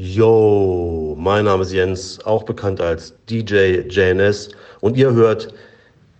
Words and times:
Yo, 0.00 1.16
mein 1.18 1.46
Name 1.46 1.64
ist 1.64 1.72
Jens, 1.72 2.24
auch 2.24 2.44
bekannt 2.44 2.80
als 2.80 3.14
DJ 3.28 3.80
JNS 3.88 4.50
und 4.78 4.96
ihr 4.96 5.12
hört 5.12 5.52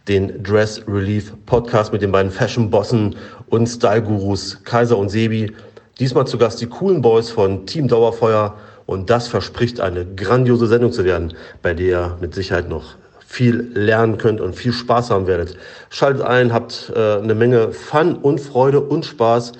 den 0.08 0.42
Dress 0.42 0.82
Relief 0.88 1.32
Podcast 1.46 1.92
mit 1.92 2.02
den 2.02 2.10
beiden 2.10 2.32
Fashion 2.32 2.70
Bossen 2.70 3.14
und 3.50 3.68
Style 3.68 4.02
Gurus 4.02 4.64
Kaiser 4.64 4.98
und 4.98 5.10
Sebi. 5.10 5.52
Diesmal 6.00 6.26
zu 6.26 6.38
Gast 6.38 6.60
die 6.60 6.66
coolen 6.66 7.00
Boys 7.00 7.30
von 7.30 7.66
Team 7.66 7.86
Dauerfeuer 7.86 8.56
und 8.86 9.10
das 9.10 9.28
verspricht 9.28 9.80
eine 9.80 10.04
grandiose 10.04 10.66
Sendung 10.66 10.90
zu 10.90 11.04
werden, 11.04 11.34
bei 11.62 11.72
der 11.72 11.86
ihr 11.86 12.18
mit 12.20 12.34
Sicherheit 12.34 12.68
noch 12.68 12.96
viel 13.24 13.70
lernen 13.74 14.18
könnt 14.18 14.40
und 14.40 14.56
viel 14.56 14.72
Spaß 14.72 15.10
haben 15.10 15.28
werdet. 15.28 15.56
Schaltet 15.90 16.22
ein, 16.22 16.52
habt 16.52 16.92
äh, 16.96 17.18
eine 17.18 17.36
Menge 17.36 17.70
Fun 17.70 18.16
und 18.16 18.40
Freude 18.40 18.80
und 18.80 19.06
Spaß. 19.06 19.52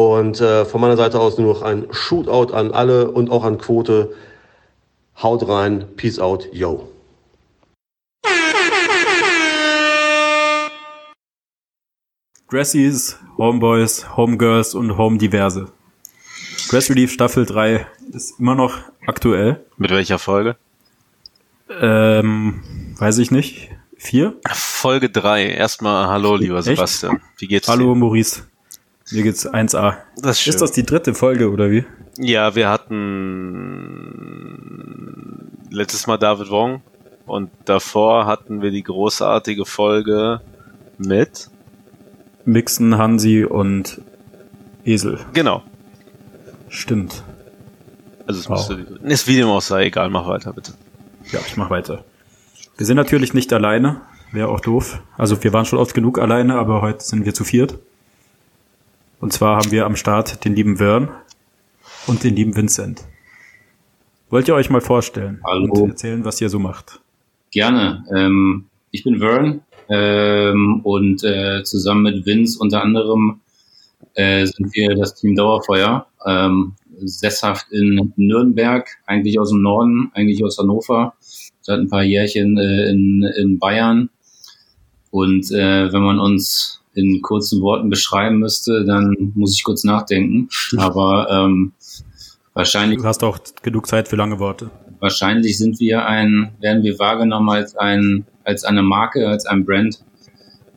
Und 0.00 0.40
äh, 0.40 0.64
von 0.64 0.80
meiner 0.80 0.96
Seite 0.96 1.20
aus 1.20 1.36
nur 1.36 1.52
noch 1.52 1.60
ein 1.60 1.86
Shootout 1.90 2.54
an 2.54 2.72
alle 2.72 3.10
und 3.10 3.30
auch 3.30 3.44
an 3.44 3.58
Quote. 3.58 4.14
Haut 5.22 5.46
rein, 5.46 5.84
Peace 5.96 6.18
out, 6.18 6.48
yo. 6.54 6.88
Dressies, 12.48 13.18
Homeboys, 13.36 14.16
Homegirls 14.16 14.74
und 14.74 14.96
Home 14.96 15.18
Diverse. 15.18 15.66
Dress 16.70 16.88
Relief 16.88 17.12
Staffel 17.12 17.44
3 17.44 17.86
ist 18.14 18.40
immer 18.40 18.54
noch 18.54 18.78
aktuell. 19.06 19.66
Mit 19.76 19.90
welcher 19.90 20.18
Folge? 20.18 20.56
Ähm, 21.78 22.62
weiß 22.98 23.18
ich 23.18 23.30
nicht. 23.30 23.68
Vier? 23.98 24.40
Folge 24.50 25.10
3. 25.10 25.48
Erstmal 25.48 26.06
hallo, 26.06 26.36
lieber 26.36 26.60
Echt? 26.60 26.68
Sebastian. 26.68 27.20
Wie 27.36 27.48
geht's 27.48 27.68
Hallo 27.68 27.92
dir? 27.92 28.00
Maurice. 28.00 28.49
Mir 29.12 29.22
geht's 29.22 29.46
1A. 29.48 29.94
Das 30.16 30.36
ist 30.36 30.40
schön. 30.42 30.54
Ist 30.54 30.60
das 30.62 30.72
die 30.72 30.84
dritte 30.86 31.14
Folge 31.14 31.50
oder 31.50 31.70
wie? 31.70 31.84
Ja, 32.18 32.54
wir 32.54 32.68
hatten 34.70 35.50
letztes 35.70 36.06
Mal 36.06 36.16
David 36.18 36.50
Wong 36.50 36.82
und 37.26 37.50
davor 37.64 38.26
hatten 38.26 38.62
wir 38.62 38.70
die 38.70 38.82
großartige 38.82 39.64
Folge 39.64 40.40
mit 40.98 41.48
Mixen, 42.44 42.98
Hansi 42.98 43.44
und 43.44 44.00
Esel. 44.84 45.18
genau. 45.32 45.62
Stimmt. 46.68 47.24
Also 48.28 48.38
es 48.40 48.48
Wow. 48.48 48.68
müsste 48.70 48.96
ist 49.08 49.26
wie 49.26 49.34
dem 49.36 49.48
auch 49.48 49.60
sei, 49.60 49.86
egal, 49.86 50.08
mach 50.08 50.28
weiter 50.28 50.52
bitte. 50.52 50.72
Ja, 51.32 51.40
ich 51.44 51.56
mach 51.56 51.68
weiter. 51.68 52.04
Wir 52.76 52.86
sind 52.86 52.96
natürlich 52.96 53.34
nicht 53.34 53.52
alleine. 53.52 54.02
Wäre 54.30 54.48
auch 54.48 54.60
doof. 54.60 55.02
Also 55.18 55.42
wir 55.42 55.52
waren 55.52 55.64
schon 55.64 55.80
oft 55.80 55.94
genug 55.94 56.20
alleine, 56.20 56.54
aber 56.54 56.80
heute 56.80 57.04
sind 57.04 57.24
wir 57.24 57.34
zu 57.34 57.42
viert. 57.42 57.78
Und 59.20 59.34
zwar 59.34 59.58
haben 59.58 59.70
wir 59.70 59.84
am 59.84 59.96
Start 59.96 60.44
den 60.46 60.56
lieben 60.56 60.78
Wern 60.78 61.10
und 62.06 62.24
den 62.24 62.34
lieben 62.34 62.56
Vincent. 62.56 63.02
Wollt 64.30 64.48
ihr 64.48 64.54
euch 64.54 64.70
mal 64.70 64.80
vorstellen 64.80 65.40
Hallo. 65.44 65.72
und 65.74 65.90
erzählen, 65.90 66.24
was 66.24 66.40
ihr 66.40 66.48
so 66.48 66.58
macht? 66.58 67.00
Gerne. 67.50 68.04
Ähm, 68.14 68.66
ich 68.90 69.04
bin 69.04 69.18
Vern 69.18 69.60
ähm, 69.90 70.80
und 70.84 71.22
äh, 71.22 71.62
zusammen 71.64 72.02
mit 72.02 72.24
Vince 72.24 72.58
unter 72.58 72.82
anderem 72.82 73.40
äh, 74.14 74.46
sind 74.46 74.74
wir 74.74 74.94
das 74.94 75.14
Team 75.16 75.34
Dauerfeuer, 75.34 76.06
ähm, 76.24 76.74
sesshaft 77.02 77.66
in 77.72 78.14
Nürnberg, 78.16 78.88
eigentlich 79.04 79.38
aus 79.38 79.50
dem 79.50 79.60
Norden, 79.60 80.10
eigentlich 80.14 80.42
aus 80.42 80.58
Hannover, 80.58 81.14
seit 81.60 81.78
ein 81.78 81.88
paar 81.88 82.04
Jährchen 82.04 82.56
äh, 82.56 82.88
in, 82.88 83.22
in 83.36 83.58
Bayern. 83.58 84.08
Und 85.10 85.50
äh, 85.50 85.92
wenn 85.92 86.02
man 86.02 86.18
uns 86.18 86.79
in 86.94 87.22
kurzen 87.22 87.60
Worten 87.62 87.90
beschreiben 87.90 88.38
müsste, 88.38 88.84
dann 88.84 89.32
muss 89.34 89.54
ich 89.56 89.64
kurz 89.64 89.84
nachdenken. 89.84 90.48
Aber 90.76 91.28
ähm, 91.30 91.72
wahrscheinlich 92.54 92.98
Du 92.98 93.04
hast 93.04 93.22
auch 93.24 93.38
genug 93.62 93.86
Zeit 93.86 94.08
für 94.08 94.16
lange 94.16 94.38
Worte. 94.38 94.70
wahrscheinlich 94.98 95.56
sind 95.58 95.80
wir 95.80 96.06
ein, 96.06 96.52
werden 96.60 96.82
wir 96.82 96.98
wahrgenommen 96.98 97.48
als 97.50 97.76
ein, 97.76 98.26
als 98.44 98.64
eine 98.64 98.82
Marke, 98.82 99.28
als 99.28 99.46
ein 99.46 99.64
Brand 99.64 100.02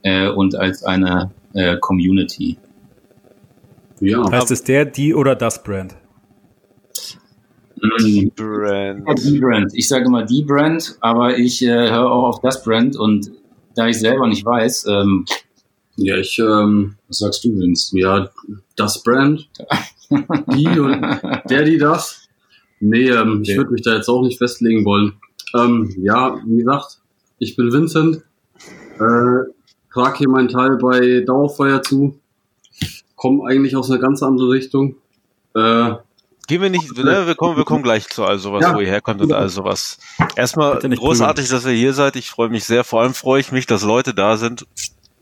äh, 0.04 0.30
und 0.30 0.56
als 0.56 0.84
eine 0.84 1.32
äh, 1.54 1.78
Community. 1.78 2.58
Ja. 4.00 4.30
Heißt 4.32 4.52
es 4.52 4.64
der, 4.64 4.86
die 4.86 5.14
oder 5.14 5.36
das 5.36 5.64
Brand? 5.64 5.96
Mm, 7.82 8.28
Brand. 8.36 9.20
Die 9.24 9.40
Brand. 9.40 9.72
Ich 9.74 9.88
sage 9.88 10.06
immer 10.06 10.24
die 10.24 10.44
Brand, 10.44 10.98
aber 11.02 11.38
ich 11.38 11.62
äh, 11.64 11.90
höre 11.90 12.12
auch 12.12 12.24
auf 12.30 12.42
das 12.42 12.64
Brand 12.64 12.96
und 12.96 13.32
da 13.76 13.88
ich 13.88 14.00
selber 14.00 14.28
nicht 14.28 14.46
weiß, 14.46 14.86
ähm, 14.88 15.26
Ja, 15.96 16.18
ich, 16.18 16.40
ähm, 16.40 16.96
was 17.08 17.20
sagst 17.20 17.44
du, 17.44 17.50
Vince? 17.58 17.98
ja, 18.00 18.30
das 18.76 19.04
Brand, 19.04 19.48
die 20.56 20.68
und 20.80 21.02
der, 21.50 21.64
die 21.64 21.78
das. 21.78 22.28
Nee, 22.80 23.10
ähm, 23.10 23.42
ich 23.44 23.50
Okay. 23.52 23.58
würde 23.58 23.72
mich 23.72 23.82
da 23.84 23.96
jetzt 23.96 24.10
auch 24.10 24.24
nicht 24.24 24.38
festlegen 24.40 24.84
wollen. 24.86 25.14
Ähm, 25.56 25.94
ja, 25.98 26.36
wie 26.46 26.58
gesagt, 26.58 27.00
ich 27.40 27.56
bin 27.56 27.72
Vincent, 27.72 28.24
äh, 28.96 29.52
trage 29.94 30.18
hier 30.18 30.30
meinen 30.30 30.50
Teil 30.50 30.78
bei 30.82 31.22
Dauerfeuer 31.26 31.82
zu, 31.84 32.20
komme 33.16 33.48
eigentlich 33.48 33.76
aus 33.76 33.90
einer 33.92 34.00
ganz 34.00 34.24
anderen 34.24 34.50
Richtung. 34.50 34.96
Äh, 35.56 35.94
Gehen 36.48 36.62
wir 36.62 36.70
nicht, 36.70 36.98
ne, 36.98 37.26
wir 37.26 37.36
kommen, 37.36 37.56
wir 37.56 37.64
kommen 37.64 37.84
gleich 37.84 38.10
zu 38.10 38.26
all 38.26 38.38
sowas, 38.38 38.64
Ja. 38.64 38.76
wo 38.76 38.82
ihr 38.82 38.88
herkommt 38.88 39.22
und 39.22 39.32
all 39.32 39.48
sowas. 39.48 39.98
Erstmal 40.36 40.78
großartig, 40.80 41.48
dass 41.48 41.66
ihr 41.66 41.72
hier 41.72 41.94
seid. 41.94 42.18
Ich 42.18 42.30
freue 42.32 42.50
mich 42.50 42.66
sehr. 42.66 42.84
Vor 42.84 43.02
allem 43.02 43.14
freue 43.14 43.40
ich 43.40 43.54
mich, 43.54 43.66
dass 43.66 43.84
Leute 43.84 44.14
da 44.14 44.36
sind, 44.36 44.66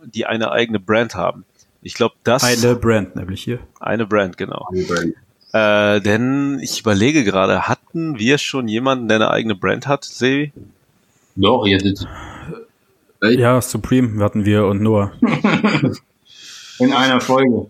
die 0.06 0.25
eine 0.25 0.51
eigene 0.51 0.79
Brand 0.79 1.16
haben. 1.16 1.45
Ich 1.81 1.94
glaube, 1.95 2.16
das 2.23 2.44
Eine 2.44 2.75
Brand, 2.75 3.16
nämlich 3.16 3.44
hier. 3.44 3.59
eine 3.79 4.06
Brand, 4.06 4.38
genau. 4.38 4.67
die 4.73 4.84
Brand. 4.84 5.13
Äh, 5.53 6.01
denn 6.01 6.59
ich 6.62 6.79
überlege 6.79 7.23
gerade, 7.23 7.67
hatten 7.67 8.17
wir 8.19 8.38
schon 8.38 8.67
jemanden, 8.67 9.07
der 9.07 9.16
eine 9.17 9.31
eigene 9.31 9.56
Brand 9.56 9.88
hat, 9.88 10.06
Sebi? 10.06 10.53
Doch, 11.35 11.66
ihr 11.66 11.78
Echt? 11.84 13.39
Ja, 13.39 13.62
Supreme 13.62 14.23
hatten 14.23 14.45
wir 14.45 14.66
und 14.66 14.81
Noah. 14.81 15.12
in 16.79 16.94
einer 16.94 17.19
Folge. 17.22 17.68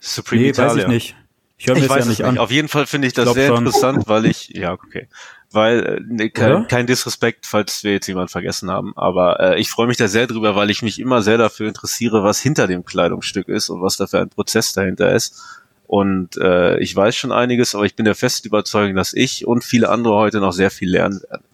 Supreme 0.00 0.42
Nee, 0.42 0.48
Italia. 0.50 0.74
weiß 0.74 0.82
ich 0.82 0.88
nicht. 0.88 1.16
Ich 1.58 1.66
höre 1.66 1.74
mir 1.74 1.80
Ich 1.82 1.88
das 1.88 1.96
weiß 1.96 2.04
ja 2.04 2.10
nicht 2.10 2.24
an. 2.24 2.38
Auf 2.38 2.50
jeden 2.50 2.68
Fall 2.68 2.86
finde 2.86 3.08
ich 3.08 3.14
das 3.14 3.24
Glaub 3.24 3.34
sehr 3.34 3.48
schon. 3.48 3.58
interessant, 3.58 4.04
weil 4.08 4.26
ich, 4.26 4.48
ja, 4.50 4.72
okay. 4.72 5.08
Weil, 5.52 5.84
äh, 5.84 6.00
nee, 6.06 6.28
kein, 6.28 6.66
kein 6.66 6.86
Disrespekt, 6.86 7.46
falls 7.46 7.84
wir 7.84 7.92
jetzt 7.92 8.06
jemanden 8.08 8.28
vergessen 8.28 8.70
haben, 8.70 8.92
aber 8.96 9.40
äh, 9.40 9.60
ich 9.60 9.70
freue 9.70 9.86
mich 9.86 9.96
da 9.96 10.08
sehr 10.08 10.26
drüber, 10.26 10.56
weil 10.56 10.70
ich 10.70 10.82
mich 10.82 10.98
immer 10.98 11.22
sehr 11.22 11.38
dafür 11.38 11.68
interessiere, 11.68 12.24
was 12.24 12.40
hinter 12.40 12.66
dem 12.66 12.84
Kleidungsstück 12.84 13.48
ist 13.48 13.70
und 13.70 13.80
was 13.80 13.96
da 13.96 14.06
für 14.06 14.20
ein 14.20 14.28
Prozess 14.28 14.72
dahinter 14.72 15.12
ist. 15.12 15.42
Und 15.86 16.36
äh, 16.36 16.78
ich 16.78 16.96
weiß 16.96 17.14
schon 17.14 17.30
einiges, 17.30 17.74
aber 17.76 17.84
ich 17.84 17.94
bin 17.94 18.04
der 18.04 18.16
festen 18.16 18.48
Überzeugung, 18.48 18.96
dass 18.96 19.14
ich 19.14 19.46
und 19.46 19.62
viele 19.62 19.88
andere 19.88 20.16
heute 20.16 20.40
noch 20.40 20.52
sehr 20.52 20.70
viel 20.70 20.90
lernen 20.90 21.22
werden. 21.22 21.44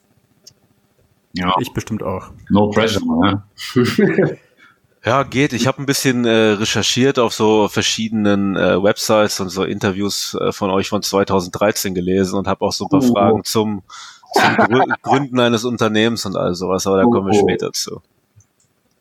Ja, 1.34 1.54
Ich 1.60 1.72
bestimmt 1.72 2.02
auch. 2.02 2.30
no 2.48 2.70
pressure. 2.70 3.02
Ne? 3.04 3.42
Ja, 5.04 5.24
geht. 5.24 5.52
Ich 5.52 5.66
habe 5.66 5.82
ein 5.82 5.86
bisschen 5.86 6.24
äh, 6.24 6.30
recherchiert 6.30 7.18
auf 7.18 7.34
so 7.34 7.66
verschiedenen 7.68 8.54
äh, 8.56 8.80
Websites 8.80 9.40
und 9.40 9.48
so 9.48 9.64
Interviews 9.64 10.34
äh, 10.40 10.52
von 10.52 10.70
euch 10.70 10.88
von 10.88 11.02
2013 11.02 11.92
gelesen 11.94 12.38
und 12.38 12.46
habe 12.46 12.64
auch 12.64 12.72
so 12.72 12.84
ein 12.84 12.88
paar 12.88 13.02
Oh. 13.02 13.12
Fragen 13.12 13.44
zum, 13.44 13.82
zum 14.34 14.44
Grü- 14.44 14.94
Gründen 15.02 15.40
eines 15.40 15.64
Unternehmens 15.64 16.24
und 16.24 16.36
all 16.36 16.54
sowas, 16.54 16.86
aber 16.86 16.98
da 16.98 17.02
kommen 17.04 17.32
wir 17.32 17.38
oh. 17.40 17.48
später 17.48 17.72
zu. 17.72 18.00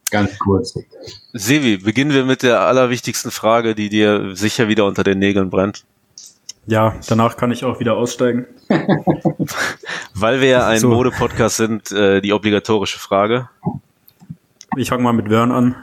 Ganz 0.09 0.37
kurz. 0.39 0.73
Sevi, 1.33 1.77
beginnen 1.77 2.11
wir 2.11 2.25
mit 2.25 2.41
der 2.43 2.61
allerwichtigsten 2.61 3.29
Frage, 3.31 3.75
die 3.75 3.89
dir 3.89 4.35
sicher 4.35 4.67
wieder 4.67 4.85
unter 4.85 5.03
den 5.03 5.19
Nägeln 5.19 5.49
brennt. 5.51 5.85
Ja, 6.65 6.95
danach 7.07 7.37
kann 7.37 7.51
ich 7.51 7.63
auch 7.63 7.79
wieder 7.79 7.95
aussteigen. 7.95 8.45
Weil 10.15 10.41
wir 10.41 10.47
ja 10.49 10.67
ein 10.67 10.79
So. 10.79 10.89
Mode-Podcast 10.89 11.57
sind, 11.57 11.91
äh, 11.91 12.21
die 12.21 12.33
obligatorische 12.33 12.99
Frage. 12.99 13.49
Ich 14.77 14.89
fange 14.89 15.03
mal 15.03 15.13
mit 15.13 15.29
Wern 15.29 15.51
an. 15.51 15.75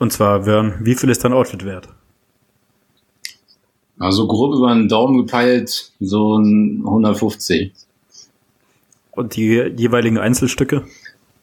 Und 0.00 0.12
zwar, 0.12 0.46
Wern, 0.46 0.78
wie 0.80 0.94
viel 0.96 1.10
ist 1.10 1.22
dein 1.24 1.32
Outfit 1.34 1.64
wert? 1.64 1.88
Also 3.98 4.26
grob 4.26 4.54
über 4.54 4.72
den 4.74 4.88
Daumen 4.88 5.18
gepeilt, 5.18 5.92
so 6.00 6.38
ein 6.38 6.82
150. 6.86 7.72
Und 9.12 9.36
die 9.36 9.44
jeweiligen 9.76 10.16
Einzelstücke? 10.16 10.84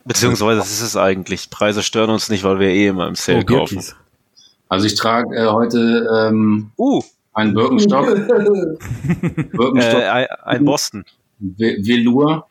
Beziehungsweise 0.05 0.57
das 0.59 0.71
ist 0.71 0.81
es 0.81 0.97
eigentlich. 0.97 1.51
Preise 1.51 1.83
stören 1.83 2.09
uns 2.09 2.29
nicht, 2.29 2.43
weil 2.43 2.59
wir 2.59 2.69
eh 2.69 2.87
immer 2.87 3.07
im 3.07 3.13
Sale 3.15 3.45
kaufen. 3.45 3.75
Birkis. 3.75 3.95
Also 4.69 4.87
ich 4.87 4.95
trage 4.95 5.35
äh, 5.35 5.45
heute 5.51 6.07
ähm, 6.17 6.71
Uh, 6.77 7.03
einen 7.33 7.53
Birkenstock. 7.53 8.07
Birkenstock 9.51 10.01
äh, 10.01 10.27
ein, 10.45 10.65
Boston. 10.65 11.05
Ve- 11.39 11.77
Velour. 11.81 12.47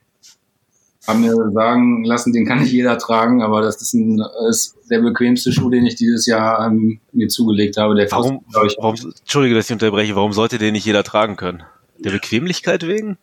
Haben 1.06 1.20
mir 1.20 1.34
sagen 1.52 2.04
lassen, 2.04 2.32
den 2.32 2.46
kann 2.46 2.60
nicht 2.60 2.72
jeder 2.72 2.98
tragen, 2.98 3.42
aber 3.42 3.62
das 3.62 3.80
ist, 3.80 3.94
ein, 3.94 4.20
ist 4.50 4.76
der 4.90 5.00
bequemste 5.00 5.52
Schuh, 5.52 5.70
den 5.70 5.86
ich 5.86 5.94
dieses 5.94 6.26
Jahr 6.26 6.66
ähm, 6.66 7.00
mir 7.12 7.28
zugelegt 7.28 7.76
habe. 7.76 7.94
Der 7.94 8.10
Warum, 8.10 8.44
kostet, 8.52 8.78
warum, 8.82 8.96
Entschuldige, 9.20 9.54
dass 9.54 9.66
ich 9.66 9.72
unterbreche, 9.72 10.16
warum 10.16 10.32
sollte 10.32 10.58
den 10.58 10.72
nicht 10.72 10.84
jeder 10.84 11.04
tragen 11.04 11.36
können? 11.36 11.62
Der 11.98 12.10
Bequemlichkeit 12.10 12.86
wegen? 12.86 13.18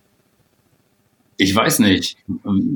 ich 1.38 1.56
weiß 1.56 1.80
nicht. 1.80 2.18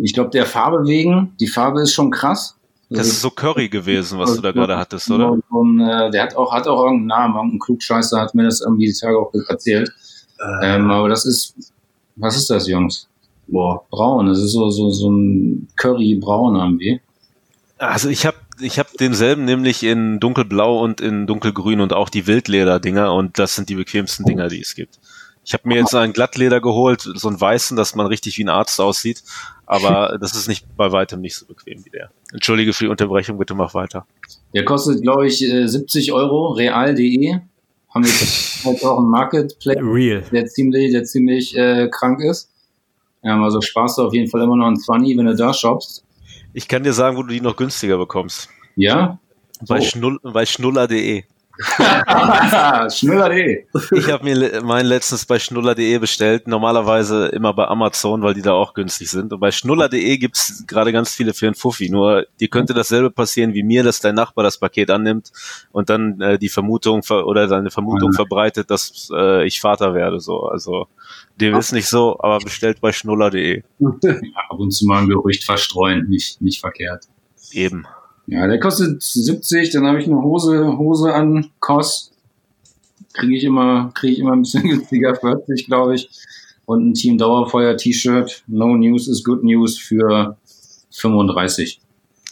Ich 0.01 0.13
glaube, 0.13 0.29
der 0.31 0.45
Farbe 0.45 0.85
wegen, 0.85 1.33
die 1.39 1.47
Farbe 1.47 1.81
ist 1.81 1.93
schon 1.93 2.11
krass. 2.11 2.55
Das 2.89 3.07
ist 3.07 3.21
so 3.21 3.29
Curry 3.29 3.67
gewesen, 3.67 4.17
was 4.17 4.35
du 4.35 4.41
da 4.41 4.51
gerade 4.51 4.77
hattest, 4.77 5.11
oder? 5.11 5.31
Und, 5.31 5.43
und, 5.49 5.81
äh, 5.81 6.09
der 6.09 6.23
hat 6.23 6.37
auch, 6.37 6.53
hat 6.53 6.67
auch 6.67 6.85
irgendeinen 6.85 7.07
Namen, 7.07 7.35
irgendein 7.35 7.59
Klugscheißer 7.59 8.19
hat 8.19 8.33
mir 8.33 8.43
das 8.43 8.61
irgendwie 8.61 8.85
die 8.85 8.93
Tage 8.93 9.19
auch 9.19 9.33
erzählt. 9.49 9.91
Ähm, 10.63 10.89
aber 10.89 11.09
das 11.09 11.25
ist, 11.25 11.53
was 12.15 12.37
ist 12.37 12.49
das, 12.49 12.67
Jungs? 12.67 13.09
Boah, 13.47 13.85
braun. 13.89 14.27
Das 14.27 14.39
ist 14.39 14.51
so, 14.51 14.69
so, 14.69 14.89
so 14.89 15.09
ein 15.09 15.67
Curry-braun 15.75 16.55
irgendwie. 16.55 17.01
Also 17.77 18.09
ich 18.09 18.25
habe 18.25 18.37
ich 18.59 18.79
hab 18.79 18.91
denselben 18.93 19.45
nämlich 19.45 19.83
in 19.83 20.19
dunkelblau 20.19 20.79
und 20.83 20.99
in 20.99 21.27
dunkelgrün 21.27 21.79
und 21.79 21.93
auch 21.93 22.09
die 22.09 22.25
Wildleder-Dinger 22.25 23.13
und 23.13 23.37
das 23.37 23.55
sind 23.55 23.69
die 23.69 23.75
bequemsten 23.75 24.25
Dinger, 24.25 24.47
die 24.47 24.61
es 24.61 24.73
gibt. 24.73 24.99
Ich 25.45 25.53
habe 25.53 25.67
mir 25.69 25.77
jetzt 25.77 25.95
ein 25.95 26.11
Glattleder 26.11 26.59
geholt, 26.59 27.01
so 27.01 27.29
einen 27.29 27.39
weißen, 27.39 27.77
dass 27.77 27.95
man 27.95 28.07
richtig 28.07 28.37
wie 28.37 28.43
ein 28.43 28.49
Arzt 28.49 28.81
aussieht, 28.81 29.23
aber 29.65 30.17
das 30.21 30.35
ist 30.35 30.47
nicht 30.47 30.65
bei 30.75 30.91
weitem 30.91 31.21
nicht 31.21 31.35
so 31.35 31.45
bequem 31.45 31.85
wie 31.85 31.89
der. 31.89 32.09
Entschuldige 32.33 32.73
für 32.73 32.85
die 32.85 32.89
Unterbrechung, 32.89 33.37
bitte 33.37 33.53
mach 33.53 33.73
weiter. 33.73 34.05
Der 34.53 34.65
kostet, 34.65 35.01
glaube 35.03 35.27
ich, 35.27 35.41
äh, 35.43 35.67
70 35.67 36.11
Euro, 36.11 36.49
real.de. 36.49 37.39
Haben 37.89 38.03
wir 38.03 38.11
jetzt 38.11 38.65
auch 38.85 38.97
einen 38.97 39.09
Marketplace, 39.09 39.77
Real. 39.79 40.23
der 40.31 40.47
ziemlich, 40.47 40.91
der 40.91 41.03
ziemlich 41.05 41.55
äh, 41.55 41.87
krank 41.89 42.21
ist. 42.21 42.49
Ähm, 43.23 43.43
also 43.43 43.61
sparst 43.61 43.97
du 43.97 44.03
auf 44.03 44.13
jeden 44.13 44.29
Fall 44.29 44.41
immer 44.41 44.55
noch 44.55 44.67
einen 44.67 44.77
20, 44.79 45.17
wenn 45.17 45.25
du 45.25 45.35
da 45.35 45.53
shoppst. 45.53 46.03
Ich 46.53 46.67
kann 46.67 46.83
dir 46.83 46.93
sagen, 46.93 47.17
wo 47.17 47.23
du 47.23 47.29
die 47.33 47.41
noch 47.41 47.55
günstiger 47.55 47.97
bekommst. 47.97 48.49
Ja? 48.75 49.19
Bei, 49.67 49.79
Oh. 49.79 49.81
Schnull, 49.83 50.19
bei 50.23 50.45
schnuller.de. 50.45 51.23
Schnuller.de. 52.89 53.65
Ich 53.91 54.11
habe 54.11 54.23
mir 54.23 54.61
meinen 54.61 54.85
letztens 54.85 55.25
bei 55.25 55.39
schnuller.de 55.39 55.97
bestellt. 55.99 56.47
Normalerweise 56.47 57.27
immer 57.27 57.53
bei 57.53 57.67
Amazon, 57.67 58.21
weil 58.21 58.33
die 58.33 58.41
da 58.41 58.53
auch 58.53 58.73
günstig 58.73 59.09
sind. 59.09 59.33
Und 59.33 59.39
bei 59.39 59.51
schnuller.de 59.51 60.17
gibt's 60.17 60.63
gerade 60.67 60.91
ganz 60.91 61.13
viele 61.13 61.33
für 61.33 61.47
einen 61.47 61.55
Fuffi. 61.55 61.89
Nur 61.89 62.25
dir 62.39 62.47
könnte 62.47 62.73
dasselbe 62.73 63.11
passieren 63.11 63.53
wie 63.53 63.63
mir, 63.63 63.83
dass 63.83 63.99
dein 63.99 64.15
Nachbar 64.15 64.43
das 64.43 64.57
Paket 64.57 64.89
annimmt 64.91 65.31
und 65.71 65.89
dann 65.89 66.19
äh, 66.21 66.37
die 66.39 66.49
Vermutung 66.49 67.03
ver 67.03 67.25
oder 67.27 67.47
seine 67.47 67.71
Vermutung 67.71 68.09
Mhm. 68.11 68.15
verbreitet, 68.15 68.69
dass 68.69 69.09
äh, 69.13 69.45
ich 69.45 69.59
Vater 69.59 69.93
werde. 69.93 70.19
So, 70.19 70.43
also 70.47 70.87
dem 71.39 71.55
ist 71.55 71.71
nicht 71.71 71.87
so, 71.87 72.17
aber 72.19 72.39
bestellt 72.39 72.81
bei 72.81 72.91
schnuller.de. 72.91 73.63
Ab 73.79 74.59
und 74.59 74.71
zu 74.71 74.85
mal 74.85 75.01
ein 75.01 75.07
Gerücht 75.09 75.43
verstreuen, 75.43 76.07
nicht, 76.09 76.41
nicht 76.41 76.59
verkehrt. 76.59 77.05
Eben. 77.51 77.85
Ja, 78.27 78.45
der 78.45 78.59
kostet 78.59 79.01
70, 79.01 79.71
dann 79.71 79.87
habe 79.87 79.99
ich 79.99 80.05
eine 80.05 80.21
Hose, 80.21 80.77
Hose 80.77 81.13
an, 81.13 81.49
Kost. 81.59 82.11
Kriege 83.13 83.37
ich 83.37 83.43
immer, 83.45 83.91
kriege 83.95 84.13
ich 84.13 84.19
immer 84.19 84.33
ein 84.33 84.41
bisschen 84.41 84.63
günstiger, 84.69 85.15
40, 85.15 85.65
glaube 85.65 85.95
ich. 85.95 86.09
Und 86.65 86.89
ein 86.89 86.93
Team 86.93 87.17
Dauerfeuer 87.17 87.77
T-Shirt, 87.77 88.43
No 88.47 88.75
News 88.75 89.07
is 89.07 89.23
Good 89.23 89.43
News 89.43 89.77
für 89.79 90.37
35. 90.91 91.79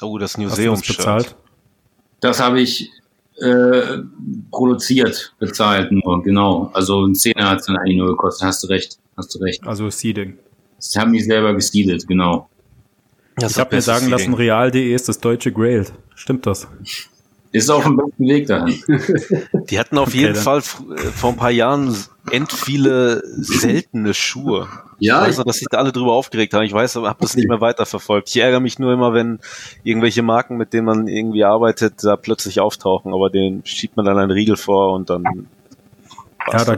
Oh, 0.01 0.17
das 0.17 0.31
Hast 0.31 0.37
du 0.37 0.43
das 0.43 0.57
Museumshirt. 0.57 0.97
bezahlt? 0.97 1.35
Das 2.19 2.41
habe 2.41 2.59
ich 2.59 2.91
äh, 3.37 3.99
produziert, 4.51 5.33
bezahlt 5.39 5.91
nur, 5.91 6.21
genau. 6.23 6.69
Also 6.73 7.05
ein 7.05 7.15
Zehner 7.15 7.49
hat 7.49 7.61
es 7.61 7.67
dann 7.67 7.77
eigentlich 7.77 7.97
nur 7.97 8.07
gekostet, 8.07 8.47
hast 8.47 8.63
du 8.63 8.67
recht, 8.67 8.97
hast 9.15 9.33
du 9.33 9.39
recht. 9.39 9.65
Also 9.65 9.89
Seeding. 9.89 10.37
Das 10.77 10.95
haben 10.97 11.13
die 11.13 11.21
selber 11.21 11.53
gestealet, 11.53 12.05
genau. 12.07 12.49
Das 13.37 13.53
Ich 13.53 13.59
habe 13.59 13.75
mir 13.75 13.81
sagen 13.81 14.09
lassen, 14.09 14.33
real.de 14.33 14.93
ist 14.93 15.09
das 15.09 15.19
deutsche 15.19 15.51
Grailed. 15.51 15.93
Stimmt 16.15 16.45
das? 16.45 16.67
Ist 17.51 17.69
auf 17.69 17.85
dem 17.85 17.95
besten 17.95 18.27
Weg 18.27 18.47
dahin. 18.47 18.81
Die 19.69 19.79
hatten 19.79 19.97
auf 19.97 20.09
Okay, 20.09 20.17
jeden 20.19 20.33
dann. 20.33 20.43
Fall 20.43 20.57
äh, 20.59 20.97
vor 20.97 21.29
ein 21.31 21.37
paar 21.37 21.51
Jahren 21.51 21.95
end 22.29 22.51
viele 22.51 23.21
seltene 23.25 24.13
Schuhe. 24.13 24.67
Ja, 24.99 25.21
ich 25.21 25.29
weiß 25.29 25.37
noch, 25.37 25.45
dass 25.45 25.57
sich 25.59 25.67
da 25.69 25.77
alle 25.77 25.93
drüber 25.93 26.13
aufgeregt 26.13 26.53
haben. 26.53 26.63
Ich 26.63 26.73
weiß, 26.73 26.97
aber 26.97 27.07
habe 27.07 27.19
das 27.21 27.35
nicht 27.37 27.47
mehr 27.47 27.61
weiterverfolgt. 27.61 28.27
Ich 28.29 28.37
ärgere 28.37 28.59
mich 28.59 28.77
nur 28.77 28.91
immer, 28.91 29.13
wenn 29.13 29.39
irgendwelche 29.83 30.21
Marken, 30.21 30.57
mit 30.57 30.73
denen 30.73 30.85
man 30.85 31.07
irgendwie 31.07 31.45
arbeitet, 31.45 32.03
da 32.03 32.17
plötzlich 32.17 32.59
auftauchen. 32.59 33.13
Aber 33.13 33.29
den 33.29 33.61
schiebt 33.65 33.95
man 33.95 34.05
dann 34.05 34.17
einen 34.17 34.31
Riegel 34.31 34.57
vor 34.57 34.93
und 34.93 35.09
dann. 35.09 35.47
Ja, 36.51 36.63
da, 36.63 36.77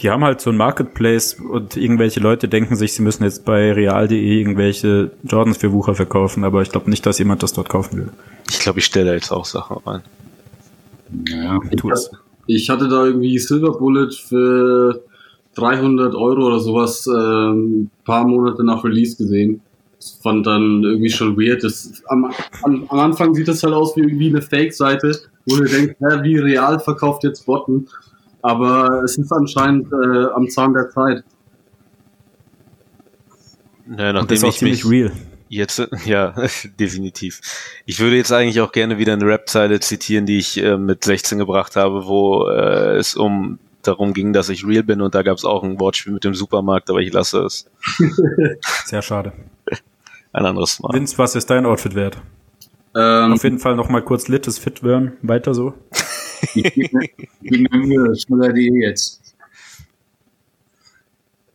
die 0.00 0.10
haben 0.10 0.24
halt 0.24 0.40
so 0.40 0.50
ein 0.50 0.56
Marketplace 0.56 1.34
und 1.34 1.76
irgendwelche 1.76 2.20
Leute 2.20 2.48
denken 2.48 2.76
sich, 2.76 2.94
sie 2.94 3.02
müssen 3.02 3.24
jetzt 3.24 3.44
bei 3.44 3.72
real.de 3.72 4.18
irgendwelche 4.18 5.10
Jordans 5.22 5.58
für 5.58 5.72
Wucher 5.72 5.94
verkaufen, 5.94 6.44
aber 6.44 6.62
ich 6.62 6.70
glaube 6.70 6.88
nicht, 6.90 7.04
dass 7.04 7.18
jemand 7.18 7.42
das 7.42 7.52
dort 7.52 7.68
kaufen 7.68 7.98
will. 7.98 8.08
ich 8.50 8.58
glaube, 8.58 8.78
ich 8.78 8.86
stelle 8.86 9.06
da 9.06 9.14
jetzt 9.14 9.30
auch 9.30 9.44
Sachen 9.44 9.76
rein. 9.84 10.02
Ja, 11.28 11.60
Tu 11.76 11.90
es. 11.90 12.10
ich 12.46 12.70
hatte 12.70 12.88
da 12.88 13.04
irgendwie 13.04 13.38
Silver 13.38 13.72
Bullet 13.78 14.10
für 14.12 15.02
300 15.56 16.14
Euro 16.14 16.46
oder 16.46 16.60
sowas 16.60 17.06
ähm, 17.06 17.90
paar 18.04 18.26
Monate 18.26 18.64
nach 18.64 18.82
Release 18.84 19.16
gesehen. 19.16 19.60
Das 19.98 20.18
fand 20.22 20.46
dann 20.46 20.82
irgendwie 20.82 21.10
schon 21.10 21.36
weird. 21.36 21.62
Das, 21.62 22.02
am, 22.08 22.32
am, 22.62 22.86
am 22.88 22.98
Anfang 22.98 23.34
sieht 23.34 23.46
das 23.46 23.62
halt 23.62 23.74
aus 23.74 23.94
wie 23.94 24.00
irgendwie 24.00 24.28
eine 24.30 24.42
Fake-Seite, 24.42 25.16
wo 25.46 25.56
du 25.56 25.64
denkst, 25.64 25.96
hä, 25.98 26.22
wie 26.22 26.38
real 26.38 26.80
verkauft 26.80 27.24
jetzt 27.24 27.46
Botten. 27.46 27.86
Aber 28.42 29.02
es 29.04 29.16
ist 29.18 29.32
anscheinend 29.32 29.86
äh, 29.92 30.24
am 30.34 30.48
Zahn 30.48 30.74
der 30.74 30.90
Zeit. 30.90 31.24
Ja, 33.96 34.10
Und 34.10 34.14
das 34.14 34.14
nachdem 34.14 34.36
ist 34.36 34.44
auch 34.44 34.48
ich 34.48 34.58
ziemlich 34.58 34.84
mich 34.84 34.92
real. 34.92 35.12
jetzt, 35.48 35.88
ja, 36.04 36.34
definitiv. 36.80 37.40
Ich 37.86 38.00
würde 38.00 38.16
jetzt 38.16 38.32
eigentlich 38.32 38.60
auch 38.60 38.72
gerne 38.72 38.98
wieder 38.98 39.12
eine 39.12 39.26
Rap-Zeile 39.26 39.80
zitieren, 39.80 40.26
die 40.26 40.38
ich 40.38 40.62
äh, 40.62 40.76
mit 40.76 41.04
16 41.04 41.38
gebracht 41.38 41.76
habe, 41.76 42.06
wo 42.06 42.48
äh, 42.48 42.96
es 42.96 43.14
um 43.14 43.58
darum 43.82 44.12
ging, 44.14 44.32
dass 44.32 44.48
ich 44.48 44.64
real 44.64 44.84
bin 44.84 45.00
und 45.00 45.12
da 45.14 45.22
gab 45.22 45.36
es 45.36 45.44
auch 45.44 45.64
ein 45.64 45.80
Wortspiel 45.80 46.12
mit 46.12 46.22
dem 46.22 46.34
Supermarkt, 46.34 46.88
aber 46.88 47.00
ich 47.00 47.12
lasse 47.12 47.40
es 47.44 47.68
Sehr 48.84 49.02
schade. 49.02 49.32
ein 50.32 50.46
anderes 50.46 50.78
Mal. 50.78 50.92
Vince, 50.94 51.18
was 51.18 51.34
ist 51.34 51.50
dein 51.50 51.66
Outfit 51.66 51.96
wert? 51.96 52.16
Ähm, 52.94 53.32
Auf 53.32 53.42
jeden 53.42 53.58
Fall 53.58 53.74
noch 53.74 53.88
mal 53.88 54.02
kurz 54.02 54.28
littes 54.28 54.58
Fit 54.60 54.84
werden. 54.84 55.14
Weiter 55.22 55.52
so. 55.54 55.74
Ich 56.54 56.74
geb 56.74 56.92
mir 56.92 57.68
Mühe, 57.78 58.16
Schnuller.de 58.16 58.80
jetzt. 58.82 59.20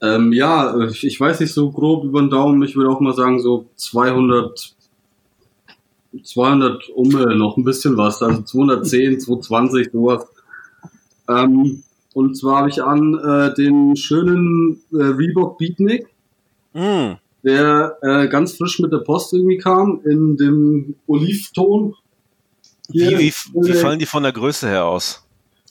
Ähm, 0.02 0.32
ja, 0.34 0.78
ich 0.90 1.20
weiß 1.20 1.40
nicht 1.40 1.54
so 1.54 1.72
grob 1.72 2.04
über 2.04 2.22
den 2.22 2.30
Daumen. 2.30 2.62
Ich 2.64 2.76
würde 2.76 2.90
auch 2.90 3.00
mal 3.00 3.14
sagen 3.14 3.40
so 3.40 3.66
200, 3.76 4.76
200 6.24 6.90
Umme, 6.90 7.36
noch 7.36 7.58
ein 7.58 7.64
bisschen 7.64 7.98
was. 7.98 8.22
Also 8.22 8.42
210, 8.44 9.20
220, 9.20 9.92
sowas. 9.92 10.28
Ähm, 11.28 11.84
und 12.14 12.36
zwar 12.36 12.60
habe 12.60 12.70
ich 12.70 12.84
an 12.84 13.16
äh, 13.16 13.54
den 13.56 13.96
schönen 13.96 14.82
äh, 14.92 15.04
Reebok 15.04 15.58
Beatnik, 15.58 16.08
Mm, 16.78 17.18
der 17.44 17.98
äh, 18.04 18.28
ganz 18.28 18.56
frisch 18.56 18.80
mit 18.80 18.92
der 18.92 19.00
Post 19.00 19.34
irgendwie 19.34 19.58
kam, 19.58 20.02
in 20.06 20.38
dem 20.38 20.96
Olivton. 21.08 21.96
Wie, 22.90 23.18
wie, 23.18 23.34
wie 23.54 23.74
fallen 23.74 24.00
die 24.00 24.06
von 24.06 24.24
der 24.24 24.32
Größe 24.32 24.68
her 24.68 24.86
aus? 24.86 25.24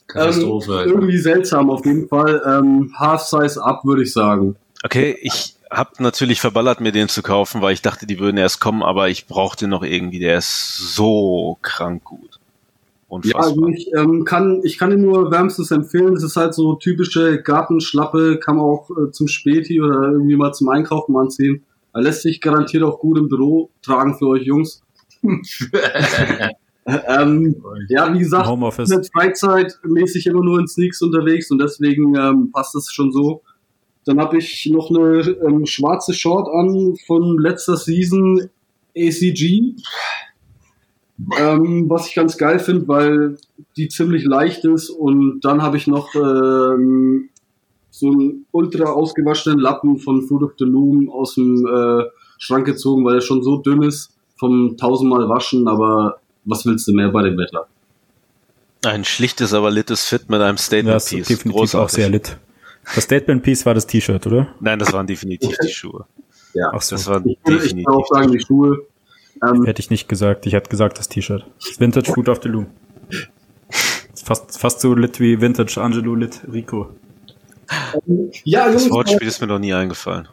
Katastrophe. 0.07 0.83
Ähm, 0.83 0.89
irgendwie 0.89 1.17
seltsam 1.17 1.69
auf 1.69 1.85
jeden 1.85 2.07
Fall. 2.07 2.41
Ähm, 2.45 2.93
Half 2.97 3.23
Size 3.23 3.63
up, 3.63 3.83
würde 3.83 4.03
ich 4.03 4.13
sagen. 4.13 4.55
Okay, 4.83 5.17
ich 5.21 5.55
habe 5.69 5.91
natürlich 5.99 6.39
verballert, 6.39 6.79
mir 6.79 6.91
den 6.91 7.09
zu 7.09 7.21
kaufen, 7.21 7.61
weil 7.61 7.73
ich 7.73 7.81
dachte, 7.81 8.07
die 8.07 8.19
würden 8.19 8.37
erst 8.37 8.61
kommen, 8.61 8.83
aber 8.83 9.09
ich 9.09 9.27
brauchte 9.27 9.67
noch 9.67 9.83
irgendwie, 9.83 10.19
der 10.19 10.37
ist 10.37 10.77
so 10.77 11.57
krank 11.61 12.03
gut. 12.05 12.29
Ja, 12.29 13.15
Unfassbar. 13.15 13.43
also 13.45 13.67
ich 13.67 13.89
ähm, 13.95 14.25
kann, 14.25 14.61
ich 14.63 14.77
kann 14.77 14.91
ihn 14.91 15.01
nur 15.01 15.31
wärmstens 15.31 15.71
empfehlen. 15.71 16.13
Es 16.15 16.23
ist 16.23 16.35
halt 16.35 16.53
so 16.53 16.75
typische 16.75 17.41
Gartenschlappe, 17.41 18.37
kann 18.37 18.57
man 18.57 18.65
auch 18.65 18.89
äh, 18.91 19.11
zum 19.11 19.27
Späti 19.27 19.81
oder 19.81 20.11
irgendwie 20.11 20.35
mal 20.35 20.53
zum 20.53 20.69
Einkaufen 20.69 21.15
anziehen. 21.15 21.63
Er 21.93 22.01
lässt 22.01 22.21
sich 22.21 22.41
garantiert 22.41 22.83
auch 22.83 22.99
gut 22.99 23.17
im 23.17 23.29
Büro 23.29 23.69
tragen 23.81 24.17
für 24.17 24.27
euch 24.27 24.43
Jungs. 24.43 24.81
ähm, 27.07 27.55
ja, 27.89 28.13
wie 28.13 28.19
gesagt, 28.19 28.47
Homeoffice. 28.47 28.89
mit 28.89 29.09
Freizeit 29.11 29.77
mäßig 29.83 30.25
immer 30.27 30.43
nur 30.43 30.59
in 30.59 30.67
Sneaks 30.67 31.01
unterwegs 31.01 31.51
und 31.51 31.59
deswegen 31.59 32.15
ähm, 32.15 32.51
passt 32.51 32.75
es 32.75 32.91
schon 32.93 33.11
so. 33.11 33.41
Dann 34.05 34.21
habe 34.21 34.37
ich 34.37 34.69
noch 34.71 34.89
eine 34.89 35.19
ähm, 35.45 35.65
schwarze 35.65 36.13
Short 36.13 36.47
an 36.47 36.95
von 37.05 37.37
letzter 37.39 37.75
Season 37.75 38.49
ACG. 38.95 39.75
Ähm, 41.37 41.89
was 41.89 42.07
ich 42.07 42.15
ganz 42.15 42.37
geil 42.37 42.59
finde, 42.59 42.87
weil 42.87 43.37
die 43.75 43.89
ziemlich 43.89 44.23
leicht 44.23 44.63
ist 44.63 44.89
und 44.89 45.41
dann 45.41 45.63
habe 45.63 45.75
ich 45.75 45.87
noch 45.87 46.13
ähm, 46.15 47.29
so 47.89 48.11
einen 48.11 48.45
ultra 48.51 48.91
ausgewaschenen 48.91 49.59
Lappen 49.59 49.97
von 49.97 50.21
Fruit 50.21 50.43
of 50.43 50.51
the 50.57 50.65
Loom 50.65 51.09
aus 51.09 51.33
dem 51.33 51.65
äh, 51.65 52.03
Schrank 52.37 52.65
gezogen, 52.65 53.03
weil 53.03 53.15
er 53.15 53.21
schon 53.21 53.43
so 53.43 53.57
dünn 53.57 53.81
ist 53.81 54.15
vom 54.37 54.77
tausendmal 54.77 55.27
waschen, 55.27 55.67
aber 55.67 56.19
was 56.47 56.65
willst 56.65 56.87
du 56.87 56.93
mehr 56.93 57.09
bei 57.09 57.23
dem 57.23 57.37
Wetter? 57.37 57.67
Ein 58.85 59.03
schlichtes, 59.05 59.53
aber 59.53 59.71
littes 59.71 60.05
Fit 60.05 60.29
mit 60.29 60.39
einem 60.41 60.55
Ja, 60.55 60.61
Statement 60.61 60.97
ist 60.97 61.09
Piece. 61.09 61.27
definitiv 61.27 61.75
auch 61.75 61.89
sehr 61.89 62.09
lit. 62.09 62.37
Das 62.95 63.03
Statement 63.03 63.43
Piece 63.43 63.65
war 63.65 63.73
das 63.73 63.85
T-Shirt, 63.87 64.25
oder? 64.27 64.47
Nein, 64.59 64.79
das 64.79 64.93
waren 64.93 65.05
definitiv 65.07 65.55
die 65.61 65.69
Schuhe. 65.69 66.05
Ja, 66.53 66.71
Ach 66.73 66.81
so. 66.81 66.95
Das 66.95 67.07
waren 67.07 67.27
ich 67.27 67.37
definitiv. 67.45 67.85
würde 67.85 67.97
auch 67.97 68.07
sagen, 68.07 68.31
die 68.31 68.39
Schuhe. 68.39 68.85
Ähm, 69.45 69.65
Hätte 69.65 69.81
ich 69.81 69.89
nicht 69.89 70.07
gesagt. 70.07 70.45
Ich 70.45 70.53
hätte 70.53 70.69
gesagt, 70.69 70.97
das 70.97 71.09
T-Shirt. 71.09 71.45
Das 71.59 71.79
Vintage 71.79 72.11
Food 72.13 72.29
of 72.29 72.39
the 72.41 72.49
Loom. 72.49 72.67
Fast, 74.23 74.59
fast 74.59 74.79
so 74.81 74.93
lit 74.93 75.19
wie 75.19 75.39
Vintage 75.39 75.79
Angelo 75.81 76.15
Lit 76.15 76.41
Rico. 76.51 76.89
ja, 78.43 78.71
Das 78.71 78.83
Jungs, 78.83 78.93
Wortspiel 78.95 79.27
ist 79.27 79.41
mir 79.41 79.47
noch 79.47 79.59
nie 79.59 79.73
eingefallen. 79.73 80.27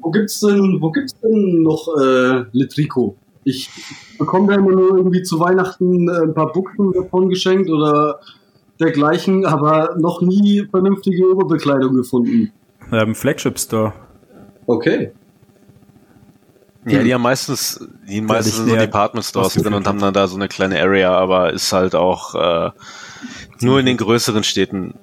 wo 0.00 0.10
gibt's 0.10 0.40
denn, 0.40 0.78
wo 0.80 0.90
gibt's 0.90 1.14
denn 1.20 1.62
noch 1.62 1.88
äh, 2.00 2.44
Litrico? 2.52 3.16
Ich 3.46 3.70
bekomme 4.18 4.48
da 4.48 4.54
immer 4.56 4.72
nur 4.72 4.96
irgendwie 4.96 5.22
zu 5.22 5.38
Weihnachten 5.38 6.08
äh, 6.08 6.22
ein 6.24 6.34
paar 6.34 6.50
Buchsen 6.52 6.90
davon 6.92 7.28
geschenkt 7.28 7.70
oder 7.70 8.18
dergleichen, 8.80 9.46
aber 9.46 9.94
noch 9.96 10.20
nie 10.20 10.66
vernünftige 10.68 11.30
Oberbekleidung 11.30 11.94
gefunden. 11.94 12.52
Wir 12.90 12.98
haben 12.98 13.14
Flagship 13.14 13.56
Store. 13.56 13.92
Okay. 14.66 15.12
Ja, 16.86 17.04
die 17.04 17.14
haben 17.14 17.22
meistens, 17.22 17.88
die 18.08 18.20
meistens 18.20 18.58
nicht 18.64 18.70
so 18.70 18.76
Department 18.76 19.24
Stores 19.24 19.54
drin 19.54 19.74
und 19.74 19.86
haben 19.86 20.00
dann 20.00 20.12
da 20.12 20.26
so 20.26 20.34
eine 20.34 20.48
kleine 20.48 20.80
Area, 20.80 21.16
aber 21.16 21.52
ist 21.52 21.72
halt 21.72 21.94
auch 21.94 22.34
äh, 22.34 22.70
nur 23.60 23.78
in 23.78 23.86
den 23.86 23.96
größeren 23.96 24.42
Städten 24.42 24.94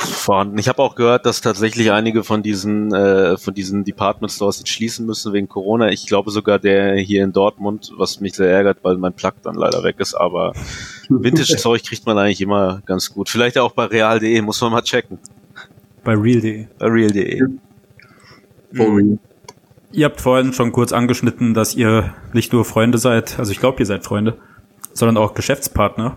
vorhanden. 0.00 0.58
Ich 0.58 0.68
habe 0.68 0.82
auch 0.82 0.94
gehört, 0.94 1.26
dass 1.26 1.40
tatsächlich 1.40 1.92
einige 1.92 2.24
von 2.24 2.42
diesen 2.42 2.92
äh, 2.92 3.36
von 3.36 3.54
diesen 3.54 3.84
Department 3.84 4.32
Stores 4.32 4.58
jetzt 4.58 4.68
schließen 4.70 5.06
müssen 5.06 5.32
wegen 5.32 5.48
Corona. 5.48 5.90
Ich 5.90 6.06
glaube 6.06 6.30
sogar 6.30 6.58
der 6.58 6.96
hier 6.96 7.24
in 7.24 7.32
Dortmund, 7.32 7.92
was 7.96 8.20
mich 8.20 8.34
sehr 8.34 8.50
ärgert, 8.50 8.78
weil 8.82 8.96
mein 8.96 9.12
Plug 9.12 9.32
dann 9.42 9.54
leider 9.54 9.82
weg 9.82 9.96
ist. 9.98 10.14
Aber 10.14 10.52
Vintage-Zeug 11.08 11.82
kriegt 11.84 12.06
man 12.06 12.18
eigentlich 12.18 12.40
immer 12.40 12.82
ganz 12.86 13.12
gut. 13.12 13.28
Vielleicht 13.28 13.58
auch 13.58 13.72
bei 13.72 13.84
real.de, 13.86 14.40
muss 14.42 14.60
man 14.60 14.72
mal 14.72 14.82
checken. 14.82 15.18
Bei 16.02 16.14
Real.de. 16.14 16.66
Bei 16.78 16.86
real.de. 16.86 17.42
Real. 18.74 19.18
Ihr 19.92 20.06
habt 20.06 20.20
vorhin 20.20 20.52
schon 20.52 20.72
kurz 20.72 20.92
angeschnitten, 20.92 21.54
dass 21.54 21.76
ihr 21.76 22.12
nicht 22.32 22.52
nur 22.52 22.64
Freunde 22.64 22.98
seid, 22.98 23.38
also 23.38 23.52
ich 23.52 23.60
glaube, 23.60 23.78
ihr 23.78 23.86
seid 23.86 24.04
Freunde, 24.04 24.36
sondern 24.92 25.16
auch 25.16 25.34
Geschäftspartner. 25.34 26.16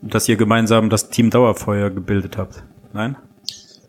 Und 0.00 0.14
dass 0.14 0.28
ihr 0.28 0.36
gemeinsam 0.36 0.90
das 0.90 1.08
Team 1.08 1.30
Dauerfeuer 1.30 1.90
gebildet 1.90 2.38
habt. 2.38 2.62
Nein? 2.94 3.16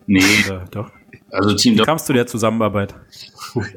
Nee, 0.07 0.21
Oder 0.47 0.65
doch? 0.71 0.91
also 1.31 1.53
Team 1.55 1.75
Wie 1.77 1.83
kamst 1.83 2.09
du 2.09 2.13
der 2.13 2.27
Zusammenarbeit? 2.27 2.93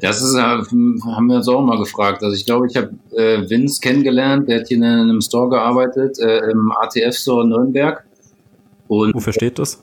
Das 0.01 0.21
ist, 0.21 0.35
äh, 0.35 0.39
haben 0.41 1.27
wir 1.27 1.37
uns 1.37 1.47
auch 1.47 1.61
mal 1.61 1.77
gefragt. 1.77 2.21
Also 2.23 2.35
ich 2.35 2.45
glaube, 2.45 2.67
ich 2.67 2.75
habe 2.75 2.89
äh, 3.15 3.49
Vince 3.49 3.79
kennengelernt, 3.79 4.49
der 4.49 4.59
hat 4.59 4.67
hier 4.67 4.77
in 4.77 4.83
einem 4.83 5.21
Store 5.21 5.49
gearbeitet, 5.49 6.19
äh, 6.19 6.49
im 6.51 6.71
ATF-Store 6.71 7.47
Nürnberg. 7.47 8.03
Und, 8.89 9.13
Wofür 9.15 9.31
steht 9.33 9.57
das? 9.57 9.81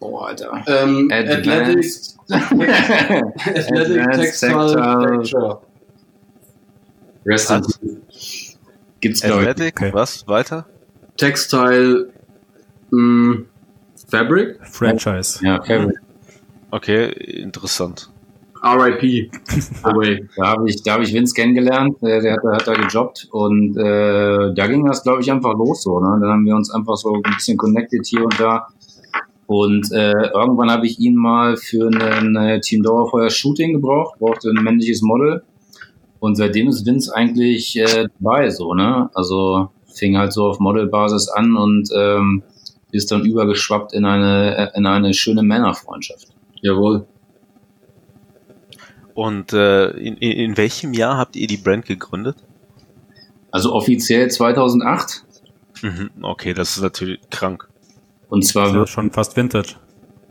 boah, 0.00 0.28
Alter. 0.28 0.64
Ähm, 0.66 1.08
Athletic, 1.12 1.52
Advanced, 1.52 2.18
Athletic 2.28 2.70
Advanced 3.76 4.20
Textile. 4.40 5.60
Rest 7.24 7.50
in 7.50 7.62
Peace. 7.62 8.58
Gibt's, 9.00 9.20
glaube 9.20 9.42
ich. 9.42 9.48
Athletic, 9.48 9.80
Okay. 9.80 9.94
was? 9.94 10.26
Weiter? 10.26 10.66
Textile 11.16 12.08
mh, 12.90 13.42
Fabric, 14.12 14.58
Franchise. 14.62 15.40
Ja, 15.42 15.62
Fabric. 15.62 15.96
Okay, 16.70 17.06
interessant. 17.42 18.10
RIP. 18.62 19.30
Da 20.36 20.46
habe 20.46 20.68
ich, 20.70 20.82
da 20.82 20.92
hab 20.94 21.00
ich 21.00 21.12
Vince 21.14 21.34
kennengelernt, 21.34 21.96
der 22.02 22.32
hat, 22.34 22.40
da- 22.44 22.52
hat 22.52 22.68
da 22.68 22.74
gejobbt 22.74 23.26
und 23.32 23.76
äh, 23.76 24.54
da 24.54 24.66
ging 24.66 24.84
das, 24.86 25.02
glaube 25.02 25.22
ich, 25.22 25.32
einfach 25.32 25.54
los 25.54 25.82
so. 25.82 25.98
Ne? 25.98 26.18
Dann 26.20 26.30
haben 26.30 26.44
wir 26.46 26.54
uns 26.54 26.70
einfach 26.70 26.96
so 26.96 27.14
ein 27.14 27.22
bisschen 27.34 27.56
connected 27.56 28.06
hier 28.06 28.22
und 28.24 28.38
da. 28.38 28.68
Und 29.46 29.90
äh, 29.92 30.12
irgendwann 30.34 30.70
habe 30.70 30.86
ich 30.86 30.98
ihn 31.00 31.16
mal 31.16 31.56
für 31.56 31.88
ein 31.90 32.36
äh, 32.36 32.60
Team 32.60 32.82
Dauerfeuer 32.82 33.30
Shooting 33.30 33.72
gebraucht, 33.72 34.18
brauchte 34.18 34.50
ein 34.50 34.62
männliches 34.62 35.02
Model. 35.02 35.42
Und 36.20 36.36
seitdem 36.36 36.68
ist 36.68 36.86
Vince 36.86 37.14
eigentlich 37.14 37.76
äh, 37.78 38.06
dabei, 38.20 38.50
so, 38.50 38.74
ne? 38.74 39.10
Also 39.14 39.70
fing 39.94 40.16
halt 40.16 40.32
so 40.32 40.44
auf 40.46 40.60
Modelbasis 40.60 41.28
an 41.28 41.56
und 41.56 41.88
ähm, 41.94 42.42
ist 42.92 43.10
dann 43.10 43.24
übergeschwappt 43.24 43.92
in 43.92 44.04
eine, 44.04 44.72
in 44.74 44.86
eine 44.86 45.14
schöne 45.14 45.42
Männerfreundschaft. 45.42 46.28
Jawohl. 46.60 47.06
Und 49.14 49.52
äh, 49.52 49.90
in, 49.90 50.16
in, 50.16 50.32
in 50.32 50.56
welchem 50.56 50.94
Jahr 50.94 51.18
habt 51.18 51.36
ihr 51.36 51.46
die 51.46 51.56
Brand 51.56 51.86
gegründet? 51.86 52.36
Also 53.50 53.74
offiziell 53.74 54.30
2008 54.30 55.24
Mhm, 55.82 56.10
okay, 56.22 56.54
das 56.54 56.76
ist 56.76 56.82
natürlich 56.82 57.20
krank. 57.30 57.68
und 58.28 58.46
zwar 58.46 58.64
Das 58.64 58.72
ist 58.72 58.78
ja 58.78 58.86
schon 58.86 59.10
fast 59.10 59.36
Vintage. 59.36 59.74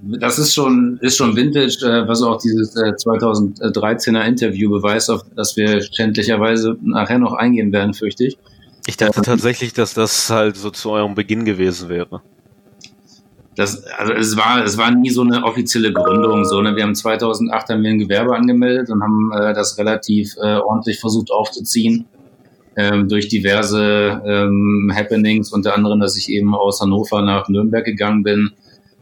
Das 0.03 0.39
ist 0.39 0.56
schon, 0.56 0.98
ist 1.01 1.18
schon 1.18 1.36
Vintage, 1.36 1.77
äh, 1.84 2.08
was 2.08 2.24
auch 2.24 2.41
dieses 2.41 2.75
äh, 2.75 2.94
2013er 2.94 4.25
Interview 4.25 4.70
beweist, 4.72 5.12
auf 5.12 5.22
das 5.36 5.56
wir 5.58 5.82
schändlicherweise 5.82 6.75
nachher 6.82 7.20
noch 7.20 7.34
eingehen 7.34 7.72
werden, 7.72 7.94
fürchte 7.94 8.25
ich. 8.25 8.38
Ich 8.88 8.98
dachte 8.98 9.22
tatsächlich, 9.22 9.74
dass 9.74 9.94
das 9.94 10.30
halt 10.32 10.58
so 10.58 10.72
zu 10.72 10.89
eurem 10.89 11.13
Beginn 11.13 11.46
gewesen 11.46 11.89
wäre. 11.89 12.24
Das, 13.55 13.84
also 13.84 14.13
es 14.13 14.38
war, 14.38 14.63
es 14.63 14.77
war 14.77 14.91
nie 14.91 15.10
so 15.10 15.24
eine 15.24 15.43
offizielle 15.43 15.91
Gründung. 15.91 16.46
So, 16.46 16.62
ne? 16.62 16.75
Wir 16.75 16.84
haben 16.84 16.96
2008 16.96 17.70
haben 17.70 17.84
wir 17.84 17.89
ein 17.89 18.00
Gewerbe 18.00 18.36
angemeldet 18.36 18.89
und 18.89 19.03
haben 19.03 19.31
äh, 19.34 19.53
das 19.53 19.77
relativ 19.77 20.36
äh, 20.38 20.55
ordentlich 20.55 21.00
versucht 21.00 21.31
aufzuziehen 21.31 22.08
ähm, 22.75 23.10
durch 23.10 23.27
diverse 23.27 24.22
ähm, 24.25 24.91
Happenings, 24.96 25.51
unter 25.51 25.75
anderem, 25.75 26.00
dass 26.00 26.17
ich 26.17 26.29
eben 26.29 26.55
aus 26.55 26.81
Hannover 26.81 27.22
nach 27.22 27.50
Nürnberg 27.50 27.84
gegangen 27.84 28.24
bin, 28.24 28.51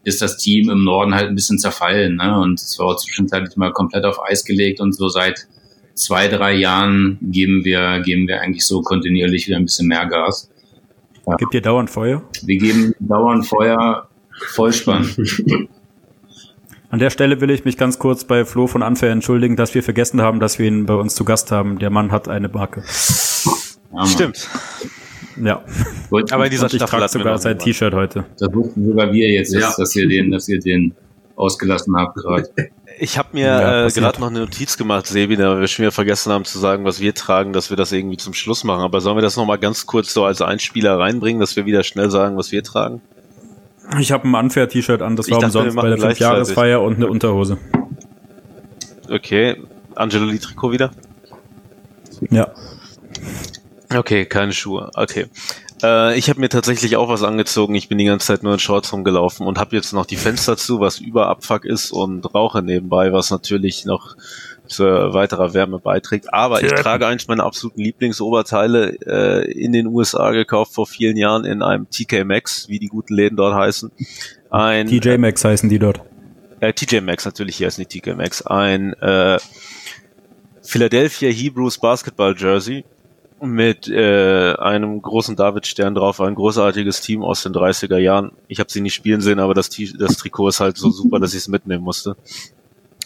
ist 0.03 0.21
das 0.21 0.37
Team 0.37 0.69
im 0.69 0.83
Norden 0.83 1.13
halt 1.13 1.27
ein 1.27 1.35
bisschen 1.35 1.59
zerfallen. 1.59 2.15
Ne? 2.15 2.39
Und 2.39 2.59
es 2.59 2.79
war 2.79 2.87
auch 2.87 2.95
zwischenzeitlich 2.95 3.55
mal 3.57 3.71
komplett 3.71 4.05
auf 4.05 4.19
Eis 4.23 4.43
gelegt 4.43 4.79
und 4.79 4.93
so 4.95 5.07
seit 5.07 5.47
zwei, 5.93 6.27
drei 6.27 6.53
Jahren 6.55 7.19
geben 7.21 7.63
wir, 7.63 7.99
geben 7.99 8.27
wir 8.27 8.41
eigentlich 8.41 8.65
so 8.65 8.81
kontinuierlich 8.81 9.47
wieder 9.47 9.57
ein 9.57 9.65
bisschen 9.65 9.87
mehr 9.87 10.05
Gas. 10.07 10.49
Gibt 11.37 11.53
ihr 11.53 11.61
dauernd 11.61 11.91
Feuer? 11.91 12.23
Wir 12.43 12.57
geben 12.57 12.95
dauernd 12.99 13.45
Feuer, 13.45 14.08
Vollspann. 14.47 15.09
An 16.91 16.97
der 16.99 17.11
Stelle 17.11 17.39
will 17.39 17.51
ich 17.51 17.65
mich 17.65 17.77
ganz 17.77 17.99
kurz 17.99 18.23
bei 18.23 18.45
Flo 18.45 18.65
von 18.65 18.81
Unfair 18.81 19.11
entschuldigen, 19.11 19.55
dass 19.55 19.75
wir 19.75 19.83
vergessen 19.83 20.21
haben, 20.21 20.39
dass 20.39 20.57
wir 20.57 20.67
ihn 20.67 20.85
bei 20.87 20.95
uns 20.95 21.13
zu 21.13 21.23
Gast 21.23 21.51
haben. 21.51 21.77
Der 21.77 21.91
Mann 21.91 22.11
hat 22.11 22.27
eine 22.27 22.49
Marke. 22.49 22.83
Ja. 23.93 24.05
Stimmt. 24.07 24.47
Ja, 25.41 25.63
Aber 26.31 26.45
in 26.45 26.51
dieser 26.51 26.63
und 26.63 26.73
ich 26.73 26.77
Staffel 26.79 26.99
trage 26.99 27.11
sogar 27.11 27.37
sein. 27.37 27.57
T-Shirt 27.59 27.93
heute. 27.93 28.25
Das 28.39 28.53
wussten 28.53 28.85
sogar 28.85 29.13
wir 29.13 29.27
jetzt, 29.29 29.53
dass, 29.53 29.61
Ja. 29.61 29.73
dass 29.77 29.95
ihr 29.95 30.07
den, 30.07 30.31
dass 30.31 30.49
ihr 30.49 30.59
den 30.59 30.93
ausgelassen 31.35 31.95
habt 31.95 32.15
gerade. 32.15 32.49
Ich 32.99 33.17
habe 33.17 33.29
mir 33.33 33.45
Ja, 33.45 33.85
äh, 33.85 33.91
gerade 33.91 34.19
noch 34.19 34.29
eine 34.29 34.39
Notiz 34.39 34.75
gemacht, 34.75 35.07
Sebi, 35.07 35.37
da 35.37 35.57
wir 35.59 35.67
schon 35.67 35.83
wieder 35.83 35.91
vergessen 35.93 36.33
haben 36.33 36.43
zu 36.43 36.59
sagen, 36.59 36.83
was 36.83 36.99
wir 36.99 37.13
tragen, 37.13 37.53
dass 37.53 37.69
wir 37.69 37.77
das 37.77 37.93
irgendwie 37.93 38.17
zum 38.17 38.33
Schluss 38.33 38.65
machen. 38.65 38.81
Aber 38.83 38.99
sollen 38.99 39.15
wir 39.15 39.21
das 39.21 39.37
nochmal 39.37 39.57
ganz 39.59 39.85
kurz 39.85 40.13
so 40.13 40.25
als 40.25 40.41
Einspieler 40.41 40.99
reinbringen, 40.99 41.39
dass 41.39 41.55
wir 41.55 41.65
wieder 41.65 41.83
schnell 41.83 42.11
sagen, 42.11 42.35
was 42.35 42.51
wir 42.51 42.61
tragen? 42.63 43.01
Ich 43.97 44.11
habe 44.11 44.27
ein 44.27 44.35
Unfair-T-Shirt 44.35 45.01
an, 45.01 45.15
das 45.15 45.27
Ich 45.27 45.33
war 45.33 45.39
dachte, 45.39 45.57
umsonst 45.57 45.75
bei 45.75 45.87
der 45.87 45.97
gleichzeitig. 45.97 46.17
Fünfjahresfeier 46.25 46.81
und 46.81 46.95
eine 46.97 47.07
Unterhose. 47.07 47.57
Okay, 49.09 49.57
Angelo 49.95 50.25
Litrico 50.25 50.71
wieder? 50.71 50.91
Ja. 52.29 52.51
Okay, 53.93 54.25
keine 54.25 54.53
Schuhe. 54.53 54.91
Okay. 54.93 55.27
Äh, 55.81 56.17
ich 56.17 56.29
habe 56.29 56.39
mir 56.39 56.49
tatsächlich 56.49 56.95
auch 56.97 57.09
was 57.09 57.23
angezogen. 57.23 57.73
Ich 57.75 57.89
bin 57.89 57.97
die 57.97 58.05
ganze 58.05 58.27
Zeit 58.27 58.43
nur 58.43 58.53
in 58.53 58.59
Shorts 58.59 58.93
rumgelaufen 58.93 59.47
und 59.47 59.57
habe 59.57 59.75
jetzt 59.75 59.93
noch 59.93 60.05
die 60.05 60.17
Fenster 60.17 60.57
zu, 60.57 60.79
was 60.79 60.99
über 60.99 61.27
Abfuck 61.27 61.65
ist 61.65 61.91
und 61.91 62.33
rauche 62.35 62.61
nebenbei, 62.61 63.11
was 63.11 63.31
natürlich 63.31 63.85
noch 63.85 64.15
weiterer 64.77 65.53
Wärme 65.53 65.79
beiträgt. 65.79 66.33
Aber 66.33 66.61
ich 66.61 66.71
trage 66.71 67.07
eins 67.07 67.27
meiner 67.27 67.45
absoluten 67.45 67.81
Lieblingsoberteile 67.81 68.97
äh, 69.05 69.51
in 69.51 69.73
den 69.73 69.87
USA 69.87 70.31
gekauft 70.31 70.73
vor 70.73 70.85
vielen 70.85 71.17
Jahren 71.17 71.45
in 71.45 71.63
einem 71.63 71.89
TK 71.89 72.25
Maxx, 72.25 72.69
wie 72.69 72.77
die 72.77 72.87
guten 72.87 73.15
Läden 73.15 73.35
dort 73.35 73.55
heißen. 73.55 73.91
Ein 74.51 74.87
TJ 74.87 75.17
Maxx 75.17 75.43
heißen 75.43 75.69
die 75.69 75.79
dort. 75.79 76.01
äh, 76.59 76.73
TJ 76.73 77.01
Maxx 77.01 77.25
natürlich, 77.25 77.55
hier 77.55 77.67
ist 77.67 77.77
nicht 77.77 77.89
TK 77.89 78.15
Maxx, 78.15 78.41
ein 78.43 78.93
äh, 78.93 79.37
Philadelphia 80.61 81.29
Hebrews 81.29 81.79
Basketball 81.79 82.35
Jersey 82.37 82.83
mit 83.41 83.87
äh, 83.87 84.53
einem 84.55 85.01
großen 85.01 85.35
David-Stern 85.35 85.95
drauf, 85.95 86.19
ein 86.19 86.35
großartiges 86.35 87.01
Team 87.01 87.23
aus 87.23 87.43
den 87.43 87.53
30er 87.53 87.97
Jahren. 87.97 88.33
Ich 88.47 88.59
habe 88.59 88.69
sie 88.69 88.81
nicht 88.81 88.93
spielen 88.93 89.21
sehen, 89.21 89.39
aber 89.39 89.53
das, 89.53 89.69
das 89.97 90.17
Trikot 90.17 90.49
ist 90.49 90.59
halt 90.59 90.77
so 90.77 90.89
super, 90.89 91.19
dass 91.19 91.33
ich 91.33 91.39
es 91.39 91.47
mitnehmen 91.47 91.83
musste. 91.83 92.17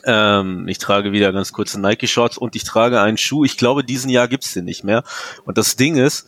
Ähm, 0.05 0.67
ich 0.67 0.77
trage 0.77 1.11
wieder 1.11 1.31
ganz 1.31 1.53
kurze 1.53 1.79
Nike-Shorts 1.79 2.37
und 2.37 2.55
ich 2.55 2.63
trage 2.63 2.99
einen 3.01 3.17
Schuh. 3.17 3.45
Ich 3.45 3.57
glaube, 3.57 3.83
diesen 3.83 4.09
Jahr 4.09 4.27
gibt's 4.27 4.53
den 4.53 4.65
nicht 4.65 4.83
mehr. 4.83 5.03
Und 5.45 5.57
das 5.57 5.75
Ding 5.75 5.95
ist, 5.95 6.27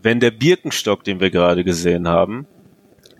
wenn 0.00 0.20
der 0.20 0.30
Birkenstock, 0.30 1.04
den 1.04 1.20
wir 1.20 1.30
gerade 1.30 1.64
gesehen 1.64 2.08
haben, 2.08 2.46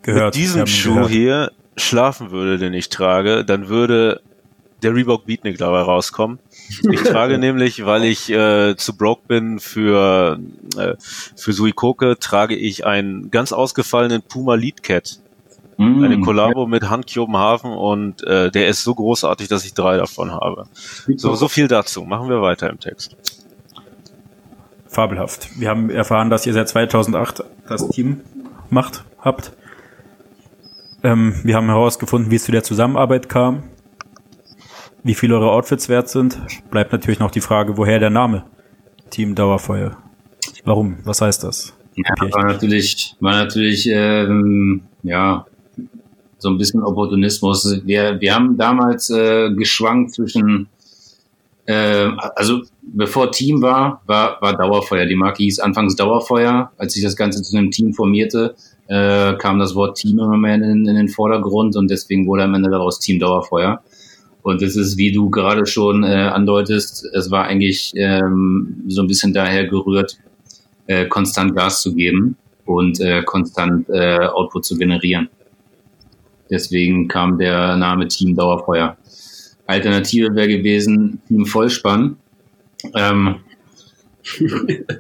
Gehört. 0.03 0.35
mit 0.35 0.35
diesem 0.35 0.67
Schuh 0.67 0.95
gehört. 0.95 1.11
hier 1.11 1.53
schlafen 1.77 2.31
würde, 2.31 2.59
den 2.59 2.75
ich 2.75 2.89
trage, 2.89 3.45
dann 3.45 3.69
würde 3.69 4.21
der 4.83 4.95
Reebok 4.95 5.27
Beatnik 5.27 5.59
dabei 5.59 5.81
rauskommen. 5.81 6.39
Ich 6.93 7.03
trage 7.03 7.39
nämlich, 7.39 7.85
weil 7.87 8.05
ich 8.05 8.31
äh, 8.31 8.77
zu 8.77 8.97
broke 8.97 9.23
bin 9.27 9.59
für 9.59 10.39
äh, 10.77 10.95
für 10.99 11.53
Suikoke, 11.53 12.19
trage 12.19 12.55
ich 12.55 12.87
einen 12.87 13.31
ganz 13.31 13.53
ausgefallenen 13.53 14.23
Puma 14.23 14.55
Lead 14.55 14.83
Cat. 14.83 15.21
Mm, 15.78 16.04
Eine 16.04 16.21
Kollabo 16.21 16.66
mit 16.66 16.88
Handkjobenhafen 16.88 17.71
und 17.73 18.23
äh, 18.25 18.50
der 18.50 18.68
ist 18.68 18.83
so 18.83 18.95
großartig, 18.95 19.49
dass 19.49 19.64
ich 19.64 19.75
drei 19.75 19.97
davon 19.97 20.30
habe. 20.33 20.64
So, 21.16 21.35
so 21.35 21.49
viel 21.49 21.68
dazu. 21.68 22.02
Machen 22.04 22.28
wir 22.28 22.40
weiter 22.40 22.71
im 22.71 22.80
Text. 22.80 23.16
Fabelhaft. 24.88 25.49
Wir 25.61 25.68
haben 25.68 25.90
erfahren, 25.90 26.30
dass 26.30 26.47
ihr 26.47 26.54
seit 26.54 26.68
2008 26.68 27.45
das 27.68 27.88
Team 27.90 28.21
macht, 28.71 29.04
habt. 29.21 29.52
Ähm, 31.02 31.35
wir 31.45 31.54
haben 31.56 31.66
herausgefunden, 31.66 32.30
wie 32.30 32.37
es 32.37 32.45
zu 32.45 32.52
der 32.52 32.62
Zusammenarbeit 32.62 33.28
kam, 33.28 33.64
wie 35.02 35.14
viel 35.14 35.33
eure 35.33 35.50
Outfits 35.50 35.90
wert 35.90 36.09
sind. 36.09 36.38
Bleibt 36.71 36.92
natürlich 36.92 37.18
noch 37.18 37.30
die 37.30 37.42
Frage, 37.42 37.76
woher 37.76 37.99
der 37.99 38.11
Name 38.11 38.45
Team 39.11 39.35
Dauerfeuer. 39.35 39.97
Warum? 40.64 40.97
Was 41.04 41.21
heißt 41.21 41.45
das? 41.45 41.75
Ja, 41.95 42.04
war 42.33 42.45
natürlich, 42.45 43.14
war 43.21 43.33
natürlich, 43.45 43.87
ähm, 43.88 44.83
ja, 45.02 45.47
so 46.38 46.49
ein 46.49 46.59
bisschen 46.59 46.83
Opportunismus. 46.83 47.81
Wir, 47.85 48.21
wir 48.21 48.35
haben 48.35 48.57
damals 48.57 49.11
äh, 49.11 49.50
geschwankt 49.55 50.14
zwischen, 50.14 50.69
äh, 51.66 52.09
also 52.35 52.62
bevor 52.83 53.31
Team 53.33 53.62
war, 53.62 54.02
war, 54.07 54.40
war 54.40 54.57
Dauerfeuer. 54.57 55.07
Die 55.07 55.16
Marke 55.16 55.43
hieß 55.43 55.61
anfangs 55.61 55.97
Dauerfeuer. 55.97 56.71
Als 56.76 56.93
sich 56.93 57.02
das 57.02 57.16
Ganze 57.16 57.43
zu 57.43 57.57
einem 57.57 57.71
Team 57.71 57.93
formierte, 57.93 58.55
äh, 58.88 59.35
kam 59.35 59.59
das 59.59 59.75
Wort 59.75 59.97
Team 59.97 60.19
immer 60.19 60.37
mehr 60.37 60.55
in, 60.55 60.87
in 60.87 60.95
den 60.95 61.09
Vordergrund 61.09 61.76
und 61.76 61.90
deswegen 61.90 62.26
wurde 62.26 62.45
am 62.45 62.55
Ende 62.55 62.71
daraus 62.71 63.00
Team 63.00 63.19
Dauerfeuer. 63.19 63.83
Und 64.43 64.62
das 64.62 64.76
ist, 64.76 64.97
wie 64.97 65.11
du 65.11 65.28
gerade 65.28 65.66
schon 65.66 66.05
äh, 66.05 66.07
andeutest, 66.07 67.05
es 67.12 67.33
war 67.33 67.47
eigentlich 67.47 67.93
ähm, 67.97 68.85
so 68.87 69.00
ein 69.02 69.09
bisschen 69.09 69.33
daher 69.35 69.66
gerührt, 69.66 70.19
äh, 70.87 71.07
konstant 71.07 71.57
Gas 71.57 71.83
zu 71.83 71.95
geben 71.97 72.37
und 72.64 73.00
äh, 73.00 73.25
konstant 73.25 73.88
äh, 73.88 74.19
Output 74.21 74.64
zu 74.64 74.78
generieren. 74.78 75.28
Deswegen 76.50 77.09
kam 77.09 77.38
der 77.38 77.76
Name 77.76 78.09
Team 78.09 78.37
Dauerfeuer. 78.37 78.97
Alternative 79.67 80.35
wäre 80.35 80.49
gewesen 80.49 81.21
Team 81.29 81.47
Vollspann. 81.47 82.17
Ähm, 82.95 83.37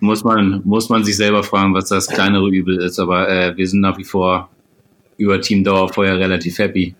muss 0.00 0.24
man 0.24 0.62
muss 0.64 0.88
man 0.88 1.04
sich 1.04 1.16
selber 1.16 1.42
fragen, 1.42 1.74
was 1.74 1.88
das 1.88 2.08
kleinere 2.08 2.48
Übel 2.48 2.78
ist. 2.80 2.98
Aber 2.98 3.28
äh, 3.28 3.56
wir 3.56 3.66
sind 3.66 3.80
nach 3.80 3.98
wie 3.98 4.04
vor 4.04 4.48
über 5.16 5.40
Team 5.40 5.64
Dauerfeuer 5.64 6.18
relativ 6.18 6.58
happy. 6.58 6.94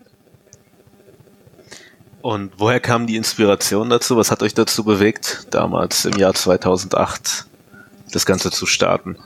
Und 2.21 2.53
woher 2.57 2.79
kam 2.79 3.05
die 3.05 3.17
Inspiration 3.17 3.89
dazu? 3.89 4.15
Was 4.15 4.31
hat 4.31 4.43
euch 4.43 4.53
dazu 4.53 4.85
bewegt, 4.85 5.47
damals 5.51 6.05
im 6.05 6.17
Jahr 6.17 6.33
2008 6.33 7.47
das 8.13 8.25
Ganze 8.25 8.49
zu 8.49 8.65
starten? 8.65 9.17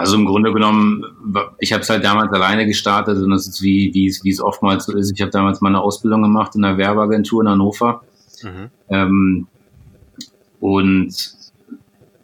Also 0.00 0.16
im 0.16 0.24
Grunde 0.24 0.50
genommen, 0.50 1.04
ich 1.58 1.74
habe 1.74 1.82
es 1.82 1.90
halt 1.90 2.02
damals 2.04 2.32
alleine 2.32 2.66
gestartet 2.66 3.22
und 3.22 3.28
das 3.30 3.46
ist 3.46 3.60
wie, 3.60 3.90
wie, 3.92 4.06
es, 4.06 4.24
wie 4.24 4.30
es 4.30 4.40
oftmals 4.40 4.86
so 4.86 4.96
ist. 4.96 5.12
Ich 5.14 5.20
habe 5.20 5.30
damals 5.30 5.60
meine 5.60 5.78
Ausbildung 5.78 6.22
gemacht 6.22 6.54
in 6.54 6.64
einer 6.64 6.78
Werbeagentur 6.78 7.42
in 7.42 7.50
Hannover. 7.50 8.02
Mhm. 8.42 8.70
Ähm, 8.88 9.46
und 10.58 11.12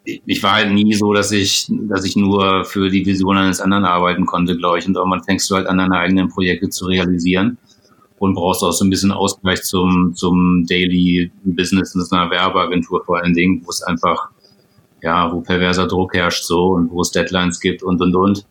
ich 0.03 0.41
war 0.41 0.53
halt 0.53 0.71
nie 0.71 0.91
so, 0.95 1.13
dass 1.13 1.31
ich, 1.31 1.67
dass 1.69 2.03
ich 2.03 2.15
nur 2.15 2.65
für 2.65 2.89
die 2.89 3.05
Vision 3.05 3.37
eines 3.37 3.61
anderen 3.61 3.85
arbeiten 3.85 4.25
konnte, 4.25 4.57
glaube 4.57 4.79
ich. 4.79 4.87
Und 4.87 4.95
irgendwann 4.95 5.23
fängst 5.23 5.47
du 5.51 5.55
halt 5.55 5.67
an, 5.67 5.77
deine 5.77 5.99
eigenen 5.99 6.29
Projekte 6.29 6.69
zu 6.69 6.87
realisieren 6.87 7.59
und 8.17 8.33
brauchst 8.33 8.63
auch 8.63 8.71
so 8.71 8.85
ein 8.85 8.89
bisschen 8.89 9.11
Ausgleich 9.11 9.61
zum, 9.61 10.15
zum 10.15 10.65
Daily 10.67 11.31
Business 11.43 11.93
in 11.93 12.01
einer 12.17 12.31
Werbeagentur 12.31 13.03
vor 13.05 13.19
allen 13.19 13.35
Dingen, 13.35 13.61
wo 13.63 13.69
es 13.69 13.83
einfach, 13.83 14.29
ja, 15.01 15.31
wo 15.31 15.41
perverser 15.41 15.87
Druck 15.87 16.13
herrscht 16.13 16.43
so 16.43 16.69
und 16.69 16.91
wo 16.91 17.01
es 17.01 17.11
Deadlines 17.11 17.59
gibt 17.59 17.83
und 17.83 18.01
und 18.01 18.15
und. 18.15 18.45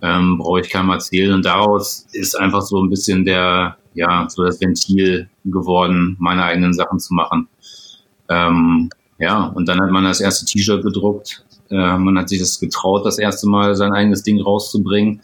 Ähm, 0.00 0.38
brauche 0.38 0.60
ich 0.60 0.70
keinem 0.70 0.90
erzählen. 0.90 1.34
Und 1.34 1.44
daraus 1.44 2.06
ist 2.12 2.38
einfach 2.38 2.62
so 2.62 2.80
ein 2.80 2.88
bisschen 2.88 3.24
der, 3.24 3.76
ja, 3.94 4.26
so 4.28 4.44
das 4.44 4.60
Ventil 4.60 5.28
geworden, 5.44 6.16
meine 6.20 6.44
eigenen 6.44 6.72
Sachen 6.72 7.00
zu 7.00 7.14
machen. 7.14 7.48
Ähm, 8.28 8.90
ja, 9.18 9.46
und 9.46 9.68
dann 9.68 9.80
hat 9.80 9.90
man 9.90 10.04
das 10.04 10.20
erste 10.20 10.46
T-Shirt 10.46 10.84
gedruckt. 10.84 11.44
Äh, 11.70 11.98
man 11.98 12.16
hat 12.16 12.28
sich 12.28 12.38
das 12.38 12.60
getraut, 12.60 13.04
das 13.04 13.18
erste 13.18 13.48
Mal 13.48 13.74
sein 13.74 13.92
eigenes 13.92 14.22
Ding 14.22 14.40
rauszubringen. 14.40 15.20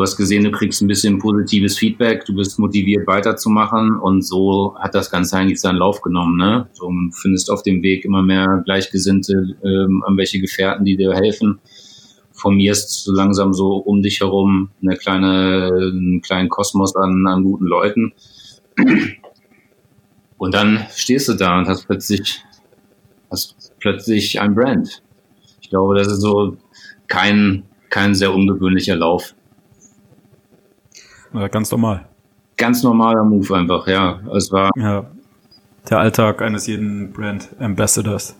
Du 0.00 0.04
hast 0.04 0.16
gesehen, 0.16 0.44
du 0.44 0.50
kriegst 0.50 0.80
ein 0.80 0.86
bisschen 0.86 1.18
positives 1.18 1.76
Feedback, 1.76 2.24
du 2.24 2.34
bist 2.34 2.58
motiviert 2.58 3.06
weiterzumachen 3.06 3.98
und 3.98 4.22
so 4.22 4.74
hat 4.78 4.94
das 4.94 5.10
Ganze 5.10 5.36
eigentlich 5.36 5.60
seinen 5.60 5.76
Lauf 5.76 6.00
genommen. 6.00 6.38
Ne? 6.38 6.70
Du 6.78 6.90
findest 7.12 7.50
auf 7.50 7.62
dem 7.62 7.82
Weg 7.82 8.06
immer 8.06 8.22
mehr 8.22 8.62
Gleichgesinnte, 8.64 9.58
ähm, 9.62 10.02
welche 10.16 10.40
Gefährten, 10.40 10.86
die 10.86 10.96
dir 10.96 11.12
helfen. 11.12 11.58
Formierst 12.32 13.04
so 13.04 13.12
langsam 13.12 13.52
so 13.52 13.76
um 13.76 14.00
dich 14.00 14.20
herum 14.20 14.70
eine 14.80 14.96
kleine, 14.96 15.70
einen 15.70 16.22
kleinen 16.22 16.48
Kosmos 16.48 16.96
an, 16.96 17.26
an 17.26 17.44
guten 17.44 17.66
Leuten. 17.66 18.14
Und 20.38 20.54
dann 20.54 20.86
stehst 20.96 21.28
du 21.28 21.34
da 21.34 21.58
und 21.58 21.68
hast 21.68 21.86
plötzlich, 21.86 22.42
hast 23.30 23.74
plötzlich 23.78 24.40
ein 24.40 24.54
Brand. 24.54 25.02
Ich 25.60 25.68
glaube, 25.68 25.94
das 25.94 26.08
ist 26.08 26.22
so 26.22 26.56
kein, 27.06 27.64
kein 27.90 28.14
sehr 28.14 28.32
ungewöhnlicher 28.32 28.96
Lauf. 28.96 29.34
Ja, 31.32 31.48
ganz 31.48 31.70
normal. 31.70 32.06
Ganz 32.56 32.82
normaler 32.82 33.24
Move 33.24 33.54
einfach, 33.56 33.86
ja. 33.86 34.20
Es 34.36 34.52
war. 34.52 34.70
Ja. 34.76 35.06
Der 35.88 35.98
Alltag 35.98 36.42
eines 36.42 36.66
jeden 36.66 37.12
Brand 37.12 37.48
Ambassadors. 37.58 38.36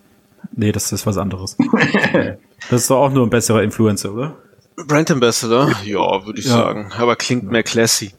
Nee, 0.53 0.73
das 0.73 0.93
ist 0.93 1.07
was 1.07 1.17
anderes. 1.17 1.57
das 2.71 2.83
ist 2.83 2.91
doch 2.91 2.99
auch 2.99 3.13
nur 3.13 3.27
ein 3.27 3.31
besserer 3.31 3.63
Influencer, 3.63 4.13
oder? 4.13 4.37
Brand 4.87 5.11
Ambassador? 5.11 5.71
Ja, 5.85 6.27
würde 6.27 6.41
ich 6.41 6.47
ja. 6.47 6.53
sagen. 6.53 6.91
Aber 6.99 7.17
klingt 7.17 7.45
ja. 7.45 7.51
mehr 7.51 7.63
classy. 7.63 8.13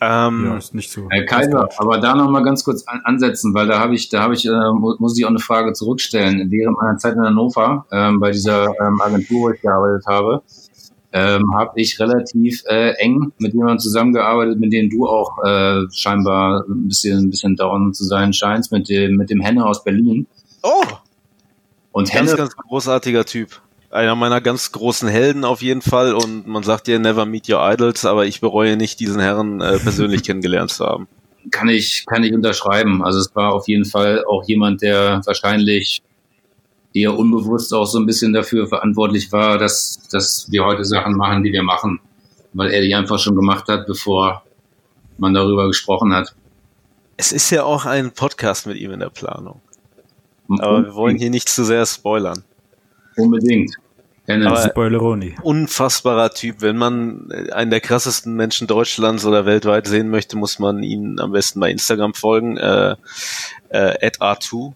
Ähm, 0.00 0.44
ja, 0.46 0.56
ist 0.58 0.74
nicht 0.74 0.90
so. 0.90 1.08
Herr 1.10 1.24
Kaiser, 1.24 1.68
aber 1.78 1.98
da 1.98 2.14
noch 2.14 2.28
mal 2.28 2.42
ganz 2.42 2.64
kurz 2.64 2.86
an, 2.86 3.00
ansetzen, 3.04 3.54
weil 3.54 3.66
da 3.66 3.78
habe 3.78 3.94
ich, 3.94 4.10
da 4.10 4.22
habe 4.22 4.34
ich, 4.34 4.46
äh, 4.46 4.72
muss 4.72 5.18
ich 5.18 5.24
auch 5.24 5.30
eine 5.30 5.38
Frage 5.38 5.72
zurückstellen. 5.72 6.50
Während 6.50 6.76
meiner 6.80 6.98
Zeit 6.98 7.14
in 7.14 7.22
Hannover, 7.22 7.86
ähm, 7.90 8.20
bei 8.20 8.30
dieser 8.30 8.66
ähm, 8.80 9.00
Agentur, 9.00 9.40
wo 9.40 9.50
ich 9.50 9.60
gearbeitet 9.60 10.06
habe, 10.06 10.42
ähm, 11.16 11.54
habe 11.54 11.80
ich 11.80 11.98
relativ 11.98 12.62
äh, 12.66 12.90
eng 12.98 13.32
mit 13.38 13.54
jemandem 13.54 13.78
zusammengearbeitet, 13.78 14.60
mit 14.60 14.70
dem 14.70 14.90
du 14.90 15.06
auch 15.06 15.42
äh, 15.42 15.86
scheinbar 15.90 16.66
ein 16.68 16.88
bisschen, 16.88 17.18
ein 17.20 17.30
bisschen 17.30 17.56
down 17.56 17.94
zu 17.94 18.04
sein 18.04 18.34
scheinst, 18.34 18.70
mit 18.70 18.90
dem, 18.90 19.16
mit 19.16 19.30
dem 19.30 19.40
Henne 19.40 19.64
aus 19.64 19.82
Berlin. 19.82 20.26
Oh! 20.62 20.84
Und 21.92 22.12
Henne, 22.12 22.26
ganz, 22.26 22.36
ganz 22.36 22.56
großartiger 22.56 23.24
Typ. 23.24 23.62
Einer 23.90 24.14
meiner 24.14 24.42
ganz 24.42 24.72
großen 24.72 25.08
Helden 25.08 25.44
auf 25.44 25.62
jeden 25.62 25.80
Fall 25.80 26.12
und 26.12 26.46
man 26.46 26.62
sagt 26.62 26.86
ja 26.86 26.98
never 26.98 27.24
meet 27.24 27.48
your 27.48 27.66
idols, 27.66 28.04
aber 28.04 28.26
ich 28.26 28.42
bereue 28.42 28.76
nicht, 28.76 29.00
diesen 29.00 29.18
Herren 29.18 29.62
äh, 29.62 29.78
persönlich 29.78 30.22
kennengelernt 30.24 30.70
zu 30.70 30.84
haben. 30.84 31.08
Kann 31.50 31.70
ich, 31.70 32.04
kann 32.04 32.24
ich 32.24 32.34
unterschreiben. 32.34 33.02
Also 33.02 33.20
es 33.20 33.34
war 33.34 33.54
auf 33.54 33.68
jeden 33.68 33.86
Fall 33.86 34.22
auch 34.28 34.44
jemand, 34.46 34.82
der 34.82 35.22
wahrscheinlich 35.24 36.02
eher 36.96 37.16
unbewusst 37.16 37.74
auch 37.74 37.84
so 37.84 37.98
ein 37.98 38.06
bisschen 38.06 38.32
dafür 38.32 38.66
verantwortlich 38.66 39.30
war, 39.30 39.58
dass, 39.58 40.00
dass 40.10 40.50
wir 40.50 40.64
heute 40.64 40.84
Sachen 40.84 41.16
machen, 41.16 41.42
die 41.42 41.52
wir 41.52 41.62
machen, 41.62 42.00
weil 42.54 42.70
er 42.70 42.80
die 42.80 42.94
einfach 42.94 43.18
schon 43.18 43.36
gemacht 43.36 43.68
hat, 43.68 43.86
bevor 43.86 44.42
man 45.18 45.34
darüber 45.34 45.66
gesprochen 45.66 46.14
hat. 46.14 46.34
Es 47.18 47.32
ist 47.32 47.50
ja 47.50 47.64
auch 47.64 47.84
ein 47.84 48.12
Podcast 48.12 48.66
mit 48.66 48.78
ihm 48.78 48.92
in 48.92 49.00
der 49.00 49.10
Planung. 49.10 49.60
Aber 50.48 50.84
wir 50.84 50.94
wollen 50.94 51.16
hier 51.16 51.30
nicht 51.30 51.48
zu 51.48 51.64
sehr 51.64 51.84
spoilern. 51.84 52.44
Unbedingt. 53.16 53.74
Spoileroni. 54.28 55.36
Unfassbarer 55.42 56.30
Typ. 56.30 56.60
Wenn 56.60 56.76
man 56.76 57.30
einen 57.52 57.70
der 57.70 57.80
krassesten 57.80 58.34
Menschen 58.34 58.66
Deutschlands 58.66 59.24
oder 59.24 59.46
weltweit 59.46 59.86
sehen 59.86 60.10
möchte, 60.10 60.36
muss 60.36 60.58
man 60.58 60.82
ihn 60.82 61.20
am 61.20 61.32
besten 61.32 61.60
bei 61.60 61.70
Instagram 61.70 62.12
folgen. 62.12 62.56
Äh, 62.56 62.96
äh, 63.68 64.10
@r2 64.18 64.74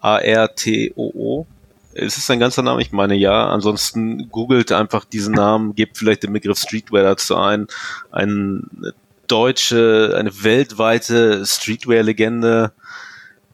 A-R-T-O-O. 0.00 1.46
Ist 1.94 2.18
es 2.18 2.26
sein 2.26 2.38
ganzer 2.38 2.62
Name? 2.62 2.80
Ich 2.80 2.92
meine 2.92 3.14
ja. 3.14 3.48
Ansonsten 3.48 4.30
googelt 4.30 4.72
einfach 4.72 5.04
diesen 5.04 5.34
Namen, 5.34 5.74
gebt 5.74 5.98
vielleicht 5.98 6.22
den 6.22 6.32
Begriff 6.32 6.58
Streetwear 6.58 7.02
dazu 7.02 7.36
ein. 7.36 7.66
Eine 8.12 8.62
deutsche, 9.26 10.14
eine 10.16 10.42
weltweite 10.42 11.44
Streetwear-Legende. 11.44 12.72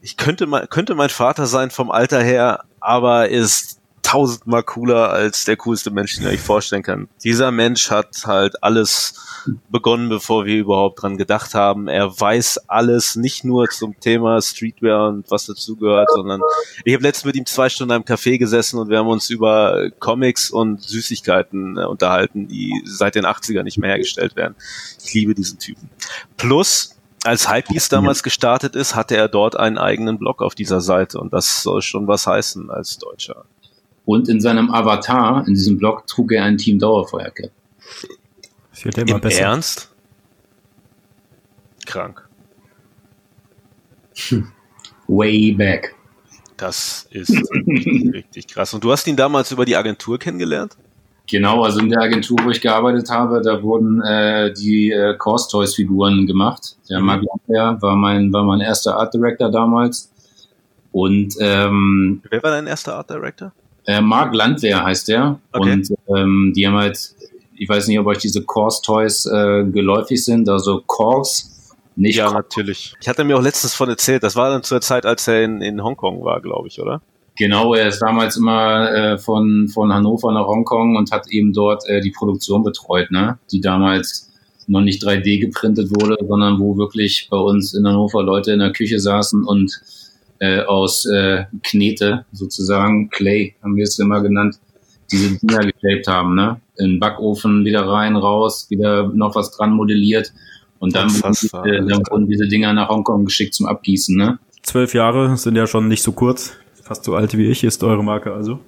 Ich 0.01 0.17
könnte 0.17 0.45
mal, 0.45 0.67
könnte 0.67 0.95
mein 0.95 1.09
Vater 1.09 1.47
sein 1.47 1.71
vom 1.71 1.91
Alter 1.91 2.21
her, 2.21 2.63
aber 2.79 3.29
ist 3.29 3.79
tausendmal 4.03 4.63
cooler 4.63 5.09
als 5.09 5.45
der 5.45 5.57
coolste 5.57 5.89
Mensch, 5.89 6.17
den 6.17 6.29
ich 6.29 6.39
vorstellen 6.39 6.83
kann. 6.83 7.07
Dieser 7.23 7.51
Mensch 7.51 7.89
hat 7.89 8.15
halt 8.25 8.63
alles 8.63 9.15
begonnen, 9.69 10.09
bevor 10.09 10.45
wir 10.45 10.57
überhaupt 10.57 11.01
dran 11.01 11.17
gedacht 11.17 11.53
haben. 11.53 11.87
Er 11.87 12.19
weiß 12.19 12.69
alles, 12.69 13.15
nicht 13.15 13.43
nur 13.43 13.69
zum 13.69 13.99
Thema 13.99 14.41
Streetwear 14.41 15.09
und 15.09 15.29
was 15.29 15.45
dazugehört, 15.45 16.09
sondern 16.13 16.41
ich 16.83 16.93
habe 16.93 17.03
letztens 17.03 17.25
mit 17.25 17.35
ihm 17.35 17.45
zwei 17.45 17.69
Stunden 17.69 17.95
im 17.95 18.03
Café 18.03 18.37
gesessen 18.37 18.79
und 18.79 18.89
wir 18.89 18.99
haben 18.99 19.07
uns 19.07 19.29
über 19.29 19.89
Comics 19.99 20.49
und 20.49 20.81
Süßigkeiten 20.81 21.77
äh, 21.77 21.85
unterhalten, 21.85 22.47
die 22.47 22.81
seit 22.85 23.15
den 23.15 23.25
80ern 23.25 23.63
nicht 23.63 23.77
mehr 23.77 23.89
hergestellt 23.89 24.35
werden. 24.35 24.55
Ich 25.03 25.13
liebe 25.13 25.35
diesen 25.35 25.59
Typen. 25.59 25.89
Plus, 26.37 26.95
als 27.23 27.51
Hypebeast 27.51 27.91
damals 27.91 28.21
gestartet 28.21 28.75
ist, 28.75 28.95
hatte 28.95 29.17
er 29.17 29.27
dort 29.27 29.57
einen 29.57 29.77
eigenen 29.77 30.19
Blog 30.19 30.41
auf 30.41 30.53
dieser 30.53 30.81
Seite 30.81 31.19
und 31.19 31.33
das 31.33 31.63
soll 31.63 31.81
schon 31.81 32.07
was 32.07 32.27
heißen 32.27 32.69
als 32.69 32.97
Deutscher. 32.99 33.45
Und 34.05 34.29
in 34.29 34.39
seinem 34.39 34.71
Avatar, 34.71 35.47
in 35.47 35.55
diesem 35.55 35.79
Blog, 35.79 36.05
trug 36.05 36.31
er 36.31 36.43
ein 36.43 36.57
Team 36.57 36.77
Dauerfeuercap. 36.77 37.49
Wird 38.85 38.99
immer 38.99 39.15
Im 39.15 39.21
besser. 39.21 39.41
Ernst? 39.41 39.89
Krank. 41.87 42.29
Way 45.07 45.53
back. 45.53 45.95
Das 46.55 47.07
ist 47.09 47.31
richtig 47.67 48.47
krass. 48.47 48.75
Und 48.75 48.83
du 48.83 48.91
hast 48.91 49.07
ihn 49.07 49.15
damals 49.15 49.51
über 49.51 49.65
die 49.65 49.75
Agentur 49.75 50.19
kennengelernt? 50.19 50.77
Genau, 51.27 51.63
also 51.63 51.79
in 51.79 51.89
der 51.89 51.99
Agentur, 51.99 52.37
wo 52.43 52.51
ich 52.51 52.61
gearbeitet 52.61 53.09
habe, 53.09 53.41
da 53.41 53.63
wurden 53.63 54.03
äh, 54.03 54.53
die 54.53 54.91
äh, 54.91 55.17
Course 55.17 55.49
Toys 55.49 55.73
Figuren 55.73 56.27
gemacht. 56.27 56.77
Der 56.87 56.99
mhm. 56.99 57.05
Mark 57.07 57.23
war 57.81 57.95
mein, 57.95 58.31
war 58.31 58.43
mein 58.43 58.61
erster 58.61 58.95
Art 58.95 59.15
Director 59.15 59.49
damals. 59.49 60.11
Und 60.91 61.33
ähm, 61.39 62.21
wer 62.29 62.43
war 62.43 62.51
dein 62.51 62.67
erster 62.67 62.95
Art 62.97 63.09
Director? 63.09 63.51
Äh, 63.87 64.01
Mark 64.01 64.35
Landwehr 64.35 64.83
heißt 64.83 65.07
der. 65.07 65.39
Okay. 65.51 65.73
Und 65.73 65.91
ähm, 66.15 66.53
die 66.55 66.67
haben 66.67 66.75
halt, 66.75 67.15
ich 67.55 67.69
weiß 67.69 67.87
nicht, 67.87 67.99
ob 67.99 68.07
euch 68.07 68.19
diese 68.19 68.43
Course 68.43 68.81
Toys 68.81 69.25
äh, 69.25 69.63
geläufig 69.65 70.23
sind, 70.23 70.49
also 70.49 70.81
Course, 70.85 71.47
nicht 71.95 72.17
Ja, 72.17 72.25
Course. 72.25 72.35
natürlich. 72.35 72.93
Ich 73.01 73.07
hatte 73.07 73.23
mir 73.23 73.37
auch 73.37 73.41
letztens 73.41 73.73
von 73.73 73.89
erzählt, 73.89 74.23
das 74.23 74.35
war 74.35 74.49
dann 74.49 74.63
zur 74.63 74.81
Zeit, 74.81 75.05
als 75.05 75.27
er 75.27 75.43
in, 75.43 75.61
in 75.61 75.83
Hongkong 75.83 76.23
war, 76.23 76.41
glaube 76.41 76.67
ich, 76.67 76.79
oder? 76.79 77.01
Genau, 77.37 77.73
er 77.73 77.87
ist 77.87 77.99
damals 77.99 78.37
immer 78.37 78.91
äh, 78.91 79.17
von, 79.17 79.67
von 79.67 79.93
Hannover 79.93 80.31
nach 80.31 80.47
Hongkong 80.47 80.95
und 80.95 81.11
hat 81.11 81.27
eben 81.29 81.51
dort 81.51 81.87
äh, 81.87 81.99
die 81.99 82.11
Produktion 82.11 82.63
betreut, 82.63 83.11
ne? 83.11 83.39
die 83.51 83.59
damals 83.59 84.31
noch 84.67 84.81
nicht 84.81 85.03
3D 85.03 85.41
geprintet 85.41 85.89
wurde, 85.91 86.17
sondern 86.25 86.59
wo 86.59 86.77
wirklich 86.77 87.27
bei 87.29 87.37
uns 87.37 87.73
in 87.73 87.85
Hannover 87.85 88.23
Leute 88.23 88.53
in 88.53 88.59
der 88.59 88.71
Küche 88.71 88.99
saßen 88.99 89.43
und 89.43 89.81
äh, 90.39 90.61
aus 90.61 91.05
äh, 91.05 91.45
Knete 91.63 92.25
sozusagen, 92.31 93.09
Clay 93.09 93.55
haben 93.61 93.75
wir 93.75 93.83
es 93.83 93.99
immer 93.99 94.21
genannt, 94.21 94.57
diese 95.11 95.37
Dinger 95.37 95.59
geshaped 95.59 96.07
haben, 96.07 96.35
ne? 96.35 96.59
In 96.77 96.91
den 96.91 96.99
Backofen 96.99 97.65
wieder 97.65 97.87
rein, 97.87 98.15
raus, 98.15 98.67
wieder 98.69 99.07
noch 99.07 99.35
was 99.35 99.51
dran 99.51 99.71
modelliert 99.71 100.33
und 100.79 100.95
dann, 100.95 101.09
wurden 101.09 101.87
dann 101.87 102.03
wurden 102.09 102.27
diese 102.27 102.47
Dinger 102.47 102.73
nach 102.73 102.89
Hongkong 102.89 103.25
geschickt 103.25 103.53
zum 103.53 103.65
Abgießen, 103.65 104.15
ne? 104.15 104.39
Zwölf 104.61 104.93
Jahre 104.93 105.37
sind 105.37 105.55
ja 105.55 105.67
schon 105.67 105.87
nicht 105.87 106.03
so 106.03 106.11
kurz. 106.11 106.53
Fast 106.83 107.03
so 107.03 107.15
alt 107.15 107.37
wie 107.37 107.47
ich 107.47 107.63
ist 107.63 107.83
eure 107.83 108.03
Marke 108.03 108.33
also. 108.33 108.59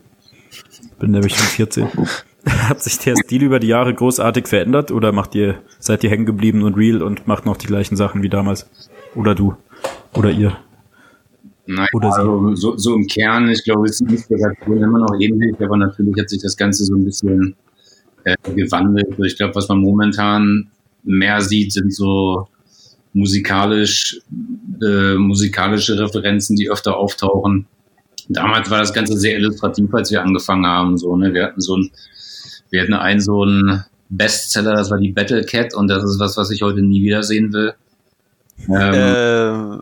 Bin 1.00 1.12
nämlich 1.12 1.36
schon 1.36 1.46
14. 1.46 1.88
Hat 2.48 2.82
sich 2.82 2.98
der 3.00 3.16
Stil 3.16 3.44
über 3.44 3.60
die 3.60 3.68
Jahre 3.68 3.94
großartig 3.94 4.48
verändert 4.48 4.92
oder 4.92 5.12
macht 5.12 5.36
ihr, 5.36 5.60
seid 5.80 6.04
ihr 6.04 6.10
hängen 6.10 6.26
geblieben 6.26 6.64
und 6.64 6.76
real 6.76 7.02
und 7.02 7.28
macht 7.28 7.46
noch 7.46 7.58
die 7.58 7.68
gleichen 7.68 7.96
Sachen 7.96 8.24
wie 8.24 8.30
damals? 8.30 8.70
Oder 9.16 9.36
du? 9.36 9.56
Oder 10.14 10.32
ihr? 10.32 10.58
Nein, 11.68 11.88
Oder 11.94 12.14
also 12.14 12.56
so, 12.56 12.78
so 12.78 12.96
im 12.96 13.06
Kern, 13.08 13.50
ich 13.50 13.64
glaube, 13.64 13.88
ist 13.88 14.00
die 14.00 14.14
Inspiration 14.14 14.82
immer 14.82 15.00
noch 15.00 15.20
ähnlich, 15.20 15.56
aber 15.60 15.78
natürlich 15.78 16.16
hat 16.20 16.30
sich 16.30 16.42
das 16.42 16.56
Ganze 16.56 16.86
so 16.86 16.96
ein 16.96 17.04
bisschen 17.04 17.56
äh, 18.24 18.36
gewandelt. 18.56 19.10
Also 19.12 19.24
Ich 19.24 19.36
glaube, 19.36 19.56
was 19.56 19.68
man 19.68 19.80
momentan 19.80 20.70
mehr 21.04 21.42
sieht, 21.42 21.74
sind 21.74 21.94
so 21.94 22.48
musikalisch, 23.14 24.20
äh, 24.82 25.16
musikalische 25.16 26.00
Referenzen, 26.00 26.56
die 26.56 26.70
öfter 26.70 26.96
auftauchen. 26.96 27.68
Damals 28.30 28.70
war 28.70 28.80
das 28.80 28.94
Ganze 28.94 29.18
sehr 29.18 29.38
illustrativ, 29.38 29.94
als 29.94 30.12
wir 30.12 30.22
angefangen 30.22 30.66
haben. 30.66 30.98
So, 30.98 31.16
ne? 31.16 31.34
Wir 31.34 31.46
hatten 31.46 31.62
so 31.62 31.78
ein, 31.78 31.90
wir 32.70 32.82
hatten 32.82 32.94
einen 32.94 33.22
so 33.22 33.44
einen 33.44 33.84
Bestseller, 34.10 34.74
das 34.74 34.90
war 34.90 35.00
die 35.00 35.12
Battle 35.12 35.44
Cat 35.44 35.74
und 35.74 35.88
das 35.88 36.04
ist 36.04 36.20
was, 36.20 36.38
was 36.38 36.52
ich 36.52 36.62
heute 36.62 36.82
nie 36.82 37.02
wiedersehen 37.02 37.52
will. 37.52 37.74
Ähm, 38.70 38.94
Ähm, 38.94 39.82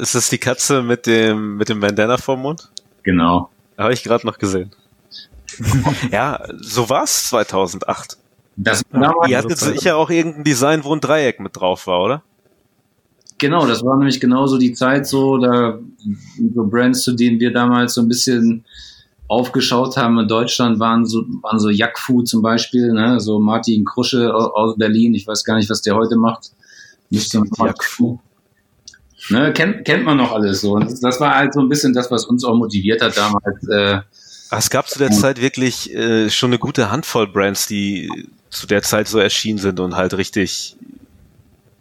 ist 0.00 0.14
das 0.14 0.28
die 0.30 0.38
Katze 0.38 0.82
mit 0.82 1.06
dem, 1.06 1.56
mit 1.56 1.68
dem 1.68 1.80
Bandana 1.80 2.16
vorm 2.16 2.42
Mund? 2.42 2.70
Genau. 3.02 3.50
Habe 3.78 3.92
ich 3.92 4.02
gerade 4.02 4.26
noch 4.26 4.38
gesehen. 4.38 4.70
ja, 6.10 6.42
so 6.58 6.88
war's 6.88 7.28
2008. 7.28 8.16
Das 8.56 8.82
war 8.90 9.28
Ihr 9.28 9.38
hattet 9.38 9.58
sicher 9.58 9.96
auch 9.96 10.08
irgendein 10.10 10.44
Design, 10.44 10.82
wo 10.84 10.94
ein 10.94 11.00
Dreieck 11.00 11.40
mit 11.40 11.56
drauf 11.56 11.86
war, 11.86 12.02
oder? 12.02 12.22
Genau, 13.38 13.66
das 13.66 13.84
war 13.84 13.98
nämlich 13.98 14.18
genauso 14.18 14.56
die 14.56 14.72
Zeit 14.72 15.06
so, 15.06 15.36
da 15.36 15.78
so 16.54 16.64
Brands, 16.66 17.02
zu 17.02 17.12
denen 17.12 17.38
wir 17.38 17.52
damals 17.52 17.94
so 17.94 18.00
ein 18.00 18.08
bisschen 18.08 18.64
aufgeschaut 19.28 19.96
haben 19.98 20.18
in 20.18 20.28
Deutschland, 20.28 20.78
waren 20.78 21.04
so, 21.04 21.22
waren 21.42 21.58
so 21.58 21.68
Jakfu 21.68 22.22
zum 22.22 22.40
Beispiel, 22.40 22.92
ne? 22.92 23.20
so 23.20 23.38
Martin 23.38 23.84
Krusche 23.84 24.32
au- 24.34 24.52
aus 24.54 24.76
Berlin, 24.78 25.14
ich 25.14 25.26
weiß 25.26 25.44
gar 25.44 25.56
nicht, 25.56 25.68
was 25.68 25.82
der 25.82 25.94
heute 25.96 26.16
macht. 26.16 26.52
Man 27.10 27.50
mal 27.58 27.66
Jakfu. 27.68 28.18
Ne, 29.28 29.52
kennt, 29.52 29.84
kennt 29.84 30.04
man 30.04 30.16
noch 30.16 30.32
alles 30.32 30.60
so. 30.60 30.72
Und 30.74 31.02
das, 31.02 31.20
war 31.20 31.36
halt 31.36 31.52
so 31.52 31.60
ein 31.60 31.68
bisschen 31.68 31.92
das, 31.92 32.10
was 32.10 32.24
uns 32.26 32.44
auch 32.44 32.54
motiviert 32.54 33.02
hat 33.02 33.16
damals. 33.16 33.68
Äh, 33.68 34.00
Es 34.50 34.70
gab 34.70 34.88
zu 34.88 34.98
der 34.98 35.10
Zeit 35.10 35.40
wirklich 35.40 35.92
äh, 35.94 36.30
schon 36.30 36.50
eine 36.50 36.58
gute 36.58 36.90
Handvoll 36.90 37.26
Brands, 37.26 37.66
die 37.66 38.10
zu 38.50 38.66
der 38.66 38.82
Zeit 38.82 39.08
so 39.08 39.18
erschienen 39.18 39.58
sind 39.58 39.80
und 39.80 39.96
halt 39.96 40.14
richtig 40.14 40.76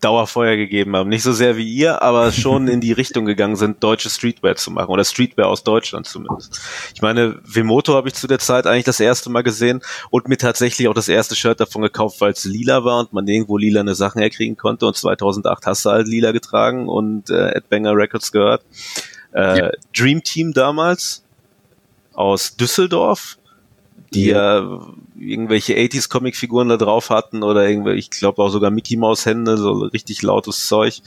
Dauerfeuer 0.05 0.55
gegeben 0.55 0.95
haben. 0.95 1.09
Nicht 1.09 1.23
so 1.23 1.33
sehr 1.33 1.57
wie 1.57 1.67
ihr, 1.67 2.03
aber 2.03 2.31
schon 2.31 2.67
in 2.67 2.79
die 2.79 2.91
Richtung 2.91 3.25
gegangen 3.25 3.55
sind, 3.55 3.83
deutsche 3.83 4.11
Streetwear 4.11 4.55
zu 4.55 4.69
machen 4.69 4.91
oder 4.91 5.03
Streetwear 5.03 5.47
aus 5.47 5.63
Deutschland 5.63 6.05
zumindest. 6.05 6.61
Ich 6.93 7.01
meine, 7.01 7.39
Vemoto 7.43 7.95
habe 7.95 8.07
ich 8.07 8.13
zu 8.13 8.27
der 8.27 8.37
Zeit 8.37 8.67
eigentlich 8.67 8.83
das 8.83 8.99
erste 8.99 9.31
Mal 9.31 9.41
gesehen 9.41 9.81
und 10.11 10.27
mir 10.27 10.37
tatsächlich 10.37 10.87
auch 10.87 10.93
das 10.93 11.07
erste 11.07 11.35
Shirt 11.35 11.59
davon 11.59 11.81
gekauft, 11.81 12.21
weil 12.21 12.33
es 12.33 12.45
lila 12.45 12.83
war 12.85 12.99
und 12.99 13.13
man 13.13 13.27
irgendwo 13.27 13.57
lilane 13.57 13.95
Sachen 13.95 14.21
herkriegen 14.21 14.57
konnte 14.57 14.85
und 14.85 14.95
2008 14.95 15.65
hast 15.65 15.85
du 15.85 15.89
halt 15.89 16.07
lila 16.07 16.31
getragen 16.33 16.87
und 16.87 17.31
äh, 17.31 17.55
Ed 17.55 17.69
Banger 17.69 17.95
Records 17.95 18.31
gehört. 18.31 18.63
Äh, 19.31 19.71
Dream 19.97 20.21
Team 20.21 20.53
damals 20.53 21.23
aus 22.13 22.55
Düsseldorf, 22.57 23.39
die 24.15 24.27
ja, 24.27 24.79
irgendwelche 25.17 25.73
80s 25.73 26.09
Comicfiguren 26.09 26.69
da 26.69 26.77
drauf 26.77 27.09
hatten 27.09 27.43
oder 27.43 27.67
irgendwelche, 27.67 27.99
ich 27.99 28.09
glaube 28.11 28.41
auch 28.41 28.49
sogar 28.49 28.71
Mickey 28.71 28.97
Maus 28.97 29.25
Hände, 29.25 29.57
so 29.57 29.73
richtig 29.73 30.21
lautes 30.21 30.67
Zeug. 30.67 31.01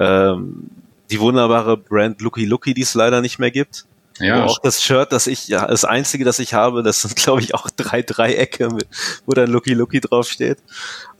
Ähm, 0.00 0.70
die 1.10 1.20
wunderbare 1.20 1.76
Brand 1.76 2.20
Looky 2.20 2.44
Looky, 2.44 2.74
die 2.74 2.82
es 2.82 2.94
leider 2.94 3.20
nicht 3.20 3.38
mehr 3.38 3.50
gibt. 3.50 3.86
ja, 4.18 4.42
Wo 4.42 4.48
auch 4.48 4.58
das 4.58 4.82
Shirt, 4.82 5.12
das 5.12 5.26
ich, 5.26 5.48
ja, 5.48 5.66
das 5.66 5.84
einzige, 5.84 6.24
das 6.24 6.38
ich 6.38 6.54
habe, 6.54 6.82
das 6.82 7.02
sind, 7.02 7.16
glaube 7.16 7.40
ich, 7.40 7.54
auch 7.54 7.70
drei 7.70 8.02
Dreiecke, 8.02 8.68
mit, 8.68 8.86
wo 9.26 9.32
dann 9.32 9.50
Looky 9.50 9.74
Looky 9.74 10.00
draufsteht. 10.00 10.58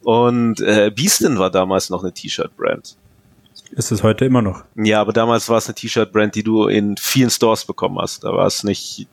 Und 0.03 0.61
äh, 0.61 0.91
Beastin 0.95 1.38
war 1.38 1.51
damals 1.51 1.91
noch 1.91 2.03
eine 2.03 2.12
T-Shirt-Brand. 2.12 2.97
Ist 3.73 3.93
es 3.93 4.03
heute 4.03 4.25
immer 4.25 4.43
noch? 4.43 4.64
Ja, 4.77 5.01
aber 5.01 5.12
damals 5.12 5.49
war 5.49 5.59
es 5.59 5.67
eine 5.67 5.75
T-Shirt-Brand, 5.75 6.35
die 6.35 6.43
du 6.43 6.67
in 6.67 6.97
vielen 6.97 7.31
Stores 7.31 7.64
bekommen 7.64 7.99
hast. 7.99 8.25
Da 8.25 8.33
war 8.33 8.47
es 8.47 8.64
nicht, 8.64 9.07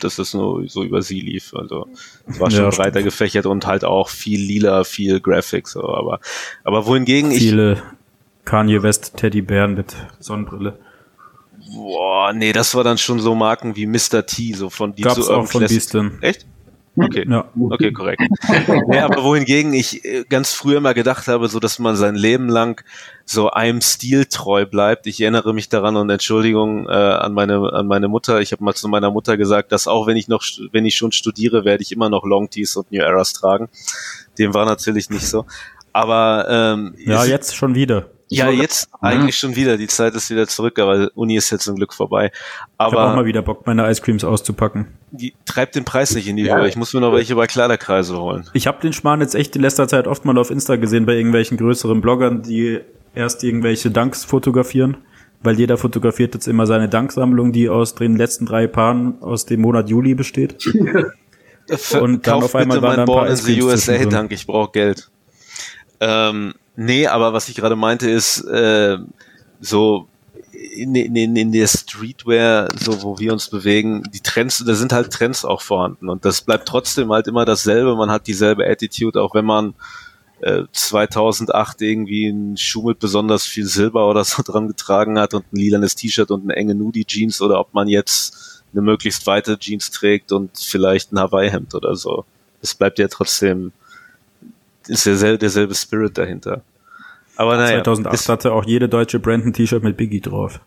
dass 0.00 0.18
es 0.18 0.34
nur 0.34 0.68
so 0.68 0.82
über 0.82 1.02
sie 1.02 1.20
lief. 1.20 1.54
Also 1.54 1.88
es 2.26 2.40
war 2.40 2.50
schon 2.50 2.64
Ja, 2.64 2.70
breiter 2.70 3.02
gefächert 3.02 3.46
und 3.46 3.66
halt 3.66 3.84
auch 3.84 4.08
viel 4.08 4.40
lila, 4.40 4.84
viel 4.84 5.20
Graphics. 5.20 5.72
So. 5.72 5.88
Aber, 5.94 6.20
aber 6.64 6.86
wohingegen 6.86 7.30
ich, 7.30 7.38
Viele 7.38 7.82
Kanye 8.44 8.82
West 8.82 9.16
Teddybären 9.16 9.74
mit 9.74 9.94
Sonnenbrille. 10.18 10.78
boah, 11.72 12.32
nee, 12.32 12.52
das 12.52 12.74
war 12.74 12.84
dann 12.84 12.98
schon 12.98 13.20
so 13.20 13.34
Marken 13.34 13.76
wie 13.76 13.86
Mr. 13.86 14.26
T, 14.26 14.54
so 14.54 14.70
von 14.70 14.94
die 14.94 15.02
Gab's 15.02 15.26
zu 15.26 15.32
auch 15.32 15.46
von. 15.46 15.60
Beastin. 15.60 16.18
Echt? 16.20 16.46
Okay. 16.96 17.24
Ja. 17.28 17.48
Okay, 17.70 17.92
korrekt. 17.92 18.20
ja, 18.92 19.04
aber 19.04 19.22
wohingegen 19.22 19.72
ich 19.72 20.04
äh, 20.04 20.24
ganz 20.28 20.52
früher 20.52 20.78
immer 20.78 20.92
gedacht 20.92 21.28
habe, 21.28 21.48
so 21.48 21.60
dass 21.60 21.78
man 21.78 21.94
sein 21.96 22.16
Leben 22.16 22.48
lang 22.48 22.82
so 23.24 23.50
einem 23.50 23.80
Stil 23.80 24.26
treu 24.26 24.66
bleibt. 24.66 25.06
Ich 25.06 25.20
erinnere 25.20 25.54
mich 25.54 25.68
daran 25.68 25.96
und 25.96 26.10
Entschuldigung 26.10 26.88
äh, 26.88 26.92
an 26.92 27.32
meine 27.32 27.72
an 27.72 27.86
meine 27.86 28.08
Mutter. 28.08 28.40
Ich 28.40 28.52
habe 28.52 28.64
mal 28.64 28.74
zu 28.74 28.88
meiner 28.88 29.10
Mutter 29.10 29.36
gesagt, 29.36 29.70
dass 29.72 29.86
auch 29.86 30.06
wenn 30.06 30.16
ich 30.16 30.26
noch 30.26 30.42
wenn 30.72 30.84
ich 30.84 30.96
schon 30.96 31.12
studiere, 31.12 31.64
werde 31.64 31.82
ich 31.82 31.92
immer 31.92 32.10
noch 32.10 32.24
Long 32.24 32.50
Tees 32.50 32.74
und 32.76 32.90
New 32.90 33.00
Eras 33.00 33.32
tragen. 33.34 33.68
Dem 34.38 34.52
war 34.52 34.66
natürlich 34.66 35.10
nicht 35.10 35.26
so. 35.26 35.46
Aber 35.92 36.46
ähm, 36.48 36.94
Ja, 36.98 37.24
jetzt 37.24 37.54
schon 37.54 37.74
wieder. 37.74 38.10
Ja, 38.30 38.46
So, 38.46 38.52
jetzt 38.52 38.88
eigentlich 39.00 39.36
schon 39.36 39.56
wieder. 39.56 39.76
Die 39.76 39.88
Zeit 39.88 40.14
ist 40.14 40.30
wieder 40.30 40.46
zurück, 40.46 40.78
aber 40.78 41.10
Uni 41.14 41.36
ist 41.36 41.50
jetzt 41.50 41.64
zum 41.64 41.76
Glück 41.76 41.92
vorbei. 41.92 42.30
Ich 42.32 42.40
habe 42.78 42.96
auch 42.96 43.00
Aber 43.02 43.16
mal 43.16 43.24
wieder 43.26 43.42
Bock, 43.42 43.66
meine 43.66 43.90
Ice 43.90 44.00
Creams 44.00 44.24
auszupacken. 44.24 44.86
die 45.10 45.34
treibt 45.44 45.74
den 45.74 45.84
Preis 45.84 46.14
nicht 46.14 46.28
in 46.28 46.36
die 46.36 46.50
Höhe. 46.50 46.68
Ich 46.68 46.76
muss 46.76 46.94
mir 46.94 47.00
noch 47.00 47.12
welche 47.12 47.34
bei 47.34 47.46
Kleiderkreise 47.46 48.16
holen. 48.18 48.48
Ich 48.54 48.66
habe 48.66 48.80
den 48.80 48.92
Schmarrn 48.92 49.20
jetzt 49.20 49.34
echt 49.34 49.56
in 49.56 49.62
letzter 49.62 49.88
Zeit 49.88 50.06
oft 50.06 50.24
mal 50.24 50.38
auf 50.38 50.50
Insta 50.50 50.76
gesehen 50.76 51.06
bei 51.06 51.14
irgendwelchen 51.14 51.56
größeren 51.58 52.00
Bloggern, 52.00 52.42
die 52.42 52.80
erst 53.14 53.42
irgendwelche 53.42 53.90
Dunks 53.90 54.24
fotografieren, 54.24 54.96
weil 55.42 55.58
jeder 55.58 55.76
fotografiert 55.76 56.34
jetzt 56.34 56.46
immer 56.46 56.66
seine 56.66 56.88
Danksammlung, 56.88 57.50
die 57.52 57.68
aus 57.68 57.96
den 57.96 58.16
letzten 58.16 58.46
drei 58.46 58.68
Paaren 58.68 59.20
aus 59.22 59.44
dem 59.46 59.60
Monat 59.60 59.88
Juli 59.90 60.14
besteht. 60.14 60.64
Und 62.00 62.26
dann 62.26 62.40
Kauf 62.40 62.44
auf 62.44 62.54
einmal 62.54 62.78
bitte 62.78 62.86
waren 62.86 62.96
mein 62.96 62.96
da 62.96 63.02
ein 63.02 63.06
paar 63.06 63.26
Born 63.26 63.28
in 63.28 63.36
the 63.36 63.62
USA, 63.62 64.04
danke, 64.04 64.34
ich 64.34 64.46
brauche 64.46 64.72
Geld. 64.72 65.10
Ähm, 66.00 66.54
nee, 66.80 67.06
aber 67.06 67.32
was 67.32 67.48
ich 67.48 67.56
gerade 67.56 67.76
meinte 67.76 68.10
ist, 68.10 68.40
äh, 68.44 68.98
so 69.60 70.08
in, 70.52 70.94
in, 70.94 71.16
in 71.16 71.36
in 71.36 71.52
der 71.52 71.66
Streetwear, 71.66 72.68
so 72.78 73.02
wo 73.02 73.18
wir 73.18 73.32
uns 73.32 73.48
bewegen, 73.48 74.02
die 74.12 74.20
Trends, 74.20 74.62
da 74.64 74.74
sind 74.74 74.92
halt 74.92 75.12
Trends 75.12 75.44
auch 75.44 75.60
vorhanden 75.60 76.08
und 76.08 76.24
das 76.24 76.42
bleibt 76.42 76.66
trotzdem 76.66 77.12
halt 77.12 77.26
immer 77.26 77.44
dasselbe. 77.44 77.94
Man 77.96 78.10
hat 78.10 78.26
dieselbe 78.26 78.66
Attitude, 78.66 79.20
auch 79.20 79.34
wenn 79.34 79.44
man 79.44 79.74
äh, 80.40 80.64
2008 80.72 81.82
irgendwie 81.82 82.28
einen 82.28 82.56
Schuh 82.56 82.88
mit 82.88 82.98
besonders 82.98 83.44
viel 83.46 83.66
Silber 83.66 84.08
oder 84.08 84.24
so 84.24 84.42
dran 84.44 84.68
getragen 84.68 85.18
hat 85.18 85.34
und 85.34 85.52
ein 85.52 85.56
lilanes 85.56 85.94
T-Shirt 85.94 86.30
und 86.30 86.44
eine 86.44 86.56
enge 86.56 86.74
Nudie 86.74 87.04
Jeans 87.04 87.40
oder 87.40 87.60
ob 87.60 87.74
man 87.74 87.88
jetzt 87.88 88.62
eine 88.72 88.82
möglichst 88.82 89.26
weite 89.26 89.58
Jeans 89.58 89.90
trägt 89.90 90.32
und 90.32 90.56
vielleicht 90.56 91.12
ein 91.12 91.18
Hawaii-Hemd 91.18 91.74
oder 91.74 91.96
so. 91.96 92.24
Es 92.62 92.74
bleibt 92.74 92.98
ja 92.98 93.08
trotzdem, 93.08 93.72
ist 94.86 95.06
derselbe, 95.06 95.38
derselbe 95.38 95.74
Spirit 95.74 96.16
dahinter. 96.16 96.62
Aber 97.40 97.56
naja, 97.56 97.82
2008 97.82 98.12
das, 98.12 98.28
hatte 98.28 98.52
auch 98.52 98.66
jede 98.66 98.86
deutsche 98.86 99.18
Brand 99.18 99.46
ein 99.46 99.54
T-Shirt 99.54 99.82
mit 99.82 99.96
Biggie 99.96 100.20
drauf. 100.20 100.60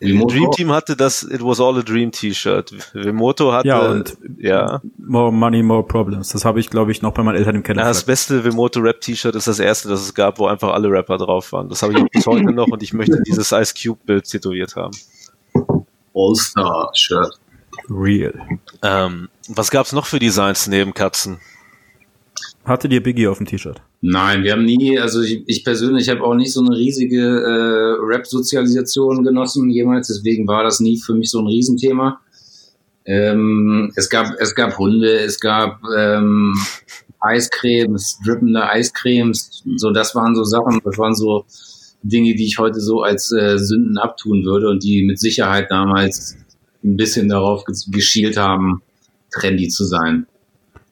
Remote 0.00 0.32
Dream. 0.32 0.50
Team 0.52 0.72
hatte 0.72 0.94
das 0.94 1.24
It 1.24 1.42
Was 1.42 1.60
All 1.60 1.76
a 1.78 1.82
Dream 1.82 2.12
T-Shirt. 2.12 2.72
Vemoto 2.94 3.52
hatte, 3.52 3.66
Ja, 3.66 3.80
und 3.80 4.16
ja. 4.38 4.80
More 4.96 5.32
Money, 5.32 5.64
More 5.64 5.82
Problems. 5.82 6.28
Das 6.28 6.44
habe 6.44 6.60
ich, 6.60 6.70
glaube 6.70 6.92
ich, 6.92 7.02
noch 7.02 7.12
bei 7.14 7.24
meinen 7.24 7.34
Eltern 7.34 7.56
im 7.56 7.62
Keller. 7.64 7.82
Ja, 7.82 7.88
das 7.88 8.04
beste 8.04 8.44
Vemoto 8.44 8.78
Rap 8.78 9.00
T-Shirt 9.00 9.34
ist 9.34 9.48
das 9.48 9.58
erste, 9.58 9.88
das 9.88 10.02
es 10.02 10.14
gab, 10.14 10.38
wo 10.38 10.46
einfach 10.46 10.72
alle 10.72 10.88
Rapper 10.88 11.18
drauf 11.18 11.50
waren. 11.50 11.68
Das 11.68 11.82
habe 11.82 11.94
ich 11.94 11.98
auch 11.98 12.08
bis 12.12 12.26
heute 12.26 12.52
noch 12.52 12.68
und 12.68 12.80
ich 12.84 12.92
möchte 12.92 13.20
dieses 13.26 13.50
Ice 13.50 13.74
Cube 13.74 13.98
Bild 14.06 14.30
tätowiert 14.30 14.76
haben. 14.76 14.96
All-Star-Shirt. 16.14 17.40
Real. 17.90 18.34
Ähm, 18.82 19.28
was 19.48 19.72
gab's 19.72 19.92
noch 19.92 20.06
für 20.06 20.20
Designs 20.20 20.68
neben 20.68 20.94
Katzen? 20.94 21.40
Hattet 22.66 22.92
ihr 22.92 23.00
Biggie 23.00 23.28
auf 23.28 23.38
dem 23.38 23.46
T-Shirt? 23.46 23.80
Nein, 24.00 24.42
wir 24.42 24.50
haben 24.50 24.64
nie, 24.64 24.98
also 24.98 25.22
ich, 25.22 25.44
ich 25.46 25.64
persönlich 25.64 26.08
habe 26.08 26.22
auch 26.22 26.34
nicht 26.34 26.52
so 26.52 26.60
eine 26.60 26.76
riesige 26.76 27.22
äh, 27.22 28.04
Rap-Sozialisation 28.04 29.22
genossen 29.22 29.70
jemals, 29.70 30.08
deswegen 30.08 30.48
war 30.48 30.64
das 30.64 30.80
nie 30.80 30.98
für 30.98 31.14
mich 31.14 31.30
so 31.30 31.38
ein 31.38 31.46
Riesenthema. 31.46 32.20
Ähm, 33.04 33.92
es 33.94 34.10
gab 34.10 34.34
es 34.40 34.56
gab 34.56 34.78
Hunde, 34.78 35.16
es 35.16 35.38
gab 35.38 35.80
ähm, 35.96 36.54
Eiscremes, 37.20 38.18
drippende 38.26 38.68
Eiscremes, 38.68 39.62
so 39.76 39.92
das 39.92 40.16
waren 40.16 40.34
so 40.34 40.42
Sachen, 40.42 40.80
das 40.84 40.98
waren 40.98 41.14
so 41.14 41.44
Dinge, 42.02 42.34
die 42.34 42.46
ich 42.46 42.58
heute 42.58 42.80
so 42.80 43.02
als 43.02 43.30
äh, 43.30 43.58
Sünden 43.58 43.96
abtun 43.96 44.44
würde 44.44 44.68
und 44.68 44.82
die 44.82 45.04
mit 45.04 45.20
Sicherheit 45.20 45.70
damals 45.70 46.36
ein 46.82 46.96
bisschen 46.96 47.28
darauf 47.28 47.62
geschielt 47.92 48.36
haben, 48.36 48.82
trendy 49.30 49.68
zu 49.68 49.84
sein. 49.84 50.26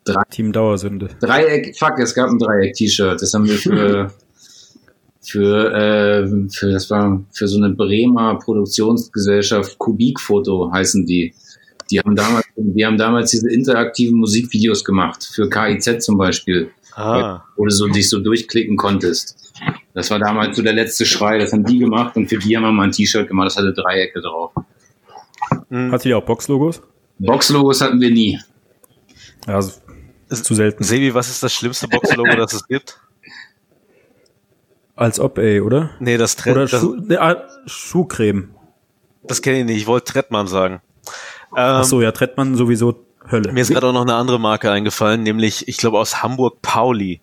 Drei 0.05 0.23
Team 0.31 0.53
Dauersünde. 0.53 1.09
Dreieck, 1.21 1.77
fuck, 1.79 1.99
es 1.99 2.14
gab 2.14 2.29
ein 2.29 2.38
Dreieck-T-Shirt. 2.38 3.21
Das 3.21 3.33
haben 3.33 3.49
wir 3.49 3.57
für, 3.57 4.12
für, 5.23 5.75
äh, 5.75 6.49
für, 6.51 6.73
das 6.73 6.90
war 6.90 7.25
für 7.33 7.49
so 7.49 7.57
eine 7.57 7.75
Bremer 7.75 8.38
Produktionsgesellschaft, 8.38 9.79
Kubikfoto 9.79 10.71
heißen 10.73 11.07
die. 11.07 11.35
Die 11.90 12.01
haben 12.01 12.17
damals, 12.17 12.47
die 12.57 12.85
haben 12.85 12.99
damals 12.99 13.31
diese 13.31 13.51
interaktiven 13.51 14.19
Musikvideos 14.19 14.85
gemacht, 14.85 15.25
für 15.25 15.49
KIZ 15.49 16.05
zum 16.05 16.19
Beispiel. 16.19 16.71
Ah. 16.95 17.43
Wo 17.57 17.64
du 17.64 17.71
so, 17.71 17.88
dich 17.88 18.09
so 18.09 18.21
durchklicken 18.21 18.77
konntest. 18.77 19.53
Das 19.95 20.11
war 20.11 20.19
damals 20.19 20.57
so 20.57 20.62
der 20.62 20.73
letzte 20.73 21.07
Schrei, 21.07 21.38
das 21.38 21.53
haben 21.53 21.64
die 21.64 21.79
gemacht 21.79 22.17
und 22.17 22.29
für 22.29 22.38
die 22.38 22.57
haben 22.57 22.64
wir 22.64 22.73
mal 22.73 22.85
ein 22.85 22.93
T-Shirt 22.93 23.29
gemacht, 23.29 23.47
das 23.47 23.57
hatte 23.57 23.73
Dreiecke 23.73 24.21
drauf. 24.21 24.53
Mhm. 25.69 25.93
Hattet 25.93 26.07
ihr 26.07 26.19
auch 26.19 26.25
Box-Logos? 26.25 26.83
Box-Logos 27.19 27.81
hatten 27.81 28.01
wir 28.01 28.11
nie. 28.11 28.38
Ja, 29.47 29.57
also 29.57 29.73
ist 30.35 30.44
zu 30.44 30.55
selten. 30.55 30.85
Sebi, 30.85 31.14
was 31.14 31.29
ist 31.29 31.42
das 31.42 31.53
schlimmste 31.53 31.88
Box-Logo, 31.88 32.37
das 32.37 32.53
es 32.53 32.66
gibt? 32.66 33.01
Als 34.97 35.18
ob, 35.18 35.38
ey, 35.38 35.61
oder? 35.61 35.90
Nee, 35.99 36.16
das 36.16 36.37
Trend. 36.37 36.57
Oder 36.57 36.68
Schuh, 36.68 36.97
nee, 36.97 37.16
ah, 37.16 37.49
Schuhcreme. 37.66 38.55
Das 39.23 39.42
kenne 39.42 39.61
ich 39.61 39.64
nicht. 39.64 39.77
Ich 39.79 39.87
wollte 39.87 40.12
Trettmann 40.12 40.47
sagen. 40.47 40.83
Ähm, 41.07 41.12
Ach 41.57 41.85
so, 41.85 42.01
ja, 42.01 42.12
Trettmann 42.12 42.55
sowieso 42.55 43.05
Hölle. 43.31 43.53
Mir 43.53 43.62
ist 43.62 43.70
gerade 43.70 43.87
auch 43.87 43.92
noch 43.92 44.03
eine 44.03 44.14
andere 44.14 44.38
Marke 44.38 44.70
eingefallen, 44.70 45.23
nämlich, 45.23 45.66
ich 45.66 45.79
glaube, 45.79 45.99
aus 45.99 46.23
Hamburg 46.23 46.61
Pauli. 46.62 47.20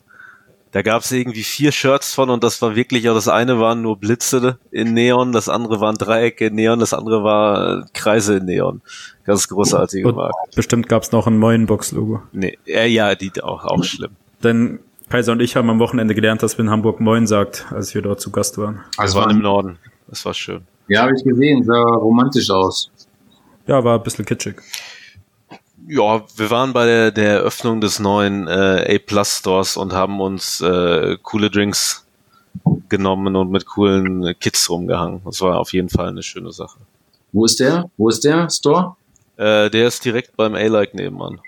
Da 0.72 0.82
gab 0.82 1.02
es 1.02 1.12
irgendwie 1.12 1.44
vier 1.44 1.72
Shirts 1.74 2.14
von 2.14 2.30
und 2.30 2.44
das 2.44 2.62
war 2.62 2.76
wirklich, 2.76 3.04
ja, 3.04 3.14
das 3.14 3.28
eine 3.28 3.60
waren 3.60 3.82
nur 3.82 3.98
Blitze 3.98 4.58
in 4.72 4.94
Neon, 4.94 5.34
das 5.34 5.50
andere 5.50 5.82
waren 5.82 5.98
Dreiecke 5.98 6.48
in 6.48 6.56
Neon, 6.56 6.80
das 6.80 6.94
andere 6.94 7.24
war 7.24 7.86
Kreise 7.94 8.38
in 8.38 8.46
Neon. 8.46 8.82
Ganz 9.26 9.50
großartige 9.50 10.08
und 10.08 10.16
Marke. 10.16 10.34
Bestimmt 10.56 10.88
gab 10.88 11.04
es 11.04 11.12
noch 11.12 11.28
ein 11.28 11.40
neuen 11.40 11.66
Box-Logo. 11.66 12.22
Nee, 12.32 12.58
äh, 12.66 12.88
ja, 12.88 13.16
die 13.16 13.32
auch, 13.44 13.66
auch 13.66 13.84
schlimm. 13.84 14.12
Denn 14.44 14.80
Kaiser 15.10 15.34
und 15.34 15.42
ich 15.42 15.58
haben 15.58 15.70
am 15.70 15.80
Wochenende 15.80 16.16
gelernt, 16.16 16.42
dass 16.42 16.58
wir 16.58 16.64
in 16.64 16.72
Hamburg 16.72 17.02
Moin 17.02 17.28
sagt, 17.28 17.66
als 17.72 17.94
wir 17.94 18.02
dort 18.02 18.22
zu 18.22 18.32
Gast 18.32 18.58
waren. 18.58 18.80
Also 18.96 19.20
waren 19.20 19.32
im 19.32 19.40
Norden. 19.40 19.78
Das 20.08 20.24
war 20.26 20.34
schön. 20.34 20.62
Ja, 20.88 21.04
habe 21.04 21.14
ich 21.16 21.24
gesehen, 21.24 21.64
sah 21.64 21.82
romantisch 21.96 22.50
aus. 22.50 22.90
Ja, 23.68 23.84
war 23.84 23.98
ein 23.98 24.04
bisschen 24.04 24.26
kitschig. 24.26 24.62
Ja, 25.88 26.24
wir 26.36 26.50
waren 26.52 26.74
bei 26.74 26.86
der, 26.86 27.12
der 27.12 27.30
Eröffnung 27.30 27.82
des 27.82 28.00
neuen 28.00 28.48
äh, 28.48 28.96
A-Plus 28.96 29.39
Stores 29.39 29.78
und 29.78 29.94
haben 29.94 30.22
uns 30.22 30.62
äh, 30.62 31.17
coole 31.22 31.50
Drinks 31.50 32.06
genommen 32.89 33.36
und 33.36 33.52
mit 33.52 33.65
coolen 33.65 34.36
Kids 34.39 34.70
rumgehangen. 34.70 35.22
Das 35.26 35.41
war 35.41 35.60
auf 35.60 35.74
jeden 35.74 35.89
Fall 35.89 36.10
eine 36.10 36.24
schöne 36.24 36.52
Sache. 36.52 36.80
Wo 37.32 37.46
ist 37.46 37.60
der? 37.60 37.89
Wo 37.98 38.10
ist 38.10 38.24
der 38.24 38.50
Store? 38.50 38.96
Äh, 39.38 39.70
der 39.70 39.88
ist 39.88 40.04
direkt 40.06 40.36
beim 40.36 40.54
A-Like 40.54 40.94
nebenan. 40.94 41.39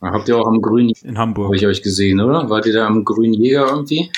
Habt 0.00 0.28
ihr 0.28 0.36
auch 0.36 0.46
am 0.46 0.60
Grünen 0.60 0.92
in 1.04 1.16
Hamburg? 1.16 1.46
Habe 1.46 1.56
ich 1.56 1.66
euch 1.66 1.82
gesehen, 1.82 2.20
oder? 2.20 2.50
Wart 2.50 2.66
ihr 2.66 2.72
da 2.72 2.86
am 2.86 3.04
Grünen 3.04 3.34
Jäger 3.34 3.68
irgendwie? 3.68 4.10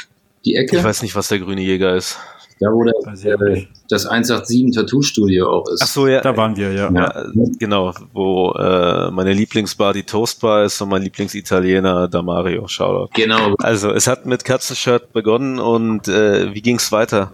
Die 0.47 0.55
Ecke? 0.55 0.79
Ich 0.79 0.85
weiß 0.85 1.03
nicht, 1.03 1.15
was 1.15 1.29
der 1.29 1.41
Grüne 1.41 1.61
Jäger 1.61 1.95
ist. 1.95 2.19
Da, 2.61 2.69
wo 2.69 2.85
der, 2.85 2.95
äh, 3.41 3.67
das 3.89 4.07
187 4.07 4.75
Tattoo-Studio 4.75 5.51
auch 5.51 5.69
ist. 5.69 5.83
Ach 5.83 5.89
so, 5.89 6.07
ja. 6.07 6.21
Da 6.21 6.37
waren 6.37 6.57
wir, 6.57 6.73
ja. 6.73 6.91
ja. 6.91 7.25
genau, 7.59 7.93
wo 8.13 8.53
äh, 8.53 9.11
meine 9.11 9.33
Lieblingsbar 9.33 9.93
die 9.93 10.05
Toastbar 10.05 10.65
ist 10.65 10.81
und 10.81 10.89
mein 10.89 11.03
Lieblingsitaliener 11.03 12.09
Damario. 12.09 12.69
Shoutout. 12.69 13.11
Genau. 13.15 13.55
Also, 13.59 13.91
es 13.91 14.07
hat 14.07 14.27
mit 14.27 14.45
Katzenshirt 14.45 15.13
begonnen 15.13 15.59
und 15.59 16.07
äh, 16.07 16.55
wie 16.55 16.63
ging's 16.63 16.93
weiter? 16.93 17.33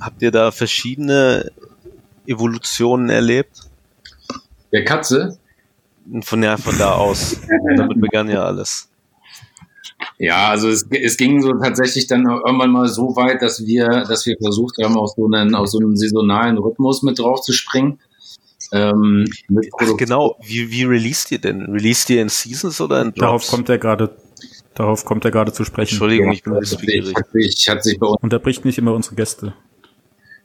Habt 0.00 0.20
ihr 0.22 0.30
da 0.30 0.50
verschiedene 0.50 1.50
Evolutionen 2.26 3.08
erlebt? 3.08 3.62
Der 4.72 4.84
Katze? 4.84 5.38
Von, 6.22 6.42
ja, 6.42 6.56
von 6.56 6.76
da 6.78 6.92
aus. 6.92 7.40
Damit 7.76 8.00
begann 8.00 8.28
ja 8.28 8.44
alles. 8.44 8.87
Ja, 10.18 10.48
also 10.48 10.68
es, 10.68 10.86
es 10.90 11.16
ging 11.16 11.40
so 11.40 11.52
tatsächlich 11.54 12.06
dann 12.06 12.24
irgendwann 12.24 12.70
mal 12.70 12.88
so 12.88 13.14
weit, 13.16 13.42
dass 13.42 13.66
wir, 13.66 14.04
dass 14.08 14.26
wir 14.26 14.36
versucht 14.40 14.76
haben, 14.82 14.96
auf 14.96 15.12
so 15.16 15.26
einen, 15.26 15.54
auf 15.54 15.68
so 15.68 15.78
einen 15.78 15.96
saisonalen 15.96 16.58
Rhythmus 16.58 17.02
mit 17.02 17.18
drauf 17.18 17.40
zu 17.40 17.52
springen. 17.52 18.00
Ähm, 18.72 19.24
Ach, 19.80 19.96
genau, 19.96 20.36
wie, 20.44 20.70
wie 20.70 20.84
released 20.84 21.32
ihr 21.32 21.38
denn? 21.38 21.62
Released 21.62 22.10
ihr 22.10 22.20
in 22.20 22.28
Seasons 22.28 22.80
oder 22.80 23.00
in 23.00 23.08
Drops? 23.08 23.20
Darauf 23.20 23.46
kommt 23.46 23.68
er 23.68 23.78
gerade 23.78 24.14
Darauf 24.78 25.04
kommt 25.04 25.24
er 25.24 25.32
gerade 25.32 25.52
zu 25.52 25.64
sprechen. 25.64 25.94
Entschuldigung, 25.94 26.30
ich 26.30 26.44
bin 26.44 26.54
bisschen 26.54 27.12
hat 27.16 27.32
sich, 27.32 27.68
hat 27.68 27.82
sich 27.82 27.98
bei 27.98 28.06
uns 28.06 28.22
Unterbricht 28.22 28.64
nicht 28.64 28.78
immer 28.78 28.94
unsere 28.94 29.16
Gäste. 29.16 29.52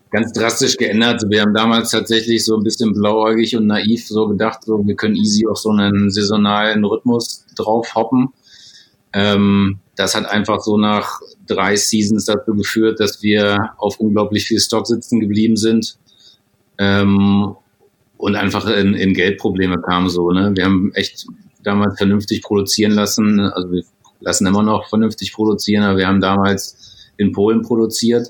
Ganz 0.10 0.34
drastisch 0.34 0.76
geändert. 0.78 1.24
Wir 1.30 1.42
haben 1.42 1.54
damals 1.54 1.92
tatsächlich 1.92 2.44
so 2.44 2.58
ein 2.58 2.64
bisschen 2.64 2.94
blauäugig 2.94 3.56
und 3.56 3.68
naiv 3.68 4.08
so 4.08 4.28
gedacht, 4.28 4.64
so 4.64 4.84
wir 4.88 4.96
können 4.96 5.16
easy 5.16 5.46
auf 5.46 5.60
so 5.60 5.70
einen 5.70 6.10
saisonalen 6.10 6.84
Rhythmus 6.84 7.46
drauf 7.56 7.94
hoppen. 7.94 8.30
Ähm, 9.14 9.80
das 9.96 10.16
hat 10.16 10.26
einfach 10.26 10.62
so 10.62 10.78
nach 10.78 11.20
drei 11.48 11.76
Seasons 11.76 12.26
dazu 12.26 12.56
geführt, 12.56 13.00
dass 13.00 13.22
wir 13.22 13.74
auf 13.78 14.00
unglaublich 14.00 14.46
viel 14.46 14.60
Stock 14.60 14.88
sitzen 14.88 15.20
geblieben 15.20 15.56
sind 15.56 15.98
ähm, 16.80 17.56
und 18.18 18.36
einfach 18.36 18.68
in, 18.68 18.96
in 18.96 19.14
Geldprobleme 19.14 19.80
kamen. 19.82 20.10
So, 20.10 20.32
ne? 20.32 20.52
Wir 20.56 20.66
haben 20.66 20.92
echt 20.96 21.28
damals 21.62 21.98
vernünftig 21.98 22.42
produzieren 22.42 22.94
lassen. 22.94 23.40
Also 23.40 23.72
wir 23.72 23.84
lassen 24.20 24.48
immer 24.48 24.64
noch 24.64 24.88
vernünftig 24.90 25.34
produzieren, 25.34 25.84
aber 25.84 25.98
wir 25.98 26.08
haben 26.08 26.22
damals 26.22 27.12
in 27.18 27.32
Polen 27.32 27.62
produziert 27.62 28.30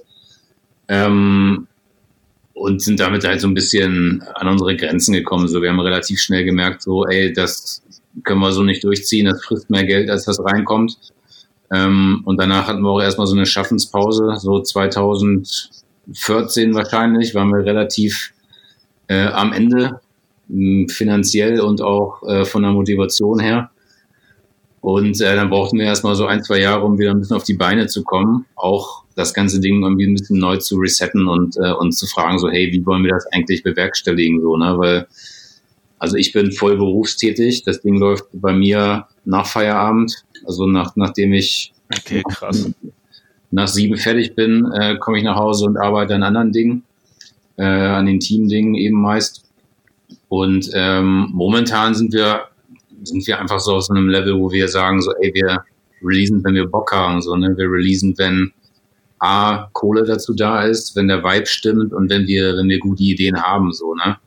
ähm, 0.87 1.67
und 2.53 2.81
sind 2.81 2.99
damit 2.99 3.23
halt 3.23 3.39
so 3.41 3.47
ein 3.47 3.53
bisschen 3.53 4.21
an 4.35 4.47
unsere 4.47 4.75
Grenzen 4.75 5.13
gekommen. 5.13 5.47
So, 5.47 5.61
wir 5.61 5.69
haben 5.69 5.79
relativ 5.79 6.19
schnell 6.19 6.43
gemerkt, 6.43 6.81
so, 6.81 7.05
ey, 7.05 7.31
das 7.31 7.82
können 8.23 8.39
wir 8.39 8.51
so 8.51 8.63
nicht 8.63 8.83
durchziehen, 8.83 9.27
das 9.27 9.43
frisst 9.43 9.69
mehr 9.69 9.85
Geld, 9.85 10.09
als 10.09 10.25
das 10.25 10.43
reinkommt. 10.43 10.97
Ähm, 11.71 12.21
und 12.25 12.39
danach 12.39 12.67
hatten 12.67 12.81
wir 12.81 12.89
auch 12.89 13.01
erstmal 13.01 13.27
so 13.27 13.35
eine 13.35 13.45
Schaffenspause, 13.45 14.35
so 14.37 14.61
2014 14.61 16.73
wahrscheinlich, 16.73 17.33
waren 17.33 17.49
wir 17.49 17.65
relativ 17.65 18.33
äh, 19.07 19.27
am 19.27 19.53
Ende, 19.53 20.01
mh, 20.47 20.93
finanziell 20.93 21.61
und 21.61 21.81
auch 21.81 22.23
äh, 22.27 22.45
von 22.45 22.61
der 22.61 22.71
Motivation 22.71 23.39
her. 23.39 23.71
Und 24.81 25.21
äh, 25.21 25.35
dann 25.35 25.49
brauchten 25.49 25.79
wir 25.79 25.85
erstmal 25.85 26.15
so 26.15 26.25
ein, 26.25 26.43
zwei 26.43 26.59
Jahre, 26.59 26.83
um 26.83 26.99
wieder 26.99 27.11
ein 27.11 27.19
bisschen 27.19 27.37
auf 27.37 27.45
die 27.45 27.53
Beine 27.53 27.87
zu 27.87 28.03
kommen. 28.03 28.45
Auch 28.55 29.03
das 29.15 29.33
ganze 29.33 29.61
Ding 29.61 29.81
irgendwie 29.81 30.05
ein 30.05 30.13
bisschen 30.13 30.39
neu 30.39 30.57
zu 30.57 30.75
resetten 30.75 31.27
und, 31.27 31.55
äh, 31.55 31.71
und 31.71 31.93
zu 31.93 32.05
fragen, 32.05 32.37
so, 32.37 32.49
hey, 32.49 32.69
wie 32.71 32.85
wollen 32.85 33.03
wir 33.03 33.13
das 33.13 33.25
eigentlich 33.31 33.63
bewerkstelligen? 33.63 34.41
So, 34.41 34.57
ne? 34.57 34.77
Weil 34.77 35.07
also 36.03 36.17
ich 36.17 36.33
bin 36.33 36.51
voll 36.51 36.75
berufstätig. 36.75 37.63
Das 37.63 37.79
Ding 37.79 37.97
läuft 37.97 38.25
bei 38.33 38.51
mir 38.51 39.07
nach 39.23 39.47
Feierabend. 39.47 40.25
Also 40.45 40.67
nach, 40.67 40.97
nachdem 40.97 41.31
ich 41.31 41.71
okay, 41.97 42.21
krass. 42.29 42.69
nach 43.51 43.69
sieben 43.69 43.95
fertig 43.95 44.35
bin, 44.35 44.69
äh, 44.73 44.97
komme 44.97 45.19
ich 45.19 45.23
nach 45.23 45.37
Hause 45.37 45.63
und 45.63 45.77
arbeite 45.77 46.13
an 46.13 46.23
anderen 46.23 46.51
Dingen, 46.51 46.83
äh, 47.55 47.63
an 47.63 48.05
den 48.05 48.19
Teamdingen 48.19 48.75
eben 48.75 49.01
meist. 49.01 49.45
Und 50.27 50.69
ähm, 50.73 51.29
momentan 51.31 51.95
sind 51.95 52.11
wir 52.11 52.49
sind 53.03 53.25
wir 53.25 53.39
einfach 53.39 53.61
so 53.61 53.75
aus 53.75 53.89
einem 53.89 54.09
Level, 54.09 54.37
wo 54.37 54.51
wir 54.51 54.67
sagen 54.67 55.01
so, 55.01 55.13
ey, 55.21 55.33
wir 55.33 55.63
releasen, 56.03 56.43
wenn 56.43 56.55
wir 56.55 56.67
Bock 56.67 56.91
haben, 56.91 57.21
so, 57.21 57.33
ne? 57.37 57.55
Wir 57.55 57.69
releasen, 57.71 58.13
wenn 58.17 58.51
A, 59.19 59.69
Kohle 59.71 60.03
dazu 60.03 60.33
da 60.33 60.63
ist, 60.63 60.97
wenn 60.97 61.07
der 61.07 61.23
Vibe 61.23 61.45
stimmt 61.45 61.93
und 61.93 62.09
wenn 62.09 62.27
wir, 62.27 62.57
wenn 62.57 62.67
wir 62.67 62.79
gute 62.79 63.03
Ideen 63.03 63.41
haben, 63.41 63.71
so, 63.71 63.95
ne? 63.95 64.17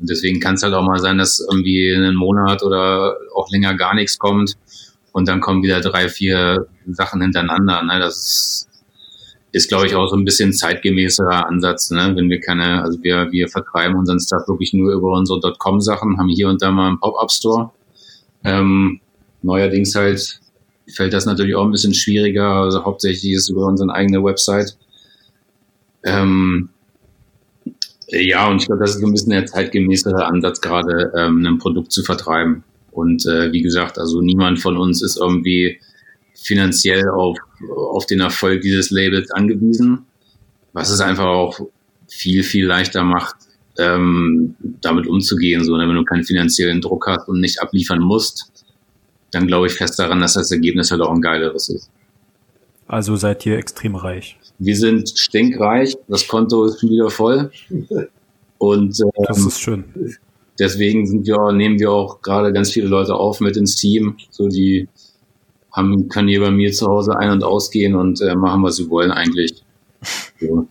Und 0.00 0.08
deswegen 0.08 0.40
kann 0.40 0.54
es 0.54 0.62
halt 0.62 0.72
auch 0.72 0.82
mal 0.82 0.98
sein, 0.98 1.18
dass 1.18 1.40
irgendwie 1.40 1.90
in 1.90 2.02
einem 2.02 2.16
Monat 2.16 2.62
oder 2.62 3.16
auch 3.34 3.50
länger 3.50 3.74
gar 3.74 3.94
nichts 3.94 4.18
kommt 4.18 4.56
und 5.12 5.28
dann 5.28 5.40
kommen 5.40 5.62
wieder 5.62 5.80
drei, 5.80 6.08
vier 6.08 6.66
Sachen 6.86 7.20
hintereinander. 7.20 7.82
Ne? 7.82 7.98
Das 7.98 8.16
ist, 8.16 8.68
ist 9.52 9.68
glaube 9.68 9.86
ich, 9.86 9.94
auch 9.94 10.08
so 10.08 10.16
ein 10.16 10.24
bisschen 10.24 10.52
zeitgemäßerer 10.52 11.46
Ansatz. 11.46 11.90
Ne? 11.90 12.12
Wenn 12.14 12.30
wir 12.30 12.40
keine, 12.40 12.82
also 12.82 13.02
wir, 13.02 13.30
wir 13.30 13.48
vertreiben 13.48 13.96
unseren 13.96 14.20
Stuff 14.20 14.48
wirklich 14.48 14.72
nur 14.72 14.92
über 14.92 15.12
unsere 15.12 15.40
.com-Sachen, 15.58 16.18
haben 16.18 16.28
hier 16.28 16.48
und 16.48 16.62
da 16.62 16.70
mal 16.70 16.88
einen 16.88 17.00
Pop-Up-Store. 17.00 17.70
Ähm, 18.44 19.00
neuerdings 19.42 19.94
halt 19.94 20.40
fällt 20.94 21.12
das 21.12 21.26
natürlich 21.26 21.54
auch 21.54 21.64
ein 21.64 21.72
bisschen 21.72 21.94
schwieriger. 21.94 22.48
Also 22.48 22.84
hauptsächlich 22.84 23.32
ist 23.32 23.42
es 23.42 23.48
über 23.50 23.66
unsere 23.66 23.92
eigene 23.92 24.22
Website. 24.22 24.76
Ähm, 26.04 26.70
Ja, 28.12 28.48
und 28.48 28.60
ich 28.60 28.66
glaube, 28.66 28.82
das 28.82 28.96
ist 28.96 29.04
ein 29.04 29.12
bisschen 29.12 29.30
der 29.30 29.46
zeitgemäßere 29.46 30.24
Ansatz, 30.24 30.60
gerade 30.60 31.12
ähm, 31.16 31.44
ein 31.46 31.58
Produkt 31.58 31.92
zu 31.92 32.02
vertreiben. 32.02 32.64
Und 32.90 33.24
äh, 33.26 33.52
wie 33.52 33.62
gesagt, 33.62 33.98
also 33.98 34.20
niemand 34.20 34.58
von 34.58 34.76
uns 34.76 35.00
ist 35.02 35.16
irgendwie 35.16 35.80
finanziell 36.34 37.08
auf, 37.08 37.38
auf 37.76 38.06
den 38.06 38.20
Erfolg 38.20 38.62
dieses 38.62 38.90
Labels 38.90 39.30
angewiesen, 39.30 40.06
was 40.72 40.90
es 40.90 41.00
einfach 41.00 41.26
auch 41.26 41.60
viel, 42.08 42.42
viel 42.42 42.66
leichter 42.66 43.04
macht, 43.04 43.36
ähm, 43.78 44.56
damit 44.80 45.06
umzugehen. 45.06 45.64
So, 45.64 45.76
ne? 45.76 45.86
wenn 45.86 45.94
du 45.94 46.04
keinen 46.04 46.24
finanziellen 46.24 46.80
Druck 46.80 47.06
hast 47.06 47.28
und 47.28 47.40
nicht 47.40 47.62
abliefern 47.62 48.00
musst, 48.00 48.50
dann 49.30 49.46
glaube 49.46 49.68
ich 49.68 49.74
fest 49.74 49.98
daran, 49.98 50.20
dass 50.20 50.34
das 50.34 50.50
Ergebnis 50.50 50.90
halt 50.90 51.00
auch 51.00 51.12
ein 51.12 51.20
geileres 51.20 51.68
ist. 51.68 51.90
Also 52.88 53.14
seid 53.14 53.46
ihr 53.46 53.56
extrem 53.56 53.94
reich. 53.94 54.39
Wir 54.60 54.76
sind 54.76 55.08
stinkreich, 55.18 55.96
das 56.06 56.28
Konto 56.28 56.66
ist 56.66 56.80
schon 56.80 56.90
wieder 56.90 57.10
voll. 57.10 57.50
Und 58.58 59.00
ähm, 59.00 59.10
Das 59.26 59.38
ist 59.38 59.58
schön. 59.58 59.84
deswegen 60.58 61.06
sind 61.06 61.26
wir, 61.26 61.50
nehmen 61.52 61.78
wir 61.80 61.90
auch 61.90 62.20
gerade 62.20 62.52
ganz 62.52 62.70
viele 62.70 62.86
Leute 62.86 63.14
auf 63.14 63.40
mit 63.40 63.56
ins 63.56 63.74
Team. 63.74 64.18
So 64.28 64.48
die 64.48 64.86
haben, 65.72 66.08
können 66.10 66.28
hier 66.28 66.40
bei 66.40 66.50
mir 66.50 66.72
zu 66.72 66.86
Hause 66.86 67.16
ein- 67.16 67.30
und 67.30 67.42
ausgehen 67.42 67.94
und 67.94 68.20
äh, 68.20 68.34
machen, 68.34 68.62
was 68.62 68.76
sie 68.76 68.90
wollen 68.90 69.10
eigentlich. 69.10 69.64
So. 70.38 70.68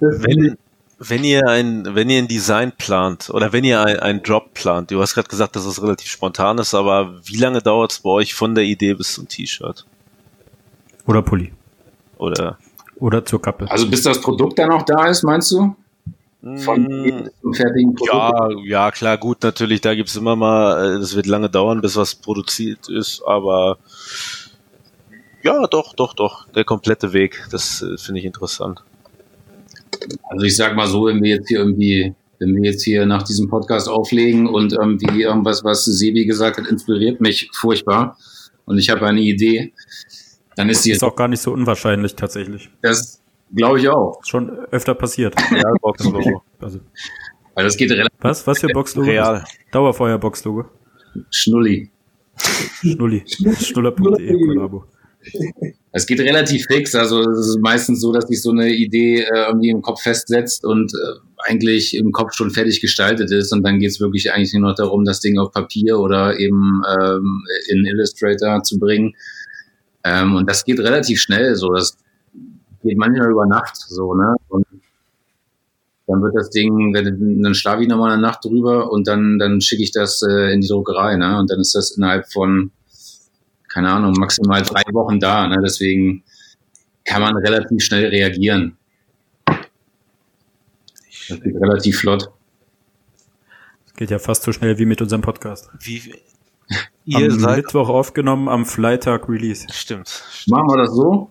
Wenn, 0.00 0.56
wenn 0.98 1.24
ihr 1.24 1.46
ein, 1.46 1.94
wenn 1.94 2.08
ihr 2.08 2.18
ein 2.18 2.28
Design 2.28 2.72
plant 2.72 3.28
oder 3.28 3.52
wenn 3.52 3.64
ihr 3.64 3.84
ein, 3.84 3.98
einen 3.98 4.22
Drop 4.22 4.54
plant, 4.54 4.90
du 4.90 5.00
hast 5.02 5.14
gerade 5.14 5.28
gesagt, 5.28 5.54
dass 5.54 5.66
es 5.66 5.82
relativ 5.82 6.08
spontan 6.08 6.56
ist, 6.58 6.74
aber 6.74 7.20
wie 7.24 7.36
lange 7.36 7.60
dauert 7.60 7.92
es 7.92 8.00
bei 8.00 8.10
euch 8.10 8.32
von 8.32 8.54
der 8.54 8.64
Idee 8.64 8.94
bis 8.94 9.12
zum 9.12 9.28
T-Shirt? 9.28 9.84
Oder 11.06 11.20
Pulli. 11.20 11.52
Oder 12.18 12.58
Oder 12.96 13.24
zur 13.24 13.42
Kappe. 13.42 13.70
Also 13.70 13.88
bis 13.90 14.02
das 14.02 14.20
Produkt 14.20 14.58
dann 14.58 14.70
auch 14.72 14.82
da 14.82 15.06
ist, 15.08 15.22
meinst 15.24 15.50
du? 15.52 15.74
Von 16.54 16.86
Mm, 16.86 17.28
dem 17.44 17.54
fertigen 17.54 17.94
Produkt? 17.94 18.12
ja, 18.12 18.48
ja, 18.64 18.90
klar, 18.90 19.18
gut, 19.18 19.42
natürlich, 19.42 19.80
da 19.80 19.94
gibt's 19.94 20.16
immer 20.16 20.36
mal, 20.36 20.96
äh, 20.96 20.98
das 21.00 21.16
wird 21.16 21.26
lange 21.26 21.48
dauern, 21.50 21.80
bis 21.80 21.96
was 21.96 22.14
produziert 22.14 22.88
ist, 22.88 23.22
aber 23.26 23.78
ja, 25.42 25.66
doch, 25.66 25.94
doch, 25.94 26.14
doch, 26.14 26.48
der 26.52 26.64
komplette 26.64 27.12
Weg, 27.12 27.46
das 27.50 27.82
äh, 27.82 27.96
finde 27.98 28.20
ich 28.20 28.26
interessant. 28.26 28.82
Also 30.28 30.44
ich 30.44 30.56
sag 30.56 30.76
mal 30.76 30.86
so, 30.86 31.06
wenn 31.06 31.22
wir 31.22 31.30
jetzt 31.36 31.48
hier 31.48 31.58
irgendwie, 31.58 32.14
wenn 32.38 32.54
wir 32.56 32.70
jetzt 32.70 32.82
hier 32.82 33.06
nach 33.06 33.22
diesem 33.22 33.48
Podcast 33.48 33.88
auflegen 33.88 34.46
und 34.46 34.72
irgendwie 34.72 35.22
irgendwas, 35.22 35.64
was 35.64 35.84
Sebi 35.84 36.26
gesagt 36.26 36.58
hat, 36.58 36.66
inspiriert 36.66 37.20
mich 37.20 37.50
furchtbar 37.54 38.18
und 38.66 38.78
ich 38.78 38.90
habe 38.90 39.06
eine 39.06 39.20
Idee, 39.20 39.72
dann 40.56 40.68
ist 40.68 40.84
die 40.84 40.92
Ist 40.92 41.02
auch 41.04 41.16
gar 41.16 41.28
nicht 41.28 41.40
so 41.40 41.52
unwahrscheinlich 41.52 42.14
tatsächlich. 42.14 42.70
das 42.82 43.20
glaube 43.54 43.80
ich 43.80 43.88
auch. 43.88 44.20
Ist 44.20 44.28
schon 44.28 44.50
öfter 44.70 44.94
passiert. 44.94 45.34
Ja, 45.50 45.72
Boxlogo. 45.80 46.42
Also, 46.60 46.80
Weil 47.54 47.64
das 47.64 47.76
geht 47.76 47.90
relativ 47.90 48.10
was? 48.20 48.46
Was 48.46 48.58
für 48.60 48.68
Boxlogo? 48.68 49.08
Real. 49.08 49.44
Dauerfeuer-Boxlogo. 49.72 50.64
schnulli. 51.30 51.90
Schnulli. 52.80 53.22
Schnuller.de 53.60 54.32
Kollabo. 54.46 54.84
Es 55.92 56.06
geht 56.06 56.20
relativ 56.20 56.66
fix. 56.66 56.94
Also 56.94 57.20
es 57.20 57.48
ist 57.48 57.58
meistens 57.60 58.00
so, 58.00 58.12
dass 58.12 58.26
sich 58.26 58.42
so 58.42 58.50
eine 58.50 58.72
Idee 58.74 59.20
äh, 59.22 59.46
irgendwie 59.46 59.70
im 59.70 59.80
Kopf 59.80 60.02
festsetzt 60.02 60.64
und 60.64 60.92
äh, 60.92 61.48
eigentlich 61.48 61.96
im 61.96 62.10
Kopf 62.12 62.34
schon 62.34 62.50
fertig 62.50 62.80
gestaltet 62.80 63.30
ist. 63.32 63.52
Und 63.52 63.62
dann 63.62 63.78
geht 63.78 63.90
es 63.90 64.00
wirklich 64.00 64.32
eigentlich 64.32 64.52
nur 64.54 64.68
noch 64.70 64.74
darum, 64.74 65.04
das 65.04 65.20
Ding 65.20 65.38
auf 65.38 65.52
Papier 65.52 65.98
oder 65.98 66.38
eben 66.38 66.82
ähm, 67.00 67.42
in 67.68 67.86
Illustrator 67.86 68.62
zu 68.64 68.78
bringen. 68.78 69.14
Ähm, 70.04 70.36
und 70.36 70.48
das 70.48 70.64
geht 70.64 70.78
relativ 70.80 71.20
schnell. 71.20 71.56
So, 71.56 71.72
das 71.72 71.96
geht 72.82 72.96
manchmal 72.96 73.30
über 73.30 73.46
Nacht. 73.46 73.76
So, 73.76 74.14
ne? 74.14 74.36
Und 74.48 74.66
dann 76.06 76.22
wird 76.22 76.34
das 76.36 76.50
Ding, 76.50 76.92
dann 77.42 77.54
schlafe 77.54 77.82
ich 77.82 77.88
nochmal 77.88 78.12
eine 78.12 78.20
Nacht 78.20 78.44
drüber 78.44 78.90
und 78.92 79.08
dann, 79.08 79.38
dann 79.38 79.60
schicke 79.60 79.82
ich 79.82 79.90
das 79.90 80.22
äh, 80.22 80.52
in 80.52 80.60
die 80.60 80.68
Druckerei, 80.68 81.16
ne? 81.16 81.38
Und 81.38 81.50
dann 81.50 81.60
ist 81.60 81.74
das 81.74 81.92
innerhalb 81.92 82.30
von 82.30 82.70
keine 83.74 83.90
Ahnung, 83.90 84.12
maximal 84.12 84.62
drei 84.62 84.82
Wochen 84.92 85.18
da. 85.18 85.48
Ne? 85.48 85.60
Deswegen 85.60 86.22
kann 87.04 87.20
man 87.20 87.36
relativ 87.36 87.82
schnell 87.82 88.06
reagieren. 88.06 88.76
Das 91.28 91.40
geht 91.40 91.56
relativ 91.56 91.98
flott. 91.98 92.30
Geht 93.96 94.10
ja 94.10 94.20
fast 94.20 94.44
so 94.44 94.52
schnell 94.52 94.78
wie 94.78 94.86
mit 94.86 95.02
unserem 95.02 95.22
Podcast. 95.22 95.70
Wie, 95.80 96.14
Am 97.12 97.22
ihr 97.22 97.30
seid, 97.32 97.56
Mittwoch 97.58 97.88
aufgenommen, 97.88 98.48
am 98.48 98.64
Freitag 98.64 99.28
Release. 99.28 99.66
stimmt, 99.72 100.24
Machen 100.46 100.68
wir 100.68 100.78
das 100.78 100.90
so? 100.94 101.30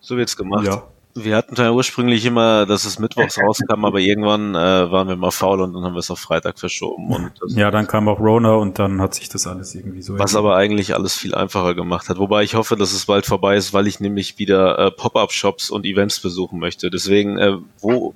so 0.00 0.16
wird's 0.16 0.36
gemacht. 0.36 0.66
Ja. 0.66 0.82
Wir 1.12 1.34
hatten 1.36 1.56
ja 1.56 1.72
ursprünglich 1.72 2.24
immer, 2.24 2.66
dass 2.66 2.84
es 2.84 2.98
mittwochs 3.00 3.36
rauskam, 3.42 3.84
aber 3.84 3.98
irgendwann 3.98 4.54
äh, 4.54 4.90
waren 4.90 5.08
wir 5.08 5.16
mal 5.16 5.32
faul 5.32 5.60
und 5.60 5.72
dann 5.72 5.82
haben 5.84 5.94
wir 5.94 5.98
es 5.98 6.10
auf 6.10 6.20
Freitag 6.20 6.58
verschoben. 6.58 7.12
Und 7.12 7.32
Ja, 7.48 7.70
dann 7.72 7.88
kam 7.88 8.08
auch 8.08 8.20
Rona 8.20 8.54
und 8.54 8.78
dann 8.78 9.00
hat 9.00 9.14
sich 9.14 9.28
das 9.28 9.46
alles 9.48 9.74
irgendwie 9.74 10.02
so. 10.02 10.18
was 10.18 10.36
aber 10.36 10.54
eigentlich 10.56 10.94
alles 10.94 11.16
viel 11.16 11.34
einfacher 11.34 11.74
gemacht 11.74 12.08
hat. 12.08 12.18
Wobei 12.18 12.44
ich 12.44 12.54
hoffe, 12.54 12.76
dass 12.76 12.92
es 12.92 13.06
bald 13.06 13.26
vorbei 13.26 13.56
ist, 13.56 13.72
weil 13.72 13.88
ich 13.88 13.98
nämlich 13.98 14.38
wieder 14.38 14.78
äh, 14.78 14.90
Pop-up-Shops 14.92 15.70
und 15.70 15.84
Events 15.84 16.20
besuchen 16.20 16.60
möchte. 16.60 16.90
Deswegen, 16.90 17.38
äh, 17.38 17.56
wo, 17.80 18.14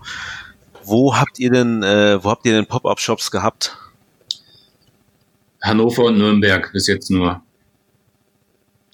wo 0.85 1.17
habt 1.17 1.41
ihr 1.41 1.51
denn, 1.51 1.83
äh, 1.83 2.23
wo 2.23 2.31
habt 2.31 2.47
ihr 2.47 2.53
denn 2.53 2.67
Pop-up-Shops 2.67 3.33
gehabt? 3.33 3.77
Hannover 5.65 6.05
und 6.05 6.19
Nürnberg 6.19 6.71
bis 6.73 6.87
jetzt 6.87 7.11
nur. 7.11 7.43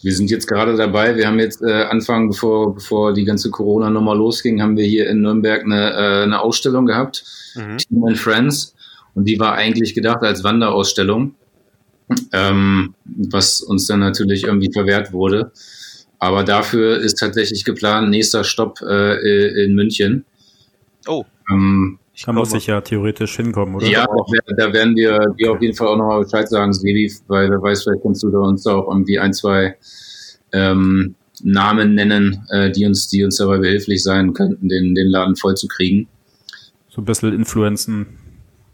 Wir 0.03 0.15
sind 0.15 0.31
jetzt 0.31 0.47
gerade 0.47 0.77
dabei. 0.77 1.17
Wir 1.17 1.27
haben 1.27 1.39
jetzt 1.39 1.63
äh, 1.63 1.83
Anfang, 1.85 2.29
bevor, 2.29 2.75
bevor 2.75 3.13
die 3.13 3.25
ganze 3.25 3.51
Corona-Nummer 3.51 4.15
losging, 4.15 4.63
haben 4.63 4.77
wir 4.77 4.87
hier 4.87 5.11
in 5.11 5.21
Nürnberg 5.21 5.63
eine, 5.63 5.93
äh, 5.93 6.23
eine 6.23 6.41
Ausstellung 6.41 6.87
gehabt. 6.87 7.25
Mhm. 7.55 7.77
Team 7.77 8.05
and 8.07 8.19
Friends. 8.19 8.75
Und 9.15 9.25
die 9.25 9.39
war 9.39 9.55
eigentlich 9.55 9.95
gedacht 9.95 10.23
als 10.23 10.45
Wanderausstellung, 10.45 11.35
ähm, 12.33 12.95
was 13.05 13.61
uns 13.61 13.87
dann 13.87 14.01
natürlich 14.01 14.45
irgendwie 14.45 14.73
verwehrt 14.73 15.13
wurde. 15.13 15.53
Aber 16.19 16.45
dafür 16.45 16.99
ist 16.99 17.19
tatsächlich 17.19 17.65
geplant, 17.65 18.11
nächster 18.11 18.45
Stopp 18.45 18.81
äh, 18.83 19.65
in 19.65 19.75
München. 19.75 20.25
Oh, 21.07 21.25
Ähm, 21.51 21.99
ich 22.21 22.27
Da 22.27 22.33
muss 22.35 22.53
ich 22.53 22.67
ja 22.67 22.83
theoretisch 22.83 23.37
hinkommen, 23.37 23.77
oder? 23.77 23.87
ja, 23.87 24.07
da, 24.59 24.73
werden 24.75 24.95
wir 24.95 25.19
dir 25.39 25.53
auf 25.53 25.63
jeden 25.63 25.75
Fall 25.75 25.89
auch 25.89 25.97
nochmal 25.97 26.23
Bescheid 26.23 26.47
sagen, 26.47 26.71
Sebi, 26.75 27.11
weil 27.29 27.49
wer 27.51 27.63
weiß, 27.63 27.85
vielleicht 27.85 28.03
kannst 28.03 28.23
du 28.23 28.31
da 28.31 28.41
uns 28.41 28.63
da 28.63 28.75
auch 28.75 28.89
irgendwie 28.89 29.19
ein, 29.19 29.33
zwei 29.33 29.75
ähm, 30.53 31.15
Namen 31.43 31.95
nennen, 31.95 32.47
äh, 32.51 32.71
die 32.71 32.85
uns, 32.85 33.09
die 33.09 33.25
uns 33.25 33.39
dabei 33.39 33.57
behilflich 33.57 34.03
sein 34.03 34.35
könnten, 34.35 34.69
den, 34.69 34.95
den 34.95 35.09
Laden 35.09 35.35
voll 35.35 35.55
zu 35.55 35.67
kriegen. 35.67 36.09
So 36.91 37.01
ein 37.01 37.07
bisschen 37.07 37.33
Influenzen. 37.33 38.19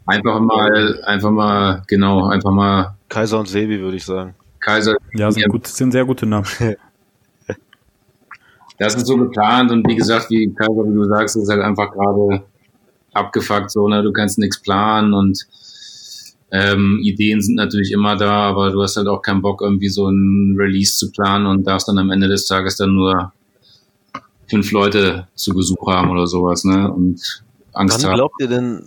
Einfach 0.05 0.41
mal, 0.41 1.01
einfach 1.03 1.31
mal, 1.31 1.83
genau, 1.87 2.27
einfach 2.27 2.51
mal 2.51 2.97
Kaiser 3.07 3.39
und 3.39 3.47
Sebi, 3.47 3.79
würde 3.79 3.95
ich 3.95 4.03
sagen. 4.03 4.35
Kaiser 4.59 4.97
Ja, 5.13 5.31
sind, 5.31 5.43
Ja. 5.43 5.47
gut, 5.47 5.67
sind 5.67 5.93
sehr 5.93 6.05
gute 6.05 6.25
Namen. 6.25 6.47
Das 8.79 8.93
ist 8.93 9.07
so 9.07 9.17
geplant 9.17 9.71
und 9.71 9.87
wie 9.87 9.95
gesagt, 9.95 10.29
wie 10.29 10.53
Kaiser, 10.53 10.83
wie 10.85 10.93
du 10.93 11.03
sagst, 11.05 11.35
ist 11.35 11.49
halt 11.49 11.61
einfach 11.61 11.91
gerade 11.91 12.43
abgefuckt, 13.17 13.71
so, 13.71 13.87
ne, 13.87 14.03
du 14.03 14.11
kannst 14.11 14.37
nichts 14.37 14.61
planen 14.61 15.13
und 15.13 15.45
ähm, 16.51 16.99
Ideen 17.03 17.41
sind 17.41 17.55
natürlich 17.55 17.91
immer 17.91 18.15
da, 18.15 18.49
aber 18.49 18.71
du 18.71 18.81
hast 18.81 18.95
halt 18.95 19.07
auch 19.07 19.21
keinen 19.21 19.41
Bock, 19.41 19.61
irgendwie 19.61 19.89
so 19.89 20.07
ein 20.07 20.55
Release 20.57 20.97
zu 20.97 21.11
planen 21.11 21.45
und 21.45 21.67
darfst 21.67 21.87
dann 21.89 21.97
am 21.97 22.09
Ende 22.09 22.27
des 22.27 22.45
Tages 22.45 22.77
dann 22.77 22.93
nur 22.93 23.33
fünf 24.49 24.71
Leute 24.71 25.27
zu 25.35 25.53
Besuch 25.53 25.87
haben 25.87 26.09
oder 26.09 26.25
sowas, 26.27 26.63
ne, 26.63 26.91
und 26.91 27.43
Angst 27.73 27.97
Wann 27.97 28.11
haben. 28.11 28.15
glaubt 28.15 28.35
ihr 28.39 28.47
denn, 28.47 28.81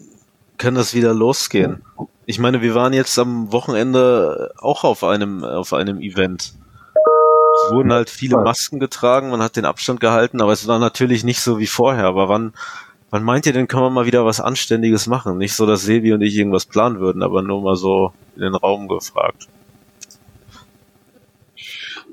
kann 0.56 0.74
das 0.74 0.94
wieder 0.94 1.14
losgehen? 1.14 1.82
Ich 2.26 2.38
meine, 2.38 2.62
wir 2.62 2.74
waren 2.74 2.92
jetzt 2.92 3.18
am 3.18 3.52
Wochenende 3.52 4.52
auch 4.58 4.84
auf 4.84 5.04
einem, 5.04 5.42
auf 5.42 5.72
einem 5.72 6.00
Event. 6.00 6.54
Es 7.66 7.72
wurden 7.72 7.92
halt 7.92 8.08
viele 8.08 8.36
Masken 8.36 8.78
getragen, 8.78 9.30
man 9.30 9.42
hat 9.42 9.56
den 9.56 9.64
Abstand 9.64 10.00
gehalten, 10.00 10.40
aber 10.40 10.52
es 10.52 10.66
war 10.66 10.78
natürlich 10.78 11.24
nicht 11.24 11.40
so 11.40 11.58
wie 11.58 11.66
vorher. 11.66 12.04
Aber 12.04 12.28
wann, 12.28 12.52
wann 13.11 13.25
meint 13.25 13.46
ihr 13.46 13.53
denn, 13.53 13.68
kann 13.68 13.83
man 13.83 13.92
mal 13.92 14.07
wieder 14.07 14.25
was 14.25 14.40
Anständiges 14.40 15.07
machen? 15.07 15.38
Nicht 15.38 15.55
so, 15.55 15.66
dass 15.66 15.83
Sebi 15.83 16.12
und 16.12 16.23
ich 16.23 16.37
irgendwas 16.37 16.66
planen 16.66 17.00
würden, 17.00 17.23
aber 17.23 17.42
nur 17.42 17.61
mal 17.61 17.77
so 17.77 18.13
in 18.37 18.42
den 18.42 18.54
Raum 18.54 18.88
gefragt. 18.88 19.48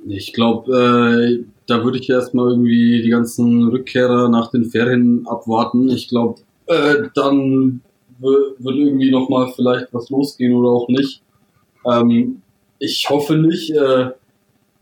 Ich 0.07 0.33
glaube, 0.33 0.71
äh, 0.71 1.43
da 1.67 1.83
würde 1.83 1.99
ich 1.99 2.09
erstmal 2.09 2.49
irgendwie 2.51 3.01
die 3.01 3.09
ganzen 3.09 3.67
Rückkehrer 3.67 4.29
nach 4.29 4.51
den 4.51 4.65
Ferien 4.65 5.27
abwarten. 5.27 5.89
Ich 5.89 6.07
glaube, 6.07 6.41
äh, 6.67 7.09
dann 7.13 7.81
wird 8.19 8.55
irgendwie 8.75 9.11
nochmal 9.11 9.51
vielleicht 9.55 9.93
was 9.93 10.09
losgehen 10.09 10.55
oder 10.55 10.69
auch 10.69 10.87
nicht. 10.87 11.21
Ähm, 11.85 12.41
ich 12.79 13.09
hoffe 13.09 13.35
nicht. 13.35 13.71
Äh, 13.71 14.11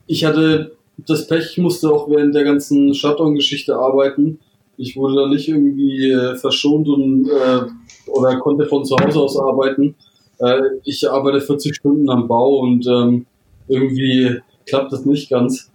ich 0.08 0.26
hatte 0.26 0.76
das 0.98 1.28
Pech, 1.28 1.52
ich 1.52 1.58
musste 1.58 1.90
auch 1.92 2.10
während 2.10 2.36
der 2.36 2.44
ganzen 2.44 2.94
Shutdown-Geschichte 2.94 3.76
arbeiten. 3.76 4.40
Ich 4.78 4.96
wurde 4.96 5.16
da 5.16 5.28
nicht 5.28 5.48
irgendwie 5.48 6.12
äh, 6.12 6.36
verschont 6.36 6.88
und 6.88 7.30
äh, 7.30 8.10
oder 8.10 8.38
konnte 8.40 8.66
von 8.66 8.84
zu 8.86 8.96
Hause 8.98 9.20
aus 9.20 9.38
arbeiten. 9.38 9.96
Äh, 10.40 10.62
ich 10.84 11.10
arbeite 11.10 11.42
40 11.42 11.76
Stunden 11.76 12.10
am 12.10 12.28
Bau 12.28 12.60
und 12.60 12.86
ähm, 12.88 13.26
irgendwie 13.68 14.40
klappt 14.66 14.92
das 14.92 15.06
nicht 15.06 15.30
ganz. 15.30 15.72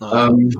Ah, 0.00 0.28
Ähm. 0.28 0.52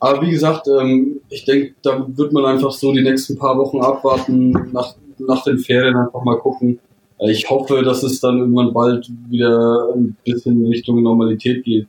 Aber 0.00 0.20
wie 0.22 0.32
gesagt, 0.32 0.66
ähm, 0.66 1.20
ich 1.28 1.44
denke, 1.44 1.76
da 1.82 2.04
wird 2.08 2.32
man 2.32 2.44
einfach 2.44 2.72
so 2.72 2.92
die 2.92 3.02
nächsten 3.02 3.38
paar 3.38 3.56
Wochen 3.56 3.80
abwarten, 3.80 4.50
nach, 4.72 4.96
nach 5.18 5.44
den 5.44 5.58
Ferien 5.58 5.96
einfach 5.96 6.24
mal 6.24 6.38
gucken. 6.38 6.80
Äh, 7.18 7.30
Ich 7.30 7.48
hoffe, 7.48 7.82
dass 7.82 8.02
es 8.02 8.18
dann 8.18 8.38
irgendwann 8.38 8.72
bald 8.72 9.08
wieder 9.28 9.90
ein 9.94 10.16
bisschen 10.24 10.66
Richtung 10.66 11.02
Normalität 11.02 11.64
geht. 11.64 11.86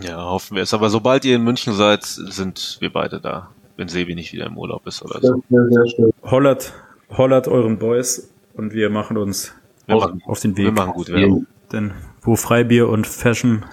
Ja, 0.00 0.30
hoffen 0.30 0.54
wir 0.56 0.62
es. 0.62 0.72
Aber 0.72 0.88
sobald 0.88 1.24
ihr 1.26 1.36
in 1.36 1.44
München 1.44 1.74
seid, 1.74 2.04
sind 2.04 2.78
wir 2.80 2.90
beide 2.90 3.20
da. 3.20 3.50
Wenn 3.78 3.88
Sebi 3.88 4.14
nicht 4.14 4.32
wieder 4.34 4.44
im 4.46 4.58
Urlaub 4.58 4.86
ist 4.86 5.00
oder 5.02 5.20
so. 5.22 5.42
wäre 5.48 5.68
sehr 5.70 5.86
schön. 5.96 6.12
Hollert, 6.22 6.74
hollert 7.16 7.48
euren 7.48 7.78
Boys 7.78 8.28
und 8.54 8.74
wir 8.74 8.90
machen 8.90 9.16
uns 9.16 9.54
Wir 9.86 9.94
auf, 9.96 10.04
machen, 10.04 10.22
auf 10.26 10.40
den 10.40 10.56
wir 10.56 10.66
Weg. 10.66 10.74
machen 10.74 10.92
gut 10.92 11.08
Werbung. 11.08 11.46
Denn 11.72 11.92
wo 12.22 12.36
Freibier 12.36 12.88
und 12.88 13.06
Fashion 13.06 13.64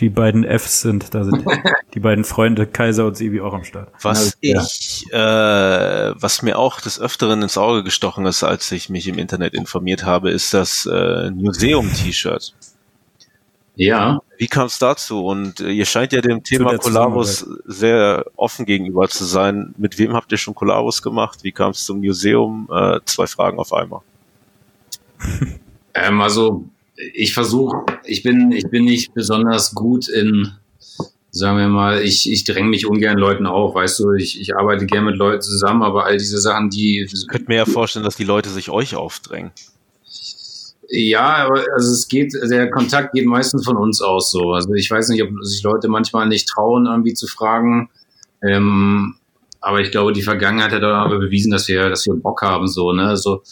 die 0.00 0.08
beiden 0.08 0.44
Fs 0.44 0.80
sind, 0.82 1.12
da 1.14 1.24
sind 1.24 1.44
die 1.94 2.00
beiden 2.00 2.24
Freunde 2.24 2.66
Kaiser 2.66 3.04
und 3.06 3.16
Sebi 3.16 3.40
auch 3.40 3.52
am 3.52 3.64
Start. 3.64 3.88
Was 4.00 4.38
Ja. 4.40 4.62
ich, 4.62 5.04
äh, 5.12 5.16
was 5.16 6.42
mir 6.42 6.58
auch 6.58 6.80
des 6.80 7.00
Öfteren 7.00 7.42
ins 7.42 7.58
Auge 7.58 7.82
gestochen 7.84 8.24
ist, 8.26 8.42
als 8.44 8.70
ich 8.72 8.88
mich 8.88 9.06
im 9.08 9.18
Internet 9.18 9.54
informiert 9.54 10.04
habe, 10.04 10.30
ist 10.30 10.54
das 10.54 10.86
äh, 10.86 11.30
Museum-T-Shirt. 11.32 12.54
Ja, 13.76 14.20
Wie 14.38 14.48
kam 14.48 14.66
es 14.66 14.78
dazu? 14.78 15.24
Und 15.24 15.60
äh, 15.60 15.70
ihr 15.70 15.84
scheint 15.84 16.12
ja 16.12 16.20
dem 16.20 16.42
Thema 16.42 16.70
der 16.70 16.78
Kollabos 16.78 17.46
sehr 17.64 18.26
offen 18.36 18.66
gegenüber 18.66 19.08
zu 19.08 19.24
sein. 19.24 19.74
Mit 19.76 19.98
wem 19.98 20.14
habt 20.14 20.32
ihr 20.32 20.38
schon 20.38 20.54
Kollabos 20.54 21.02
gemacht? 21.02 21.40
Wie 21.42 21.52
kam 21.52 21.70
es 21.70 21.84
zum 21.84 22.00
Museum? 22.00 22.68
Äh, 22.72 23.00
zwei 23.04 23.26
Fragen 23.26 23.58
auf 23.58 23.72
einmal. 23.72 24.00
ähm, 25.94 26.20
also 26.20 26.64
ich 27.14 27.34
versuche, 27.34 27.84
ich 28.04 28.22
bin, 28.22 28.52
ich 28.52 28.68
bin 28.68 28.84
nicht 28.84 29.14
besonders 29.14 29.74
gut 29.74 30.08
in, 30.08 30.52
sagen 31.30 31.58
wir 31.58 31.68
mal, 31.68 32.02
ich, 32.02 32.30
ich 32.30 32.44
dränge 32.44 32.68
mich 32.68 32.86
ungern 32.86 33.18
Leuten 33.18 33.46
auf, 33.46 33.74
weißt 33.74 34.00
du, 34.00 34.12
ich, 34.12 34.40
ich 34.40 34.56
arbeite 34.56 34.86
gern 34.86 35.04
mit 35.04 35.16
Leuten 35.16 35.42
zusammen, 35.42 35.82
aber 35.82 36.04
all 36.04 36.16
diese 36.16 36.38
Sachen, 36.38 36.70
die 36.70 37.06
Ich 37.12 37.28
könnte 37.28 37.48
mir 37.48 37.56
ja 37.56 37.64
vorstellen, 37.64 38.04
dass 38.04 38.16
die 38.16 38.24
Leute 38.24 38.50
sich 38.50 38.70
euch 38.70 38.94
aufdrängen. 38.94 39.52
Ja, 40.94 41.46
aber 41.46 41.64
also 41.74 41.90
es 41.90 42.06
geht, 42.06 42.34
der 42.34 42.70
Kontakt 42.70 43.14
geht 43.14 43.24
meistens 43.24 43.64
von 43.64 43.78
uns 43.78 44.02
aus 44.02 44.30
so. 44.30 44.52
Also 44.52 44.74
ich 44.74 44.90
weiß 44.90 45.08
nicht, 45.08 45.22
ob 45.22 45.30
sich 45.42 45.62
Leute 45.62 45.88
manchmal 45.88 46.28
nicht 46.28 46.46
trauen, 46.50 46.84
irgendwie 46.84 47.14
zu 47.14 47.26
fragen. 47.26 47.88
Ähm, 48.42 49.14
aber 49.62 49.80
ich 49.80 49.90
glaube, 49.90 50.12
die 50.12 50.20
Vergangenheit 50.20 50.70
hat 50.70 50.82
aber 50.82 51.18
bewiesen, 51.18 51.50
dass 51.50 51.66
wir, 51.66 51.88
dass 51.88 52.04
wir 52.04 52.14
Bock 52.14 52.42
haben, 52.42 52.68
so, 52.68 52.92
ne? 52.92 53.16
So 53.16 53.42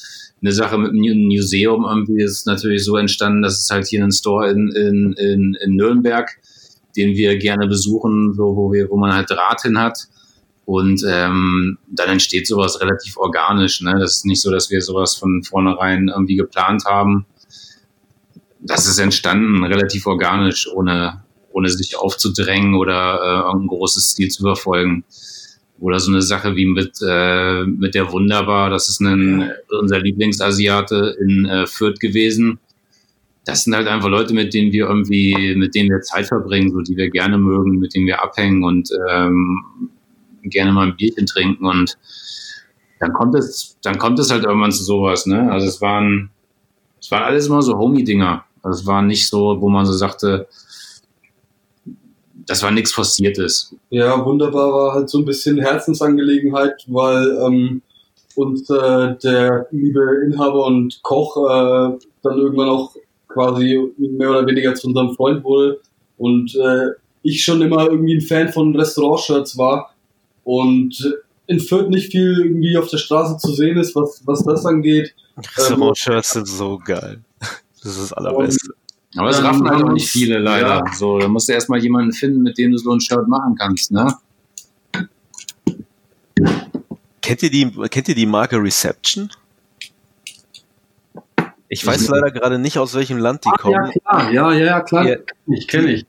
eine 0.42 0.52
Sache 0.52 0.76
mit 0.76 0.92
dem 0.92 1.28
Museum 1.28 1.86
irgendwie 1.88 2.22
ist 2.22 2.46
natürlich 2.46 2.84
so 2.84 2.98
entstanden, 2.98 3.40
dass 3.40 3.58
es 3.58 3.70
halt 3.70 3.86
hier 3.86 4.02
einen 4.02 4.12
Store 4.12 4.50
in, 4.50 4.68
in, 4.76 5.14
in, 5.14 5.56
in 5.62 5.76
Nürnberg, 5.76 6.28
den 6.94 7.16
wir 7.16 7.38
gerne 7.38 7.66
besuchen, 7.68 8.34
so 8.34 8.54
wo 8.54 8.70
wir, 8.70 8.90
wo 8.90 8.98
man 8.98 9.14
halt 9.14 9.30
Draht 9.30 9.62
hin 9.62 9.78
hat. 9.78 10.08
Und 10.70 11.02
ähm, 11.04 11.78
dann 11.88 12.10
entsteht 12.10 12.46
sowas 12.46 12.80
relativ 12.80 13.16
organisch. 13.16 13.80
Ne? 13.80 13.96
Das 13.98 14.18
ist 14.18 14.24
nicht 14.24 14.40
so, 14.40 14.52
dass 14.52 14.70
wir 14.70 14.80
sowas 14.80 15.16
von 15.16 15.42
vornherein 15.42 16.06
irgendwie 16.06 16.36
geplant 16.36 16.84
haben. 16.84 17.26
Das 18.60 18.86
ist 18.86 19.00
entstanden 19.00 19.64
relativ 19.64 20.06
organisch, 20.06 20.68
ohne, 20.72 21.24
ohne 21.50 21.68
sich 21.70 21.98
aufzudrängen 21.98 22.76
oder 22.76 23.18
äh, 23.20 23.48
irgendein 23.48 23.66
großes 23.66 24.14
Ziel 24.14 24.28
zu 24.28 24.44
verfolgen. 24.44 25.02
Oder 25.80 25.98
so 25.98 26.12
eine 26.12 26.22
Sache 26.22 26.54
wie 26.54 26.66
mit, 26.66 26.98
äh, 27.04 27.64
mit 27.64 27.96
der 27.96 28.12
Wunderbar, 28.12 28.70
das 28.70 28.88
ist 28.88 29.00
ein, 29.00 29.50
unser 29.76 29.98
Lieblingsasiate 29.98 31.16
in 31.20 31.46
äh, 31.46 31.66
Fürth 31.66 31.98
gewesen. 31.98 32.60
Das 33.44 33.64
sind 33.64 33.74
halt 33.74 33.88
einfach 33.88 34.08
Leute, 34.08 34.34
mit 34.34 34.54
denen 34.54 34.70
wir 34.70 34.86
irgendwie, 34.86 35.56
mit 35.56 35.74
denen 35.74 35.90
wir 35.90 36.00
Zeit 36.02 36.28
verbringen, 36.28 36.70
so 36.70 36.80
die 36.80 36.96
wir 36.96 37.10
gerne 37.10 37.38
mögen, 37.38 37.80
mit 37.80 37.92
denen 37.92 38.06
wir 38.06 38.22
abhängen 38.22 38.62
und 38.62 38.88
ähm, 39.10 39.89
gerne 40.42 40.72
mal 40.72 40.88
ein 40.88 40.96
Bierchen 40.96 41.26
trinken 41.26 41.66
und 41.66 41.96
dann 43.00 43.12
kommt 43.12 43.34
es, 43.34 43.76
dann 43.82 43.98
kommt 43.98 44.18
es 44.18 44.30
halt 44.30 44.44
irgendwann 44.44 44.72
zu 44.72 44.84
sowas, 44.84 45.26
ne? 45.26 45.50
Also 45.50 45.66
es 45.66 45.80
waren, 45.80 46.30
es 47.00 47.10
waren 47.10 47.22
alles 47.22 47.46
immer 47.46 47.62
so 47.62 47.78
Homie-Dinger. 47.78 48.44
Also 48.62 48.80
es 48.80 48.86
war 48.86 49.02
nicht 49.02 49.28
so, 49.28 49.60
wo 49.60 49.70
man 49.70 49.86
so 49.86 49.92
sagte, 49.92 50.46
das 52.46 52.62
war 52.62 52.70
nichts 52.70 52.92
Forciertes. 52.92 53.74
Ja, 53.88 54.24
wunderbar 54.24 54.72
war 54.72 54.94
halt 54.94 55.08
so 55.08 55.18
ein 55.18 55.24
bisschen 55.24 55.58
Herzensangelegenheit, 55.58 56.84
weil 56.88 57.38
ähm, 57.46 57.82
uns 58.34 58.68
äh, 58.68 59.16
der 59.22 59.66
liebe 59.70 60.24
Inhaber 60.26 60.66
und 60.66 61.00
Koch 61.02 61.36
äh, 61.36 61.98
dann 62.22 62.38
irgendwann 62.38 62.68
auch 62.68 62.94
quasi 63.28 63.80
mehr 63.96 64.30
oder 64.30 64.46
weniger 64.46 64.74
zu 64.74 64.88
unserem 64.88 65.14
Freund 65.14 65.42
wurde 65.44 65.80
und 66.18 66.54
äh, 66.56 66.90
ich 67.22 67.44
schon 67.44 67.62
immer 67.62 67.86
irgendwie 67.88 68.16
ein 68.16 68.20
Fan 68.20 68.48
von 68.48 68.74
Restaurant-Shirts 68.74 69.56
war 69.56 69.94
und 70.44 71.18
in 71.46 71.60
Fürth 71.60 71.88
nicht 71.88 72.12
viel 72.12 72.38
irgendwie 72.38 72.76
auf 72.76 72.88
der 72.88 72.98
Straße 72.98 73.38
zu 73.38 73.52
sehen 73.52 73.76
ist, 73.76 73.96
was, 73.96 74.22
was 74.24 74.44
das 74.44 74.64
angeht. 74.64 75.14
Restaurant-Shirts 75.56 76.32
sind 76.32 76.46
so 76.48 76.78
geil. 76.78 77.20
Das 77.82 77.96
ist 77.96 78.02
das 78.02 78.12
Allerbeste. 78.12 78.72
Aber 79.16 79.30
es 79.30 79.42
raffen 79.42 79.68
halt 79.68 79.82
auch 79.82 79.92
nicht 79.92 80.08
viele 80.08 80.38
leider. 80.38 80.84
Ja. 80.86 80.92
So, 80.94 81.18
da 81.18 81.26
musst 81.26 81.48
du 81.48 81.52
erstmal 81.52 81.82
jemanden 81.82 82.12
finden, 82.12 82.42
mit 82.42 82.58
dem 82.58 82.70
du 82.72 82.78
so 82.78 82.92
ein 82.92 83.00
Shirt 83.00 83.26
machen 83.26 83.56
kannst, 83.58 83.90
ne? 83.90 84.14
Kennt 87.20 87.42
ihr 87.42 87.50
die, 87.50 87.70
kennt 87.88 88.08
ihr 88.08 88.14
die 88.14 88.26
Marke 88.26 88.56
Reception? 88.56 89.30
Ich 91.68 91.86
weiß 91.86 92.08
leider 92.08 92.30
gerade 92.30 92.58
nicht, 92.58 92.78
aus 92.78 92.94
welchem 92.94 93.18
Land 93.18 93.44
die 93.44 93.48
ja, 93.48 93.56
kommen. 93.56 93.90
klar, 93.90 94.32
ja, 94.32 94.52
ja, 94.52 94.64
ja, 94.64 94.80
klar. 94.80 95.06
Ja. 95.06 95.16
Ich 95.46 95.68
kenne 95.68 95.92
ich. 95.92 96.06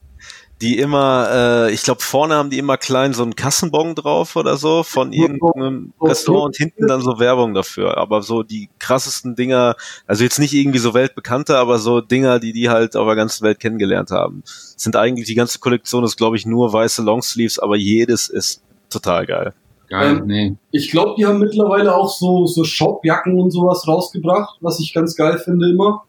Die 0.62 0.78
immer, 0.78 1.28
äh, 1.32 1.74
ich 1.74 1.82
glaube, 1.82 2.02
vorne 2.02 2.36
haben 2.36 2.52
die 2.52 2.60
immer 2.60 2.78
klein 2.78 3.14
so 3.14 3.24
einen 3.24 3.36
Kassenbon 3.36 3.96
drauf 3.96 4.36
oder 4.36 4.58
so 4.58 4.84
von 4.84 5.12
irgendeinem 5.12 5.94
Restaurant 6.00 6.46
und 6.46 6.58
hinten 6.58 6.88
dann 6.88 7.02
so 7.02 7.20
Werbung 7.20 7.54
dafür. 7.56 7.98
Aber 7.98 8.22
so 8.22 8.44
die 8.44 8.70
krassesten 8.78 9.36
Dinger, 9.36 9.76
also 10.06 10.24
jetzt 10.24 10.38
nicht 10.38 10.54
irgendwie 10.54 10.80
so 10.80 10.94
weltbekannte, 10.94 11.58
aber 11.58 11.80
so 11.80 12.00
Dinger, 12.00 12.40
die 12.40 12.54
die 12.54 12.70
halt 12.70 12.96
auf 12.96 13.08
der 13.08 13.16
ganzen 13.16 13.44
Welt 13.44 13.60
kennengelernt 13.60 14.12
haben. 14.12 14.44
Sind 14.46 14.96
eigentlich, 14.96 15.26
die 15.26 15.36
ganze 15.36 15.60
Kollektion 15.60 16.04
ist, 16.04 16.18
glaube 16.18 16.38
ich, 16.38 16.46
nur 16.46 16.72
weiße 16.72 17.02
Longsleeves, 17.02 17.58
aber 17.58 17.76
jedes 17.76 18.30
ist 18.30 18.62
total 18.90 19.26
geil. 19.26 19.54
Geil, 19.90 20.18
Ähm, 20.18 20.24
nee. 20.26 20.56
Ich 20.72 20.92
glaube, 20.92 21.16
die 21.18 21.26
haben 21.26 21.40
mittlerweile 21.40 21.96
auch 21.96 22.10
so, 22.10 22.46
so 22.46 22.64
Shopjacken 22.64 23.40
und 23.40 23.52
sowas 23.52 23.88
rausgebracht, 23.88 24.58
was 24.62 24.80
ich 24.80 24.94
ganz 24.94 25.16
geil 25.16 25.38
finde 25.38 25.70
immer. 25.70 26.04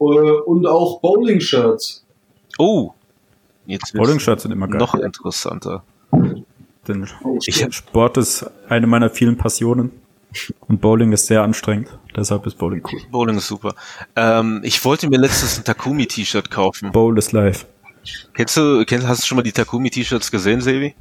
Äh, 0.00 0.04
Und 0.04 0.66
auch 0.66 1.00
Bowling-Shirts. 1.00 2.04
Oh, 2.58 2.92
jetzt 3.66 3.94
wird's 3.94 4.06
Bowling-Shirts 4.06 4.42
sind 4.42 4.52
immer 4.52 4.68
geil. 4.68 4.78
noch 4.78 4.94
interessanter. 4.94 5.82
Denn 6.88 7.06
Sport 7.06 8.16
ist 8.16 8.50
eine 8.68 8.86
meiner 8.86 9.10
vielen 9.10 9.36
Passionen. 9.36 9.92
Und 10.68 10.80
Bowling 10.80 11.12
ist 11.12 11.26
sehr 11.26 11.42
anstrengend. 11.42 11.98
Deshalb 12.16 12.46
ist 12.46 12.56
Bowling 12.56 12.82
cool. 12.90 13.00
Bowling 13.10 13.36
ist 13.36 13.48
super. 13.48 13.74
Ähm, 14.14 14.60
ich 14.62 14.84
wollte 14.84 15.08
mir 15.08 15.18
letztens 15.18 15.58
ein 15.58 15.64
Takumi-T-Shirt 15.64 16.50
kaufen. 16.50 16.92
Bowl 16.92 17.18
is 17.18 17.32
life. 17.32 17.66
Kennst 18.34 18.56
du, 18.56 18.84
kennst, 18.84 19.06
hast 19.06 19.22
du 19.22 19.26
schon 19.26 19.36
mal 19.36 19.42
die 19.42 19.52
Takumi-T-Shirts 19.52 20.30
gesehen, 20.30 20.60
Sebi? 20.60 20.94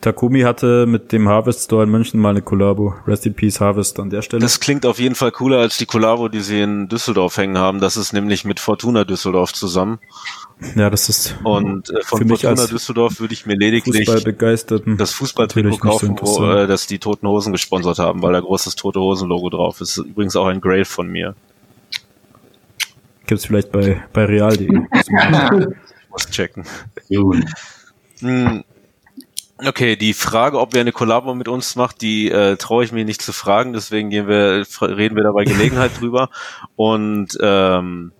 Takumi 0.00 0.40
hatte 0.42 0.86
mit 0.86 1.12
dem 1.12 1.28
Harvest 1.28 1.64
Store 1.64 1.84
in 1.84 1.90
München 1.90 2.20
mal 2.20 2.30
eine 2.30 2.40
Kollabo. 2.40 2.94
Rest 3.06 3.26
in 3.26 3.34
Peace 3.34 3.60
Harvest 3.60 4.00
an 4.00 4.08
der 4.08 4.22
Stelle. 4.22 4.40
Das 4.40 4.58
klingt 4.58 4.86
auf 4.86 4.98
jeden 4.98 5.14
Fall 5.14 5.30
cooler 5.30 5.58
als 5.58 5.76
die 5.76 5.84
Collabo, 5.84 6.28
die 6.28 6.40
sie 6.40 6.62
in 6.62 6.88
Düsseldorf 6.88 7.36
hängen 7.36 7.58
haben. 7.58 7.80
Das 7.80 7.98
ist 7.98 8.14
nämlich 8.14 8.46
mit 8.46 8.60
Fortuna 8.60 9.04
Düsseldorf 9.04 9.52
zusammen. 9.52 9.98
ja, 10.74 10.88
das 10.88 11.10
ist 11.10 11.36
Und 11.44 11.90
äh, 11.90 12.02
von 12.02 12.18
Für 12.18 12.24
mich 12.24 12.40
Fortuna 12.40 12.62
als 12.62 12.70
Düsseldorf 12.70 13.20
würde 13.20 13.34
ich 13.34 13.44
mir 13.44 13.56
lediglich 13.56 14.06
Fußballbegeisterten. 14.06 14.96
das 14.96 15.12
Fußballtrikot 15.12 15.68
nicht 15.68 15.82
so 15.82 15.88
kaufen, 15.88 16.16
wo 16.18 16.46
äh, 16.46 16.66
das 16.66 16.86
die 16.86 16.98
Toten 16.98 17.28
Hosen 17.28 17.52
gesponsert 17.52 17.98
haben, 17.98 18.22
weil 18.22 18.32
da 18.32 18.40
großes 18.40 18.76
Tote 18.76 19.00
Hosen 19.00 19.28
Logo 19.28 19.50
drauf 19.50 19.82
ist. 19.82 19.98
Übrigens 19.98 20.34
auch 20.34 20.46
ein 20.46 20.62
Grail 20.62 20.86
von 20.86 21.08
mir. 21.08 21.34
Gibt's 23.26 23.44
vielleicht 23.44 23.70
bei, 23.70 24.02
bei 24.14 24.24
real.de. 24.24 24.70
Muss 26.10 26.26
checken. 26.30 26.64
Gut. 27.08 27.44
Hm. 28.20 28.64
Okay, 29.66 29.96
die 29.96 30.14
Frage, 30.14 30.58
ob 30.58 30.72
wer 30.74 30.80
eine 30.80 30.92
Kollabo 30.92 31.34
mit 31.34 31.48
uns 31.48 31.76
macht, 31.76 32.00
die 32.02 32.30
äh, 32.30 32.56
traue 32.56 32.84
ich 32.84 32.92
mir 32.92 33.04
nicht 33.04 33.20
zu 33.22 33.32
fragen, 33.32 33.72
deswegen 33.72 34.10
gehen 34.10 34.26
wir, 34.26 34.64
reden 34.80 35.16
wir 35.16 35.22
da 35.22 35.32
bei 35.32 35.44
Gelegenheit 35.44 35.92
drüber. 36.00 36.30
Und 36.76 37.36
ähm, 37.40 38.12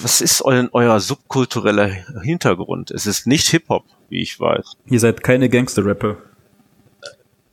was 0.00 0.20
ist 0.20 0.42
euer, 0.44 0.68
euer 0.72 1.00
subkultureller 1.00 1.88
Hintergrund? 2.22 2.90
Es 2.90 3.06
ist 3.06 3.26
nicht 3.26 3.48
Hip-Hop, 3.48 3.84
wie 4.08 4.22
ich 4.22 4.38
weiß. 4.38 4.74
Ihr 4.86 5.00
seid 5.00 5.22
keine 5.22 5.48
Gangster-Rapper. 5.48 6.16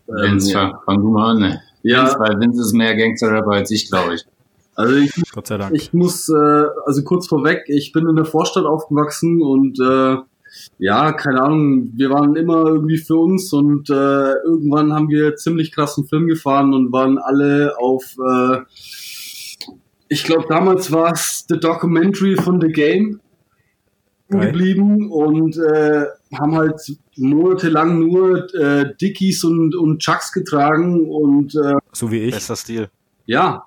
Vince, 0.07 0.51
ja. 0.53 0.81
fang- 0.85 1.01
du 1.01 1.09
mal 1.09 1.31
an, 1.31 1.39
ne? 1.39 1.61
Ja. 1.83 2.03
Vince, 2.03 2.19
weil 2.19 2.39
Vince 2.39 2.61
ist 2.61 2.73
mehr 2.73 2.95
Gangster-Rapper 2.95 3.51
als 3.51 3.71
ich, 3.71 3.89
glaube 3.89 4.15
ich. 4.15 4.25
Also 4.75 4.95
ich, 4.95 5.11
Gott 5.33 5.47
sei 5.47 5.57
Dank. 5.57 5.75
ich 5.75 5.91
muss, 5.93 6.29
äh, 6.29 6.63
also 6.85 7.03
kurz 7.03 7.27
vorweg, 7.27 7.63
ich 7.67 7.91
bin 7.91 8.07
in 8.07 8.15
der 8.15 8.23
Vorstadt 8.25 8.65
aufgewachsen 8.65 9.41
und 9.41 9.77
äh, 9.79 10.17
ja, 10.77 11.11
keine 11.13 11.41
Ahnung, 11.41 11.91
wir 11.95 12.09
waren 12.09 12.35
immer 12.35 12.65
irgendwie 12.65 12.97
für 12.97 13.15
uns 13.17 13.51
und 13.53 13.89
äh, 13.89 14.33
irgendwann 14.43 14.93
haben 14.93 15.09
wir 15.09 15.35
ziemlich 15.35 15.71
krassen 15.71 16.07
Film 16.07 16.27
gefahren 16.27 16.73
und 16.73 16.91
waren 16.91 17.17
alle 17.17 17.77
auf, 17.77 18.15
äh, 18.17 18.59
ich 20.07 20.23
glaube 20.23 20.45
damals 20.49 20.91
war 20.91 21.13
es 21.13 21.45
The 21.47 21.59
Documentary 21.59 22.35
von 22.35 22.59
The 22.61 22.69
Game 22.69 23.19
geblieben 24.29 25.11
und 25.11 25.57
äh, 25.57 26.05
haben 26.37 26.55
halt 26.55 26.79
monatelang 27.17 27.99
nur 27.99 28.53
äh, 28.53 28.93
Dickies 29.01 29.43
und, 29.43 29.75
und 29.75 29.99
Chucks 29.99 30.31
getragen 30.31 31.09
und 31.09 31.55
äh, 31.55 31.73
So 31.93 32.11
wie 32.11 32.19
ich. 32.19 32.33
Bester 32.33 32.55
Stil. 32.55 32.89
ja, 33.25 33.63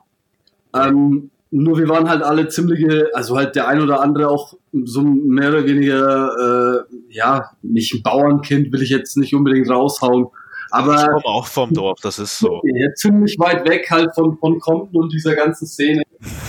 ähm, 0.75 1.31
nur 1.53 1.79
wir 1.79 1.89
waren 1.89 2.09
halt 2.09 2.23
alle 2.23 2.49
ziemliche, 2.49 3.11
also 3.13 3.37
halt 3.37 3.55
der 3.55 3.69
ein 3.69 3.83
oder 3.83 4.01
andere 4.01 4.29
auch 4.29 4.55
so 4.73 5.03
mehr 5.03 5.51
oder 5.51 5.67
weniger, 5.67 6.87
äh, 6.89 6.95
ja, 7.11 7.51
nicht 7.61 7.95
ein 7.95 8.03
Bauernkind 8.03 8.73
will 8.73 8.83
ich 8.83 8.89
jetzt 8.89 9.19
nicht 9.19 9.35
unbedingt 9.35 9.69
raushauen, 9.69 10.29
Ich 10.33 10.75
aber 10.75 10.97
komme 10.97 11.25
auch 11.27 11.47
vom 11.47 11.75
Dorf, 11.75 12.01
das 12.03 12.19
ist 12.19 12.39
so. 12.39 12.63
ja, 12.65 12.95
ziemlich 12.95 13.37
weit 13.39 13.69
weg 13.69 13.87
halt 13.91 14.15
von, 14.15 14.39
von 14.39 14.59
Compton 14.61 15.03
und 15.03 15.13
dieser 15.13 15.35
ganzen 15.35 15.67
Szene. 15.67 16.03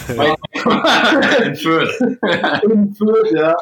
In 1.45 1.55
Fürth. 1.55 1.99
In 2.63 2.95
Fürth, 2.95 3.31
ja. 3.33 3.55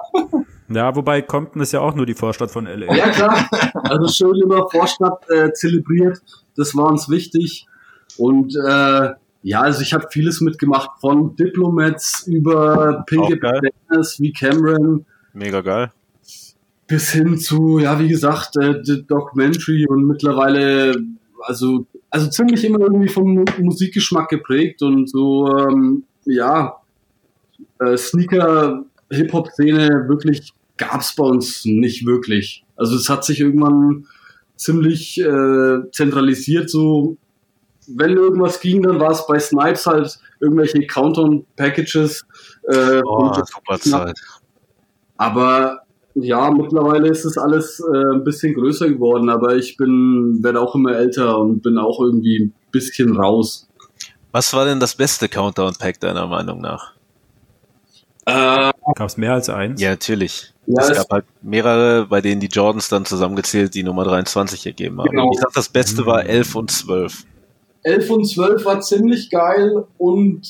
Ja, 0.69 0.95
wobei 0.95 1.23
Compton 1.23 1.63
ist 1.63 1.71
ja 1.71 1.79
auch 1.79 1.95
nur 1.95 2.05
die 2.05 2.13
Vorstadt 2.13 2.51
von 2.51 2.65
LA. 2.65 2.95
Ja, 2.95 3.09
klar. 3.09 3.49
Also 3.73 4.07
schön 4.09 4.39
immer 4.43 4.69
Vorstadt 4.69 5.27
äh, 5.29 5.51
zelebriert. 5.53 6.21
Das 6.55 6.75
war 6.75 6.85
uns 6.85 7.09
wichtig. 7.09 7.65
Und 8.17 8.55
äh, 8.55 9.09
ja, 9.43 9.61
also 9.61 9.81
ich 9.81 9.93
habe 9.93 10.07
vieles 10.11 10.41
mitgemacht, 10.41 10.89
von 10.99 11.35
Diplomats 11.35 12.27
über 12.27 13.03
Pinky. 13.07 13.35
Bananas 13.35 14.19
wie 14.19 14.31
Cameron 14.33 15.05
Mega 15.33 15.61
geil. 15.61 15.91
bis 16.87 17.11
hin 17.11 17.37
zu, 17.37 17.79
ja, 17.79 17.99
wie 17.99 18.09
gesagt, 18.09 18.57
äh, 18.57 18.81
The 18.83 19.03
Documentary 19.05 19.85
und 19.87 20.05
mittlerweile, 20.05 20.95
also, 21.43 21.85
also 22.09 22.29
ziemlich 22.29 22.63
immer 22.65 22.79
irgendwie 22.81 23.07
vom 23.09 23.33
Mu- 23.33 23.45
Musikgeschmack 23.59 24.29
geprägt 24.29 24.81
und 24.81 25.09
so, 25.09 25.47
ähm, 25.57 26.03
ja, 26.25 26.75
äh, 27.79 27.97
Sneaker, 27.97 28.83
Hip-Hop-Szene 29.09 30.05
wirklich 30.07 30.53
gab's 30.77 31.15
bei 31.15 31.23
uns 31.23 31.65
nicht 31.65 32.05
wirklich. 32.05 32.63
Also 32.75 32.95
es 32.95 33.09
hat 33.09 33.23
sich 33.25 33.39
irgendwann 33.39 34.05
ziemlich 34.55 35.19
äh, 35.19 35.79
zentralisiert, 35.91 36.69
so 36.69 37.17
wenn 37.87 38.11
irgendwas 38.17 38.59
ging, 38.59 38.81
dann 38.83 38.99
war 38.99 39.11
es 39.11 39.25
bei 39.27 39.39
Snipes 39.39 39.85
halt 39.85 40.19
irgendwelche 40.39 40.85
Countdown-Packages. 40.87 42.25
Äh, 42.67 43.01
Oh, 43.05 43.25
und- 43.25 43.35
super 43.47 43.79
Zeit. 43.79 44.19
aber 45.17 45.79
ja, 46.13 46.51
mittlerweile 46.51 47.07
ist 47.07 47.23
es 47.25 47.37
alles 47.37 47.79
äh, 47.79 48.13
ein 48.15 48.23
bisschen 48.23 48.53
größer 48.53 48.89
geworden, 48.89 49.29
aber 49.29 49.55
ich 49.55 49.77
bin, 49.77 50.39
werde 50.43 50.59
auch 50.59 50.75
immer 50.75 50.93
älter 50.95 51.37
und 51.39 51.61
bin 51.61 51.77
auch 51.77 51.99
irgendwie 52.01 52.39
ein 52.45 52.53
bisschen 52.71 53.15
raus. 53.15 53.67
Was 54.33 54.53
war 54.53 54.65
denn 54.65 54.79
das 54.79 54.95
beste 54.95 55.29
Countdown-Pack 55.29 55.99
deiner 56.01 56.27
Meinung 56.27 56.59
nach? 56.61 56.93
Äh, 58.25 58.71
Gab 58.95 59.07
es 59.07 59.17
mehr 59.17 59.33
als 59.33 59.49
eins? 59.49 59.81
Ja, 59.81 59.91
natürlich. 59.91 60.53
ja, 60.67 60.81
es 60.83 60.89
es, 60.89 60.97
gab 60.97 61.09
halt 61.09 61.25
mehrere, 61.41 62.05
bei 62.07 62.21
denen 62.21 62.39
die 62.39 62.47
Jordans 62.47 62.87
dann 62.89 63.03
zusammengezählt 63.05 63.73
die 63.73 63.83
Nummer 63.83 64.03
23 64.03 64.65
ergeben 64.67 64.99
haben. 64.99 65.09
Genau. 65.09 65.29
Ich 65.33 65.39
dachte, 65.39 65.53
das 65.55 65.69
Beste 65.69 66.05
war 66.05 66.25
11 66.25 66.55
und 66.55 66.69
12. 66.71 67.23
11 67.83 68.09
und 68.09 68.25
12 68.25 68.65
war 68.65 68.81
ziemlich 68.81 69.29
geil 69.29 69.85
und 69.97 70.41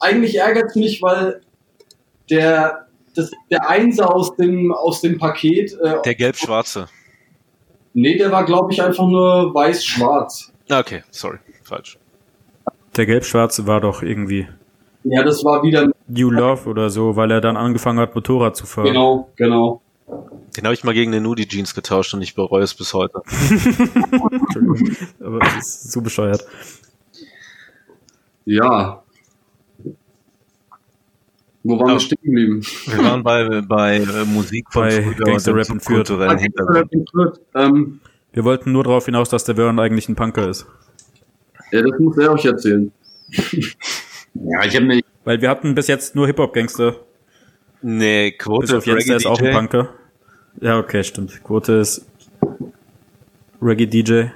eigentlich 0.00 0.36
ärgert 0.38 0.66
es 0.70 0.74
mich, 0.76 1.02
weil 1.02 1.40
der, 2.30 2.86
das, 3.14 3.30
der 3.50 3.68
Einser 3.68 4.14
aus 4.14 4.34
dem, 4.36 4.72
aus 4.72 5.00
dem 5.00 5.18
Paket, 5.18 5.72
äh, 5.82 6.00
Der 6.04 6.14
gelb-schwarze. 6.14 6.88
nee, 7.94 8.16
der 8.16 8.32
war 8.32 8.44
glaube 8.44 8.72
ich 8.72 8.82
einfach 8.82 9.06
nur 9.06 9.54
weiß-schwarz. 9.54 10.52
Ah, 10.70 10.80
Okay, 10.80 11.02
sorry, 11.10 11.38
falsch. 11.64 11.98
Der 12.96 13.06
Gelb-Schwarze 13.06 13.66
war 13.66 13.80
doch 13.80 14.02
irgendwie 14.02 14.46
Ja, 15.04 15.22
das 15.22 15.44
war 15.44 15.62
wieder, 15.62 15.90
New 16.08 16.30
Love 16.30 16.68
oder 16.68 16.90
so, 16.90 17.16
weil 17.16 17.30
er 17.30 17.40
dann 17.40 17.56
angefangen 17.56 17.98
hat, 17.98 18.14
Motorrad 18.14 18.54
zu 18.56 18.66
fahren. 18.66 18.86
genau, 18.86 19.30
genau. 19.36 19.80
Den 20.56 20.64
habe 20.64 20.74
ich 20.74 20.84
mal 20.84 20.92
gegen 20.94 21.12
den 21.12 21.22
Nudie 21.22 21.46
Jeans 21.48 21.74
getauscht 21.74 22.12
und 22.14 22.22
ich 22.22 22.34
bereue 22.34 22.62
es 22.62 22.74
bis 22.74 22.92
heute. 22.94 23.22
Entschuldigung, 23.50 24.96
aber 25.20 25.38
das 25.38 25.56
ist 25.84 25.92
so 25.92 26.00
bescheuert. 26.02 26.44
Ja. 28.44 29.02
Wo 31.64 31.78
waren 31.78 31.88
Ja. 31.88 31.94
wir 31.94 32.00
stehen 32.00 32.18
geblieben? 32.22 32.62
Wir 32.86 32.98
waren 33.04 33.22
bei, 33.22 33.60
bei 33.62 33.96
äh, 33.98 34.24
Musik 34.24 34.66
von 34.72 34.82
Bei 34.82 35.00
Gangster 35.24 35.52
und 35.52 35.58
Rap 35.58 35.70
in 35.70 37.04
Fürth. 37.10 37.40
Ähm, 37.54 38.00
Wir 38.32 38.44
wollten 38.44 38.72
nur 38.72 38.82
darauf 38.84 39.04
hinaus, 39.06 39.28
dass 39.28 39.44
der 39.44 39.54
Vern 39.56 39.78
eigentlich 39.78 40.08
ein 40.08 40.16
Punker 40.16 40.48
ist. 40.48 40.66
ja, 41.70 41.82
das 41.82 41.98
muss 42.00 42.18
er 42.18 42.32
euch 42.32 42.44
erzählen. 42.44 42.90
Ja, 44.34 44.64
ich 44.64 44.74
habe 44.74 44.86
mir 44.86 45.02
Weil 45.24 45.42
wir 45.42 45.50
hatten 45.50 45.74
bis 45.74 45.88
jetzt 45.88 46.14
nur 46.14 46.26
Hip-Hop-Gangster. 46.26 46.96
Nee, 47.82 48.30
Bis 48.30 48.38
Quote 48.38 48.78
auf 48.78 48.86
Jens, 48.86 49.04
der 49.04 49.16
ist 49.16 49.26
auch 49.26 49.38
ein 49.38 49.52
Punker. 49.54 49.90
Ja, 50.60 50.78
okay, 50.78 51.02
stimmt. 51.02 51.42
Quote 51.42 51.72
ist 51.74 52.06
Reggae-DJ. 53.60 54.30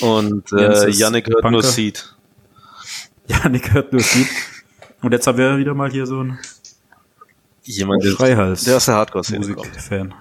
Und 0.00 0.50
Jens 0.50 0.82
äh, 0.82 0.90
ist 0.90 0.98
Yannick 0.98 1.28
hört 1.28 1.42
nur 1.42 1.52
Punker. 1.52 1.66
Seed. 1.66 2.14
Janik 3.28 3.72
hört 3.72 3.92
nur 3.92 4.00
Seed. 4.00 4.26
Und 5.02 5.12
jetzt 5.12 5.26
haben 5.26 5.38
wir 5.38 5.58
wieder 5.58 5.74
mal 5.74 5.90
hier 5.90 6.06
so 6.06 6.20
einen 6.20 6.38
Jemand, 7.64 8.02
der, 8.02 8.10
Schreihals. 8.10 8.64
der 8.64 8.76
aus 8.76 8.86
der 8.86 8.94
Hardcore-Szene 8.94 9.54
kommt. 9.54 9.68
Musikfan. 9.68 10.14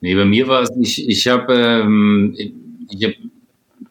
Nee, 0.00 0.14
bei 0.14 0.24
mir 0.24 0.48
war 0.48 0.62
es, 0.62 0.70
ich, 0.78 1.08
ich 1.08 1.28
habe 1.28 1.54
ähm, 1.54 2.36
ich 2.90 3.04
hab 3.04 3.12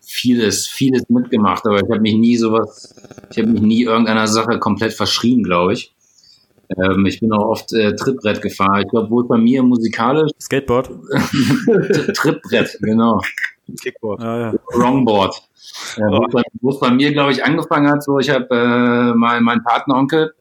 vieles, 0.02 0.68
vieles 0.68 1.10
mitgemacht, 1.10 1.66
aber 1.66 1.78
ich 1.78 1.90
habe 1.90 2.02
mich 2.02 2.16
nie 2.16 2.38
sowas, 2.38 2.94
ich 3.32 3.38
habe 3.40 3.48
mich 3.48 3.62
nie 3.62 3.84
irgendeiner 3.84 4.28
Sache 4.28 4.60
komplett 4.60 4.94
verschrien, 4.94 5.44
glaube 5.44 5.74
ich. 5.74 5.94
Ähm, 6.78 7.06
ich 7.06 7.20
bin 7.20 7.32
auch 7.34 7.48
oft 7.48 7.74
äh, 7.74 7.96
Trittbrett 7.96 8.42
gefahren. 8.42 8.82
Ich 8.82 8.90
glaube, 8.90 9.10
wo 9.10 9.22
es 9.22 9.28
bei 9.28 9.38
mir 9.38 9.64
musikalisch 9.64 10.32
Skateboard? 10.40 10.90
Trittbrett, 12.16 12.78
genau. 12.82 13.20
Kickboard. 13.82 14.22
Ah, 14.22 14.40
ja. 14.40 14.54
Wrongboard. 14.74 15.36
Äh, 15.98 16.02
wo, 16.02 16.26
es 16.26 16.34
bei, 16.34 16.42
wo 16.62 16.70
es 16.70 16.80
bei 16.80 16.92
mir, 16.92 17.12
glaube 17.14 17.32
ich, 17.32 17.44
angefangen 17.44 17.90
hat, 17.90 18.04
so 18.04 18.20
ich 18.20 18.30
habe 18.30 18.48
äh, 18.52 19.14
mein, 19.16 19.44
mein 19.44 19.64
Patenonkel, 19.64 20.34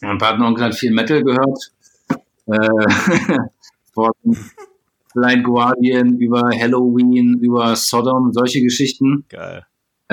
mein 0.00 0.18
Patenonkel 0.18 0.64
hat 0.64 0.74
viel 0.74 0.92
Metal 0.92 1.22
gehört. 1.22 1.72
Äh, 2.46 3.36
von 3.94 4.12
Blind 5.14 5.44
Guardian 5.44 6.18
über 6.18 6.50
Halloween, 6.50 7.38
über 7.40 7.76
Sodom, 7.76 8.32
solche 8.32 8.60
Geschichten. 8.60 9.24
Geil. 9.28 9.64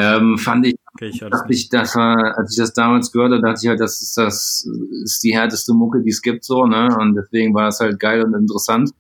Ähm, 0.01 0.37
fand 0.37 0.67
ich, 0.67 0.75
Okay, 0.93 1.09
ich 1.13 1.19
dachte 1.19 1.53
ich, 1.53 1.69
das 1.69 1.95
war, 1.95 2.37
als 2.37 2.51
ich 2.51 2.57
das 2.57 2.73
damals 2.73 3.11
gehört 3.11 3.31
habe, 3.31 3.41
dachte 3.41 3.61
ich 3.63 3.69
halt, 3.69 3.79
das 3.79 4.01
ist 4.01 4.17
das 4.17 4.67
ist 5.03 5.23
die 5.23 5.33
härteste 5.33 5.73
Mucke, 5.73 6.01
die 6.03 6.09
es 6.09 6.21
gibt, 6.21 6.43
so, 6.43 6.65
ne? 6.65 6.89
Und 6.99 7.15
deswegen 7.15 7.53
war 7.53 7.69
es 7.69 7.79
halt 7.79 7.97
geil 7.97 8.23
und 8.23 8.33
interessant. 8.33 8.91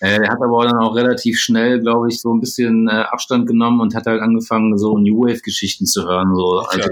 Äh, 0.00 0.18
er 0.22 0.30
hat 0.32 0.42
aber 0.42 0.64
dann 0.64 0.78
auch 0.78 0.96
relativ 0.96 1.38
schnell, 1.38 1.80
glaube 1.80 2.08
ich, 2.08 2.20
so 2.20 2.32
ein 2.34 2.40
bisschen 2.40 2.88
äh, 2.88 3.04
Abstand 3.10 3.46
genommen 3.46 3.80
und 3.80 3.94
hat 3.94 4.06
halt 4.06 4.20
angefangen, 4.20 4.76
so 4.76 4.98
New 4.98 5.22
Wave-Geschichten 5.22 5.86
zu 5.86 6.04
hören. 6.04 6.34
So. 6.34 6.64
Also, 6.68 6.90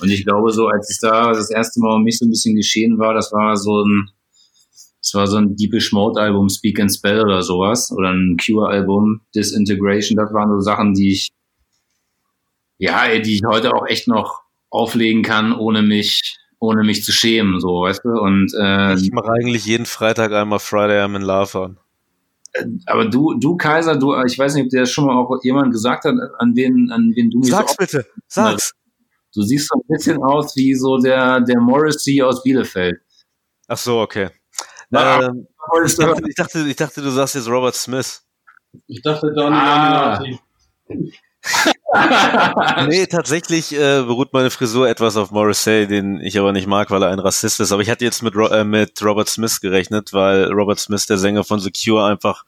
und 0.00 0.10
ich 0.10 0.24
glaube, 0.24 0.52
so 0.52 0.68
als 0.68 0.88
es 0.88 1.00
da 1.00 1.32
das 1.32 1.50
erste 1.50 1.80
Mal 1.80 1.96
um 1.96 2.04
mich 2.04 2.18
so 2.18 2.24
ein 2.24 2.30
bisschen 2.30 2.54
geschehen 2.54 2.98
war, 2.98 3.14
das 3.14 3.32
war 3.32 3.56
so 3.56 3.82
ein, 3.84 4.10
das 5.02 5.12
war 5.14 5.26
so 5.26 5.38
ein 5.38 5.56
Deepish 5.56 5.92
Mode 5.92 6.20
Album, 6.20 6.48
Speak 6.48 6.78
and 6.80 6.92
Spell 6.92 7.20
oder 7.20 7.42
sowas, 7.42 7.90
oder 7.90 8.10
ein 8.10 8.36
Cure 8.42 8.68
Album, 8.68 9.22
Disintegration. 9.34 10.16
Das 10.16 10.32
waren 10.32 10.50
so 10.50 10.60
Sachen, 10.60 10.94
die 10.94 11.12
ich, 11.12 11.30
ja, 12.80 13.18
die 13.18 13.34
ich 13.36 13.42
heute 13.46 13.72
auch 13.74 13.86
echt 13.86 14.08
noch 14.08 14.42
auflegen 14.70 15.22
kann, 15.22 15.52
ohne 15.52 15.82
mich, 15.82 16.36
ohne 16.58 16.82
mich 16.82 17.04
zu 17.04 17.12
schämen, 17.12 17.60
so, 17.60 17.82
weißt 17.82 18.02
du? 18.04 18.10
Und 18.10 18.52
äh, 18.58 18.94
Ich 18.94 19.12
mache 19.12 19.30
eigentlich 19.30 19.66
jeden 19.66 19.86
Freitag 19.86 20.32
einmal 20.32 20.58
Friday 20.58 20.98
I'm 21.00 21.14
in 21.16 21.22
Love 21.22 21.58
an. 21.60 21.78
aber 22.86 23.04
du, 23.04 23.34
du 23.38 23.56
Kaiser, 23.56 23.96
du, 23.96 24.14
ich 24.24 24.38
weiß 24.38 24.54
nicht, 24.54 24.64
ob 24.64 24.70
dir 24.70 24.80
das 24.80 24.90
schon 24.90 25.06
mal 25.06 25.14
auch 25.16 25.30
jemand 25.42 25.72
gesagt 25.72 26.04
hat, 26.04 26.14
an 26.38 26.56
wen, 26.56 26.90
an 26.90 27.12
wen 27.14 27.30
du 27.30 27.38
mich 27.38 27.50
Sag's 27.50 27.72
so 27.72 27.76
bitte, 27.78 28.06
sag's. 28.26 28.72
Du 29.34 29.42
siehst 29.42 29.68
so 29.68 29.78
ein 29.78 29.86
bisschen 29.86 30.20
aus 30.22 30.56
wie 30.56 30.74
so 30.74 30.98
der, 30.98 31.40
der 31.40 31.60
Morrissey 31.60 32.20
aus 32.22 32.42
Bielefeld. 32.42 32.98
Ach 33.68 33.76
so, 33.78 34.00
okay. 34.00 34.30
Na, 34.88 35.26
Ähm, 35.28 35.46
ich, 35.86 35.94
dachte, 35.96 36.22
ich, 36.28 36.34
dachte, 36.34 36.58
ich 36.68 36.76
dachte, 36.76 37.00
du 37.02 37.10
sagst 37.10 37.36
jetzt 37.36 37.48
Robert 37.48 37.76
Smith. 37.76 38.24
Ich 38.88 39.00
dachte, 39.02 39.32
Dani 39.32 39.54
Ah. 39.56 40.18
Laminati. 40.18 40.40
Nee, 42.88 43.06
tatsächlich 43.06 43.72
äh, 43.74 44.02
beruht 44.02 44.32
meine 44.32 44.50
Frisur 44.50 44.88
etwas 44.88 45.16
auf 45.16 45.30
Morrissey, 45.30 45.86
den 45.86 46.20
ich 46.20 46.38
aber 46.38 46.52
nicht 46.52 46.68
mag, 46.68 46.90
weil 46.90 47.02
er 47.02 47.10
ein 47.10 47.18
Rassist 47.18 47.58
ist. 47.60 47.72
Aber 47.72 47.82
ich 47.82 47.90
hatte 47.90 48.04
jetzt 48.04 48.22
mit, 48.22 48.36
Ro 48.36 48.46
äh, 48.46 48.64
mit 48.64 49.02
Robert 49.02 49.28
Smith 49.28 49.60
gerechnet, 49.60 50.12
weil 50.12 50.52
Robert 50.52 50.78
Smith, 50.78 51.06
der 51.06 51.18
Sänger 51.18 51.42
von 51.42 51.58
The 51.58 51.72
Cure, 51.72 52.06
einfach 52.06 52.44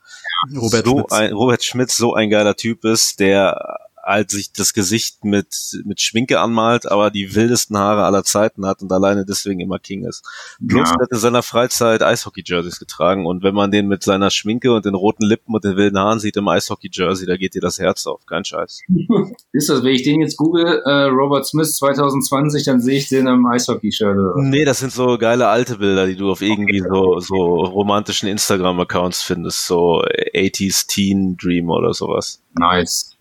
Robert 0.54 0.84
so 0.84 0.98
Schmitz. 0.98 1.12
ein, 1.12 1.32
Robert 1.32 1.64
Schmitz 1.64 1.96
so 1.96 2.14
ein 2.14 2.30
geiler 2.30 2.54
Typ 2.54 2.84
ist, 2.84 3.18
der 3.20 3.80
halt 4.02 4.30
sich 4.30 4.52
das 4.52 4.74
Gesicht 4.74 5.24
mit, 5.24 5.80
mit 5.84 6.00
Schminke 6.00 6.40
anmalt, 6.40 6.90
aber 6.90 7.10
die 7.10 7.34
wildesten 7.34 7.76
Haare 7.78 8.04
aller 8.04 8.24
Zeiten 8.24 8.66
hat 8.66 8.82
und 8.82 8.90
alleine 8.92 9.24
deswegen 9.24 9.60
immer 9.60 9.78
King 9.78 10.04
ist. 10.04 10.24
Plus 10.66 10.88
Ja. 10.90 10.96
hat 11.00 11.10
in 11.12 11.18
seiner 11.18 11.42
Freizeit 11.42 12.02
Eishockey-Jerseys 12.02 12.78
getragen 12.78 13.26
und 13.26 13.42
wenn 13.42 13.54
man 13.54 13.70
den 13.70 13.86
mit 13.88 14.02
seiner 14.02 14.30
Schminke 14.30 14.72
und 14.72 14.84
den 14.84 14.94
roten 14.94 15.24
Lippen 15.24 15.54
und 15.54 15.64
den 15.64 15.76
wilden 15.76 15.98
Haaren 15.98 16.18
sieht 16.20 16.36
im 16.36 16.48
Eishockey-Jersey, 16.48 17.26
da 17.26 17.36
geht 17.36 17.54
dir 17.54 17.60
das 17.60 17.78
Herz 17.78 18.06
auf, 18.06 18.26
kein 18.26 18.44
Scheiß. 18.44 18.80
Ist 19.52 19.68
das, 19.68 19.82
wenn 19.84 19.94
ich 19.94 20.02
den 20.02 20.20
jetzt 20.20 20.36
google, 20.36 20.82
äh, 20.84 21.02
Robert 21.04 21.46
Smith 21.46 21.74
2020, 21.76 22.64
dann 22.64 22.80
sehe 22.80 22.98
ich 22.98 23.08
den 23.08 23.28
am 23.28 23.46
Eishockey-Shirt. 23.46 24.16
oder? 24.16 24.34
Nee, 24.36 24.64
das 24.64 24.80
sind 24.80 24.92
so 24.92 25.16
geile 25.18 25.48
alte 25.48 25.78
Bilder, 25.78 26.06
die 26.06 26.16
du 26.16 26.30
auf 26.30 26.42
irgendwie 26.42 26.80
so, 26.80 27.20
so 27.20 27.36
romantischen 27.36 28.28
Instagram-Accounts 28.28 29.22
findest, 29.22 29.66
so 29.66 30.02
80s 30.34 30.86
Teen 30.88 31.36
Dream 31.36 31.70
oder 31.70 31.94
sowas. 31.94 32.40
Nice. 32.58 33.11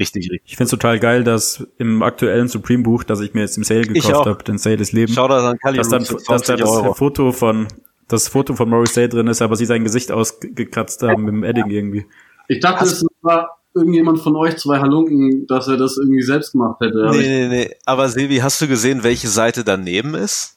Richtig, 0.00 0.30
richtig. 0.30 0.42
Ich 0.46 0.56
finde 0.56 0.64
es 0.64 0.70
total 0.70 0.98
geil, 0.98 1.22
dass 1.24 1.66
im 1.76 2.02
aktuellen 2.02 2.48
Supreme-Buch, 2.48 3.04
das 3.04 3.20
ich 3.20 3.34
mir 3.34 3.42
jetzt 3.42 3.58
im 3.58 3.64
Sale 3.64 3.82
gekauft 3.82 4.26
habe, 4.26 4.42
den 4.42 4.56
Sale 4.56 4.78
des 4.78 4.92
Lebens, 4.92 5.14
dass 5.14 5.28
dann, 5.28 5.76
dass 5.76 5.88
da 5.88 6.00
20 6.00 6.56
das 6.56 6.68
Euro. 6.68 6.94
Foto 6.94 7.32
von 7.32 7.68
das 8.08 8.26
Foto 8.26 8.54
von 8.54 8.68
Morrissey 8.68 9.08
drin 9.08 9.28
ist, 9.28 9.40
aber 9.40 9.56
sie 9.56 9.66
sein 9.66 9.84
Gesicht 9.84 10.10
ausgekratzt 10.10 11.02
haben 11.02 11.24
mit 11.24 11.34
dem 11.34 11.44
Edding 11.44 11.70
irgendwie. 11.70 12.06
Ich 12.48 12.60
dachte, 12.60 12.84
es 12.84 13.04
war 13.22 13.60
irgendjemand 13.74 14.20
von 14.20 14.34
euch 14.36 14.56
zwei 14.56 14.80
Halunken, 14.80 15.46
dass 15.46 15.68
er 15.68 15.76
das 15.76 15.96
irgendwie 15.96 16.22
selbst 16.22 16.52
gemacht 16.52 16.80
hätte. 16.80 17.10
Nee, 17.12 17.18
nee, 17.18 17.48
nee. 17.48 17.70
Aber 17.86 18.08
Silvi, 18.08 18.38
hast 18.38 18.60
du 18.60 18.66
gesehen, 18.66 19.04
welche 19.04 19.28
Seite 19.28 19.62
daneben 19.64 20.14
ist? 20.14 20.56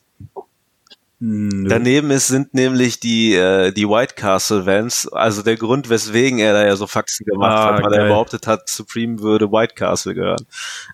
Nö. 1.26 1.70
Daneben 1.70 2.12
ist, 2.12 2.28
sind 2.28 2.54
nämlich 2.54 3.00
die, 3.00 3.34
äh, 3.34 3.72
die 3.72 3.88
White 3.88 4.16
Castle 4.16 4.66
Vans, 4.66 5.08
also 5.08 5.42
der 5.42 5.56
Grund, 5.56 5.90
weswegen 5.90 6.40
er 6.40 6.52
da 6.52 6.66
ja 6.66 6.76
so 6.76 6.86
Faxen 6.86 7.26
gemacht 7.26 7.58
Ah, 7.58 7.76
hat, 7.76 7.84
weil 7.86 7.94
er 7.94 8.00
geil. 8.00 8.08
behauptet 8.10 8.46
hat, 8.46 8.68
Supreme 8.68 9.20
würde 9.22 9.50
White 9.50 9.74
Castle 9.76 10.14
gehören. 10.16 10.46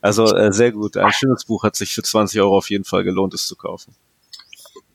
Also 0.04 0.26
äh, 0.36 0.52
sehr 0.54 0.72
gut. 0.72 0.98
Ein 0.98 1.12
schönes 1.14 1.46
Buch 1.46 1.64
hat 1.64 1.76
sich 1.76 1.96
für 1.96 2.04
20 2.04 2.40
Euro 2.42 2.56
auf 2.58 2.70
jeden 2.70 2.84
Fall 2.84 3.04
gelohnt, 3.04 3.34
es 3.34 3.48
zu 3.48 3.56
kaufen. 3.56 3.96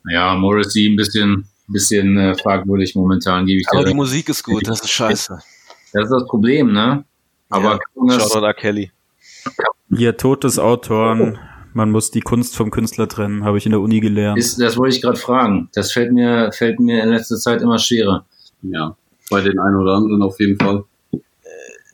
Ja, 0.08 0.36
Morrissey 0.36 0.86
ein 0.86 0.94
bisschen, 0.94 1.48
bisschen 1.66 2.16
äh, 2.16 2.36
fragwürdig 2.36 2.94
momentan, 2.94 3.44
gebe 3.46 3.58
ich 3.60 3.66
Aber 3.70 3.80
dir. 3.82 3.88
die 3.88 3.94
Musik 3.94 4.28
ist 4.28 4.44
gut, 4.44 4.68
das 4.68 4.82
ist 4.82 4.90
scheiße. 4.90 5.40
Das 5.92 6.04
ist 6.04 6.10
das 6.12 6.26
Problem, 6.28 6.72
ne? 6.72 7.04
Aber 7.50 7.80
Ja. 8.08 8.52
Kelly. 8.52 8.92
Hier 9.96 10.16
Tod 10.16 10.44
des 10.44 10.60
Autoren, 10.60 11.38
man 11.74 11.90
muss 11.90 12.10
die 12.10 12.20
Kunst 12.20 12.56
vom 12.56 12.70
Künstler 12.70 13.08
trennen, 13.08 13.44
habe 13.44 13.58
ich 13.58 13.66
in 13.66 13.72
der 13.72 13.80
Uni 13.80 14.00
gelernt. 14.00 14.38
ist, 14.38 14.60
das 14.60 14.76
wollte 14.76 14.96
ich 14.96 15.02
gerade 15.02 15.18
fragen. 15.18 15.68
Das 15.74 15.92
fällt 15.92 16.12
mir, 16.12 16.50
fällt 16.52 16.80
mir 16.80 17.02
in 17.02 17.10
letzter 17.10 17.36
Zeit 17.36 17.60
immer 17.60 17.78
schwerer. 17.78 18.24
ja, 18.62 18.96
bei 19.30 19.40
den 19.40 19.58
einen 19.58 19.76
oder 19.76 19.94
anderen 19.94 20.22
auf 20.22 20.38
jeden 20.40 20.58
Fall. 20.58 20.84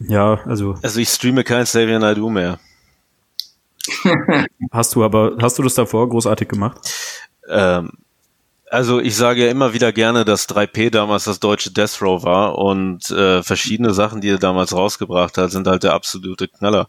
ja, 0.00 0.40
also 0.44 0.76
Also 0.82 1.00
ich 1.00 1.08
streame 1.08 1.44
kein 1.44 1.64
Xavier 1.64 1.98
Naidoo 1.98 2.30
mehr. 2.30 2.58
hast 4.70 4.94
du 4.94 5.02
aber, 5.02 5.36
hast 5.40 5.58
du 5.58 5.62
das 5.62 5.74
davor 5.74 6.08
großartig 6.08 6.48
gemacht? 6.48 6.78
Ähm, 7.48 7.90
also 8.70 9.00
ich 9.00 9.16
sage 9.16 9.44
ja 9.44 9.50
immer 9.50 9.74
wieder 9.74 9.92
gerne, 9.92 10.24
dass 10.24 10.48
3P 10.48 10.90
damals 10.90 11.24
das 11.24 11.40
deutsche 11.40 11.72
Death 11.72 12.00
Row 12.02 12.22
war 12.22 12.56
und 12.56 13.10
äh, 13.10 13.42
verschiedene 13.42 13.92
Sachen, 13.92 14.20
die 14.20 14.28
er 14.28 14.38
damals 14.38 14.72
rausgebracht 14.72 15.38
hat, 15.38 15.50
sind 15.50 15.66
halt 15.66 15.82
der 15.82 15.94
absolute 15.94 16.46
Knaller. 16.46 16.86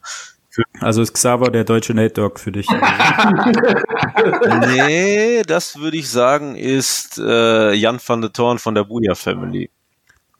Also 0.80 1.02
ist 1.02 1.14
Xaver 1.14 1.50
der 1.50 1.64
deutsche 1.64 1.94
Nate 1.94 2.14
Dogg 2.14 2.38
für 2.38 2.52
dich. 2.52 2.68
nee, 4.66 5.42
das 5.42 5.78
würde 5.78 5.96
ich 5.96 6.10
sagen, 6.10 6.56
ist 6.56 7.18
äh, 7.18 7.72
Jan 7.72 7.98
van 8.04 8.20
de 8.20 8.30
Thorn 8.30 8.58
von 8.58 8.74
der 8.74 8.84
Booyah 8.84 9.14
Family. 9.14 9.70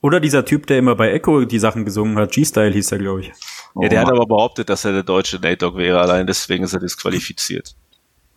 Oder 0.00 0.20
dieser 0.20 0.44
Typ, 0.44 0.66
der 0.66 0.78
immer 0.78 0.96
bei 0.96 1.12
Echo 1.12 1.44
die 1.44 1.58
Sachen 1.58 1.84
gesungen 1.84 2.16
hat, 2.18 2.32
G-Style 2.32 2.72
hieß 2.72 2.92
er, 2.92 2.98
glaube 2.98 3.20
ich. 3.20 3.32
ja, 3.80 3.88
der 3.88 4.02
Oh, 4.02 4.06
hat 4.06 4.12
aber 4.12 4.26
behauptet, 4.26 4.68
dass 4.68 4.84
er 4.84 4.92
der 4.92 5.04
deutsche 5.04 5.36
Nate 5.36 5.58
Dogg 5.58 5.76
wäre, 5.78 6.00
allein 6.00 6.26
deswegen 6.26 6.64
ist 6.64 6.72
er 6.74 6.80
disqualifiziert. 6.80 7.74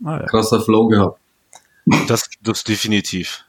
Ah, 0.04 0.20
ja. 0.20 0.26
Krasser 0.28 0.62
Flow 0.62 0.88
gehabt. 0.88 1.20
Das, 2.08 2.30
das 2.42 2.64
definitiv. 2.64 3.45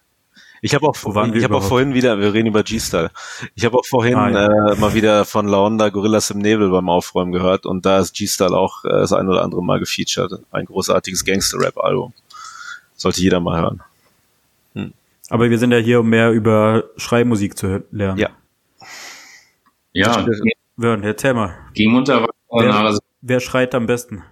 Ich 0.66 0.74
habe 0.74 0.86
auch, 0.88 0.96
wir 0.96 1.34
ich 1.34 1.44
habe 1.44 1.56
auch 1.56 1.62
vorhin 1.62 1.94
wieder, 1.94 2.18
wir 2.18 2.32
reden 2.34 2.48
über 2.48 2.62
G-Style. 2.62 3.10
Ich 3.54 3.64
habe 3.64 3.76
auch 3.78 3.86
vorhin 3.86 4.14
Ah, 4.16 4.30
ja. 4.30 4.72
äh, 4.72 4.76
mal 4.76 4.94
wieder 4.94 5.24
von 5.24 5.46
Laonda 5.46 5.88
Gorillas 5.90 6.30
im 6.30 6.38
Nebel 6.38 6.70
beim 6.70 6.88
Aufräumen 6.88 7.32
gehört 7.32 7.66
und 7.66 7.86
da 7.86 7.98
ist 8.00 8.14
G-Style 8.14 8.56
auch 8.56 8.84
äh, 8.84 8.88
das 8.88 9.12
ein 9.12 9.28
oder 9.28 9.42
andere 9.42 9.62
Mal 9.62 9.78
gefeatured. 9.80 10.40
Ein 10.50 10.66
großartiges 10.66 11.24
Gangster-Rap-Album. 11.24 12.12
Sollte 12.96 13.20
jeder 13.20 13.40
mal 13.40 13.60
hören. 13.60 13.82
Aber 15.28 15.50
wir 15.50 15.58
sind 15.58 15.72
ja 15.72 15.78
hier, 15.78 16.00
um 16.00 16.08
mehr 16.08 16.30
über 16.30 16.84
Schreibmusik 16.96 17.58
zu 17.58 17.82
lernen. 17.90 18.18
Ja. 18.18 18.28
Ja, 19.92 20.24
Wörn, 20.76 21.02
erzähl 21.02 21.34
mal. 21.34 21.54
ging 21.74 21.90
munter. 21.92 22.26
Wer- 22.50 22.98
Wer 23.22 23.40
schreit 23.40 23.74
am 23.74 23.86
besten? 23.86 24.22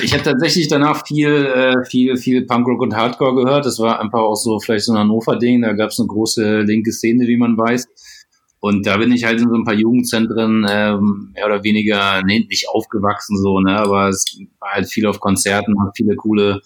Ich 0.00 0.12
habe 0.12 0.22
tatsächlich 0.22 0.68
danach 0.68 1.06
viel, 1.06 1.28
äh, 1.28 1.84
viel, 1.84 2.16
viel 2.16 2.46
Punkrock 2.46 2.80
und 2.80 2.96
Hardcore 2.96 3.44
gehört. 3.44 3.66
Das 3.66 3.78
war 3.78 4.00
einfach 4.00 4.20
auch 4.20 4.36
so 4.36 4.58
vielleicht 4.58 4.86
so 4.86 4.92
ein 4.92 4.98
Hannover-Ding. 4.98 5.62
Da 5.62 5.72
gab 5.74 5.90
es 5.90 5.98
eine 5.98 6.08
große 6.08 6.62
linke 6.62 6.92
Szene, 6.92 7.26
wie 7.26 7.36
man 7.36 7.58
weiß. 7.58 7.88
Und 8.64 8.86
da 8.86 8.96
bin 8.96 9.10
ich 9.10 9.24
halt 9.24 9.40
in 9.40 9.48
so 9.48 9.56
ein 9.56 9.64
paar 9.64 9.74
Jugendzentren 9.74 10.64
ähm, 10.70 11.32
mehr 11.34 11.46
oder 11.46 11.64
weniger 11.64 12.22
nee, 12.24 12.46
nicht 12.48 12.68
aufgewachsen 12.68 13.36
so, 13.36 13.58
ne, 13.58 13.76
aber 13.76 14.08
es 14.08 14.38
war 14.60 14.74
halt 14.74 14.88
viel 14.88 15.04
auf 15.06 15.18
Konzerten, 15.18 15.80
habe 15.80 15.90
viele 15.96 16.14
coole 16.14 16.60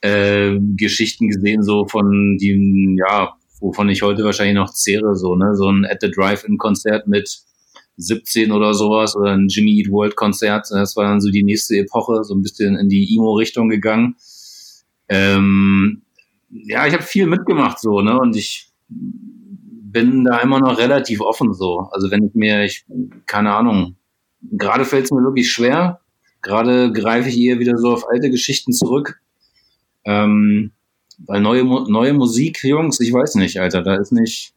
äh, 0.00 0.58
Geschichten 0.76 1.28
gesehen, 1.28 1.62
so 1.62 1.86
von 1.86 2.38
die, 2.38 2.98
ja, 2.98 3.34
wovon 3.60 3.88
ich 3.88 4.02
heute 4.02 4.24
wahrscheinlich 4.24 4.56
noch 4.56 4.72
zehre, 4.72 5.14
so, 5.14 5.36
ne, 5.36 5.54
so 5.54 5.70
ein 5.70 5.86
At 5.86 5.98
the 6.00 6.10
Drive-In-Konzert 6.10 7.06
mit 7.06 7.44
17 7.96 8.52
oder 8.52 8.74
sowas 8.74 9.16
oder 9.16 9.32
ein 9.32 9.48
Jimmy 9.48 9.78
Eat 9.78 9.90
World 9.90 10.16
Konzert. 10.16 10.66
Das 10.70 10.96
war 10.96 11.04
dann 11.04 11.20
so 11.20 11.30
die 11.30 11.42
nächste 11.42 11.76
Epoche, 11.76 12.24
so 12.24 12.34
ein 12.34 12.42
bisschen 12.42 12.76
in 12.76 12.88
die 12.88 13.14
Emo-Richtung 13.16 13.68
gegangen. 13.68 14.16
Ähm, 15.08 16.02
ja, 16.50 16.86
ich 16.86 16.94
habe 16.94 17.02
viel 17.02 17.26
mitgemacht 17.26 17.78
so, 17.80 18.00
ne? 18.00 18.18
Und 18.18 18.36
ich 18.36 18.70
bin 18.88 20.24
da 20.24 20.38
immer 20.38 20.58
noch 20.58 20.78
relativ 20.78 21.20
offen 21.20 21.52
so. 21.52 21.88
Also 21.92 22.10
wenn 22.10 22.24
ich 22.24 22.34
mir, 22.34 22.64
ich, 22.64 22.84
keine 23.26 23.54
Ahnung, 23.54 23.96
gerade 24.50 24.84
fällt 24.84 25.04
es 25.04 25.10
mir 25.10 25.22
wirklich 25.22 25.50
schwer. 25.50 26.00
Gerade 26.40 26.92
greife 26.92 27.28
ich 27.28 27.38
eher 27.38 27.58
wieder 27.58 27.76
so 27.76 27.92
auf 27.92 28.08
alte 28.08 28.30
Geschichten 28.30 28.72
zurück. 28.72 29.20
Ähm, 30.04 30.72
weil 31.18 31.40
neue, 31.40 31.64
neue 31.64 32.14
Musik, 32.14 32.64
Jungs, 32.64 32.98
ich 33.00 33.12
weiß 33.12 33.36
nicht, 33.36 33.60
Alter, 33.60 33.82
da 33.82 33.94
ist 33.94 34.12
nicht, 34.12 34.51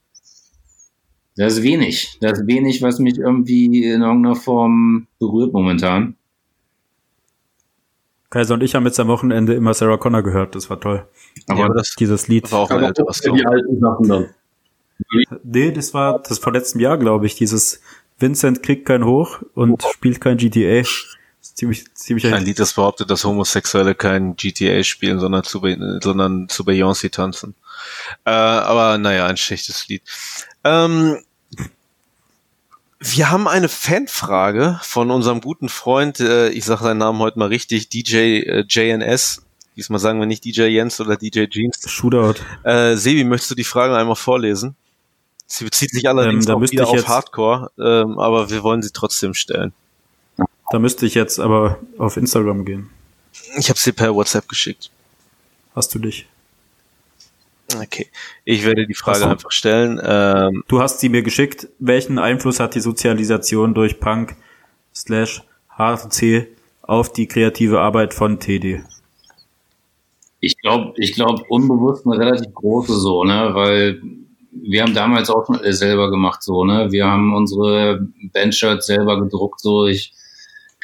da 1.36 1.45
ist 1.45 1.61
wenig. 1.63 2.17
Da 2.21 2.29
ist 2.31 2.47
wenig, 2.47 2.81
was 2.81 2.99
mich 2.99 3.17
irgendwie 3.17 3.83
in 3.86 4.01
irgendeiner 4.01 4.36
Form 4.36 5.07
berührt 5.19 5.53
momentan. 5.53 6.15
Kaiser 8.29 8.55
und 8.55 8.63
ich 8.63 8.75
haben 8.75 8.86
jetzt 8.86 8.99
am 8.99 9.07
Wochenende 9.07 9.53
immer 9.53 9.73
Sarah 9.73 9.97
Connor 9.97 10.23
gehört. 10.23 10.55
Das 10.55 10.69
war 10.69 10.79
toll. 10.79 11.07
Aber 11.47 11.59
Ja, 11.59 11.69
das 11.69 11.95
Dieses 11.97 12.27
Lied. 12.27 12.51
war 12.51 12.59
auch 12.59 12.69
eine 12.69 12.91
auch 12.91 13.13
Story. 13.13 13.39
die 13.39 13.45
alten 13.45 13.79
Sachen 13.79 14.07
dann. 14.09 14.29
Nee, 15.43 15.71
das 15.71 15.93
war 15.93 16.19
das 16.19 16.39
vor 16.39 16.53
letztem 16.53 16.81
Jahr, 16.81 16.97
glaube 16.97 17.25
ich. 17.25 17.36
Dieses 17.36 17.81
Vincent 18.17 18.63
kriegt 18.63 18.86
kein 18.86 19.05
Hoch 19.05 19.41
und 19.53 19.81
spielt 19.93 20.21
kein 20.21 20.38
GTA. 20.38 20.81
Das 20.81 21.53
ziemlich, 21.55 21.93
ziemlich 21.93 22.33
Ein 22.33 22.43
Lied, 22.43 22.59
das 22.59 22.73
behauptet, 22.73 23.09
dass 23.09 23.23
Homosexuelle 23.23 23.93
kein 23.93 24.36
GTA 24.36 24.83
spielen, 24.83 25.19
sondern 25.19 25.43
zu, 25.43 25.59
sondern 26.01 26.49
zu 26.49 26.63
Beyoncé 26.63 27.11
tanzen. 27.11 27.55
Äh, 28.25 28.31
aber 28.31 28.97
naja, 28.97 29.27
ein 29.27 29.38
schlechtes 29.38 29.88
Lied. 29.88 30.01
Ähm, 30.63 31.17
wir 33.08 33.30
haben 33.30 33.47
eine 33.47 33.70
Fanfrage 33.70 34.80
von 34.82 35.12
unserem 35.12 35.41
guten 35.41 35.70
Freund, 35.70 36.20
äh, 36.20 36.49
ich 36.49 36.66
sage 36.66 36.84
seinen 36.84 36.97
Namen 36.97 37.20
heute 37.20 37.38
mal 37.38 37.47
richtig, 37.47 37.89
DJ 37.89 38.16
äh, 38.39 38.66
JNS. 38.68 39.43
Diesmal 39.76 39.99
sagen 39.99 40.20
wir 40.20 40.26
nicht 40.26 40.43
DJ 40.45 40.64
Jens 40.64 40.99
oder 40.99 41.16
DJ 41.16 41.45
Jeans. 41.47 41.80
Shootout. 41.89 42.36
Äh, 42.64 42.95
Sebi, 42.95 43.24
möchtest 43.24 43.51
du 43.51 43.56
die 43.56 43.64
Frage 43.64 43.95
einmal 43.95 44.16
vorlesen? 44.16 44.76
Sie 45.47 45.66
bezieht 45.66 45.91
sich 45.91 46.08
allerdings 46.08 46.47
Ähm, 46.47 46.56
auch 46.56 46.62
wieder 46.62 46.88
auf 46.88 47.08
Hardcore, 47.08 47.72
ähm, 47.78 48.18
aber 48.18 48.49
wir 48.49 48.64
wollen 48.64 48.82
sie 48.82 48.91
trotzdem 48.91 49.34
stellen. 49.34 49.74
Da 50.72 50.80
müsste 50.80 51.06
ich 51.06 51.14
jetzt 51.14 51.39
aber 51.39 51.78
auf 51.97 52.18
Instagram 52.18 52.66
gehen. 52.66 52.89
Ich 53.58 53.70
habe 53.70 53.78
sie 53.78 53.91
per 53.91 54.16
WhatsApp 54.16 54.49
geschickt. 54.49 54.89
Hast 55.76 55.93
du 55.93 55.99
dich? 55.99 56.26
Okay, 57.74 58.07
ich 58.43 58.63
werde 58.66 58.86
die 58.86 58.93
Frage 58.93 59.20
so. 59.20 59.26
einfach 59.26 59.51
stellen. 59.51 59.99
Ähm, 60.03 60.63
Du 60.68 60.82
hast 60.82 60.99
sie 60.99 61.09
mir 61.09 61.24
geschickt. 61.24 61.68
Welchen 61.80 62.20
Einfluss 62.20 62.59
hat 62.59 62.76
die 62.76 62.80
Sozialisation 62.80 63.74
durch 63.74 63.99
Punk 63.99 64.36
slash 64.93 65.41
HC 65.78 66.47
auf 66.84 67.11
die 67.11 67.28
kreative 67.28 67.80
Arbeit 67.80 68.13
von 68.13 68.39
TD? 68.39 68.84
Ich 70.39 70.57
glaube, 70.59 70.93
ich 70.97 71.13
glaube 71.13 71.43
unbewusst 71.49 72.05
eine 72.05 72.20
relativ 72.20 72.53
große 72.53 72.93
so, 72.93 73.24
ne, 73.24 73.49
weil 73.53 74.01
wir 74.51 74.84
haben 74.84 74.93
damals 74.93 75.30
auch 75.30 75.45
schon 75.45 75.57
alles 75.57 75.80
selber 75.80 76.11
gemacht 76.11 76.43
so, 76.43 76.63
ne. 76.63 76.91
Wir 76.91 77.05
haben 77.05 77.34
unsere 77.34 78.07
Bandshirts 78.32 78.86
selber 78.86 79.20
gedruckt 79.20 79.59
so. 79.59 79.88
Ich 79.88 80.13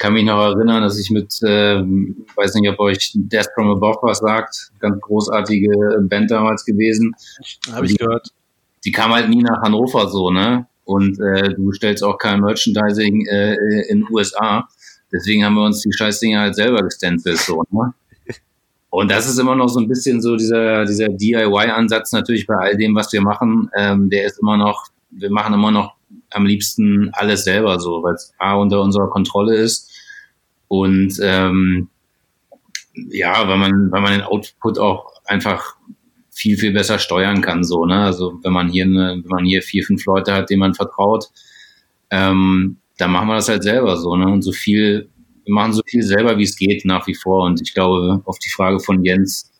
kann 0.02 0.14
mich 0.14 0.24
noch 0.24 0.42
erinnern, 0.42 0.82
dass 0.82 0.98
ich 0.98 1.10
mit, 1.10 1.32
äh, 1.44 1.80
weiß 1.80 2.54
nicht, 2.56 2.68
ob 2.68 2.80
euch 2.80 3.12
Death 3.14 3.46
from 3.54 3.70
Above 3.70 3.98
was 4.02 4.18
sagt, 4.18 4.72
ganz 4.80 5.00
großartige 5.00 5.70
Band 6.08 6.28
damals 6.28 6.64
gewesen. 6.64 7.14
habe 7.72 7.86
ich 7.86 7.96
gehört. 7.96 8.26
Die 8.84 8.90
kam 8.90 9.12
halt 9.12 9.28
nie 9.28 9.44
nach 9.44 9.62
Hannover 9.62 10.08
so, 10.08 10.30
ne. 10.30 10.66
und 10.84 11.20
äh, 11.20 11.54
du 11.54 11.72
stellst 11.72 12.02
auch 12.02 12.18
kein 12.18 12.40
Merchandising 12.40 13.26
äh, 13.26 13.54
in 13.90 14.04
USA. 14.10 14.68
Deswegen 15.12 15.44
haben 15.44 15.54
wir 15.54 15.66
uns 15.66 15.82
die 15.82 15.92
Scheißdinger 15.92 16.40
halt 16.40 16.56
selber 16.56 16.82
gestencelt, 16.82 17.38
so, 17.38 17.62
ne? 17.70 17.94
Und 18.90 19.10
das 19.10 19.28
ist 19.28 19.38
immer 19.38 19.54
noch 19.54 19.68
so 19.68 19.78
ein 19.78 19.88
bisschen 19.88 20.20
so 20.20 20.36
dieser, 20.36 20.84
dieser 20.84 21.08
DIY-Ansatz 21.10 22.12
natürlich 22.12 22.46
bei 22.46 22.56
all 22.56 22.76
dem, 22.76 22.94
was 22.94 23.12
wir 23.12 23.22
machen. 23.22 23.70
Ähm, 23.74 24.10
der 24.10 24.26
ist 24.26 24.40
immer 24.40 24.56
noch, 24.56 24.88
wir 25.10 25.30
machen 25.30 25.54
immer 25.54 25.70
noch 25.70 25.94
am 26.30 26.44
liebsten 26.44 27.10
alles 27.12 27.44
selber 27.44 27.78
so, 27.78 28.02
weil 28.02 28.14
es 28.14 28.34
A 28.38 28.54
unter 28.54 28.82
unserer 28.82 29.08
Kontrolle 29.08 29.54
ist 29.54 29.91
und 30.72 31.18
ähm, 31.20 31.88
ja, 32.94 33.46
weil 33.46 33.58
man, 33.58 33.90
weil 33.90 34.00
man 34.00 34.12
den 34.12 34.22
Output 34.22 34.78
auch 34.78 35.12
einfach 35.26 35.76
viel, 36.30 36.56
viel 36.56 36.72
besser 36.72 36.98
steuern 36.98 37.42
kann, 37.42 37.62
so, 37.62 37.84
ne? 37.84 38.04
Also 38.04 38.38
wenn 38.42 38.54
man 38.54 38.68
hier 38.68 38.84
eine, 38.84 39.20
wenn 39.22 39.30
man 39.30 39.44
hier 39.44 39.60
vier, 39.60 39.84
fünf 39.84 40.06
Leute 40.06 40.32
hat, 40.32 40.48
denen 40.48 40.60
man 40.60 40.74
vertraut, 40.74 41.26
ähm, 42.10 42.78
dann 42.96 43.10
machen 43.10 43.28
wir 43.28 43.34
das 43.34 43.48
halt 43.48 43.62
selber 43.62 43.98
so, 43.98 44.16
ne? 44.16 44.26
Und 44.26 44.40
so 44.40 44.52
viel 44.52 45.10
wir 45.44 45.54
machen 45.54 45.72
so 45.74 45.82
viel 45.86 46.02
selber, 46.02 46.38
wie 46.38 46.44
es 46.44 46.56
geht, 46.56 46.86
nach 46.86 47.06
wie 47.06 47.14
vor. 47.14 47.44
Und 47.44 47.60
ich 47.60 47.74
glaube, 47.74 48.22
auf 48.24 48.38
die 48.38 48.48
Frage 48.48 48.80
von 48.80 49.04
Jens 49.04 49.52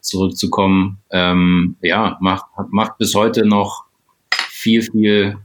zurückzukommen, 0.00 0.98
ähm, 1.10 1.76
ja, 1.80 2.18
macht, 2.20 2.44
macht 2.70 2.98
bis 2.98 3.14
heute 3.14 3.46
noch 3.46 3.84
viel, 4.32 4.82
viel 4.82 5.38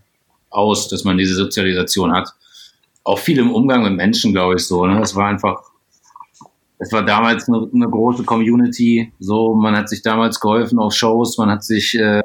aus, 0.49 0.89
dass 0.89 1.03
man 1.03 1.17
diese 1.17 1.35
Sozialisation 1.35 2.11
hat. 2.11 2.29
Auch 3.03 3.19
viel 3.19 3.39
im 3.39 3.51
Umgang 3.51 3.83
mit 3.83 3.93
Menschen, 3.93 4.31
glaube 4.31 4.55
ich, 4.55 4.65
so. 4.65 4.85
Ne? 4.85 5.01
Es 5.01 5.15
war 5.15 5.27
einfach, 5.27 5.61
es 6.79 6.91
war 6.91 7.03
damals 7.03 7.47
eine, 7.47 7.69
eine, 7.73 7.89
große 7.89 8.23
Community. 8.23 9.11
So, 9.19 9.55
man 9.55 9.75
hat 9.75 9.89
sich 9.89 10.01
damals 10.01 10.39
geholfen 10.39 10.79
auf 10.79 10.93
Shows, 10.93 11.37
man 11.37 11.49
hat 11.49 11.63
sich, 11.63 11.95
äh, 11.95 12.21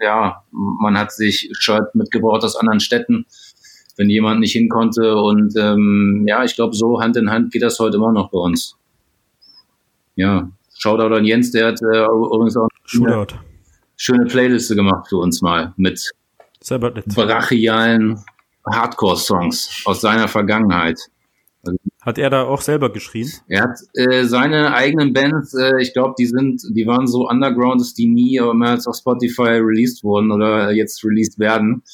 ja, 0.00 0.42
man 0.50 0.98
hat 0.98 1.12
sich 1.12 1.50
Shirt 1.58 1.94
mitgebracht 1.94 2.42
aus 2.42 2.56
anderen 2.56 2.80
Städten 2.80 3.26
wenn 3.96 4.10
jemand 4.10 4.40
nicht 4.40 4.52
hin 4.52 4.68
konnte. 4.68 5.16
Und 5.16 5.54
ähm, 5.56 6.24
ja, 6.26 6.44
ich 6.44 6.54
glaube, 6.54 6.74
so 6.74 7.00
Hand 7.00 7.16
in 7.16 7.30
Hand 7.30 7.52
geht 7.52 7.62
das 7.62 7.78
heute 7.78 7.96
immer 7.96 8.12
noch 8.12 8.30
bei 8.30 8.38
uns. 8.38 8.76
Ja, 10.16 10.50
Shoutout 10.78 11.14
an 11.14 11.24
Jens, 11.24 11.52
der 11.52 11.68
hat 11.68 11.80
äh, 11.82 12.04
übrigens 12.04 12.56
auch 12.56 12.68
eine 12.94 13.26
schöne 13.96 14.26
Playliste 14.26 14.74
gemacht 14.74 15.08
für 15.08 15.18
uns 15.18 15.40
mal 15.42 15.72
mit 15.76 16.10
brachialen 17.14 18.18
Hardcore-Songs 18.70 19.82
aus 19.84 20.00
seiner 20.00 20.28
Vergangenheit. 20.28 20.98
Hat 22.00 22.18
er 22.18 22.30
da 22.30 22.42
auch 22.42 22.60
selber 22.60 22.90
geschrien? 22.90 23.30
Er 23.46 23.62
hat 23.62 23.78
äh, 23.94 24.24
seine 24.24 24.74
eigenen 24.74 25.12
Bands, 25.12 25.54
äh, 25.54 25.80
ich 25.80 25.92
glaube, 25.92 26.14
die 26.18 26.26
sind, 26.26 26.62
die 26.70 26.86
waren 26.86 27.06
so 27.06 27.28
underground, 27.28 27.80
dass 27.80 27.94
die 27.94 28.08
nie 28.08 28.40
mehr 28.54 28.70
als 28.70 28.88
auf 28.88 28.96
Spotify 28.96 29.60
released 29.60 30.02
wurden 30.02 30.32
oder 30.32 30.72
jetzt 30.72 31.04
released 31.04 31.38
werden. 31.38 31.84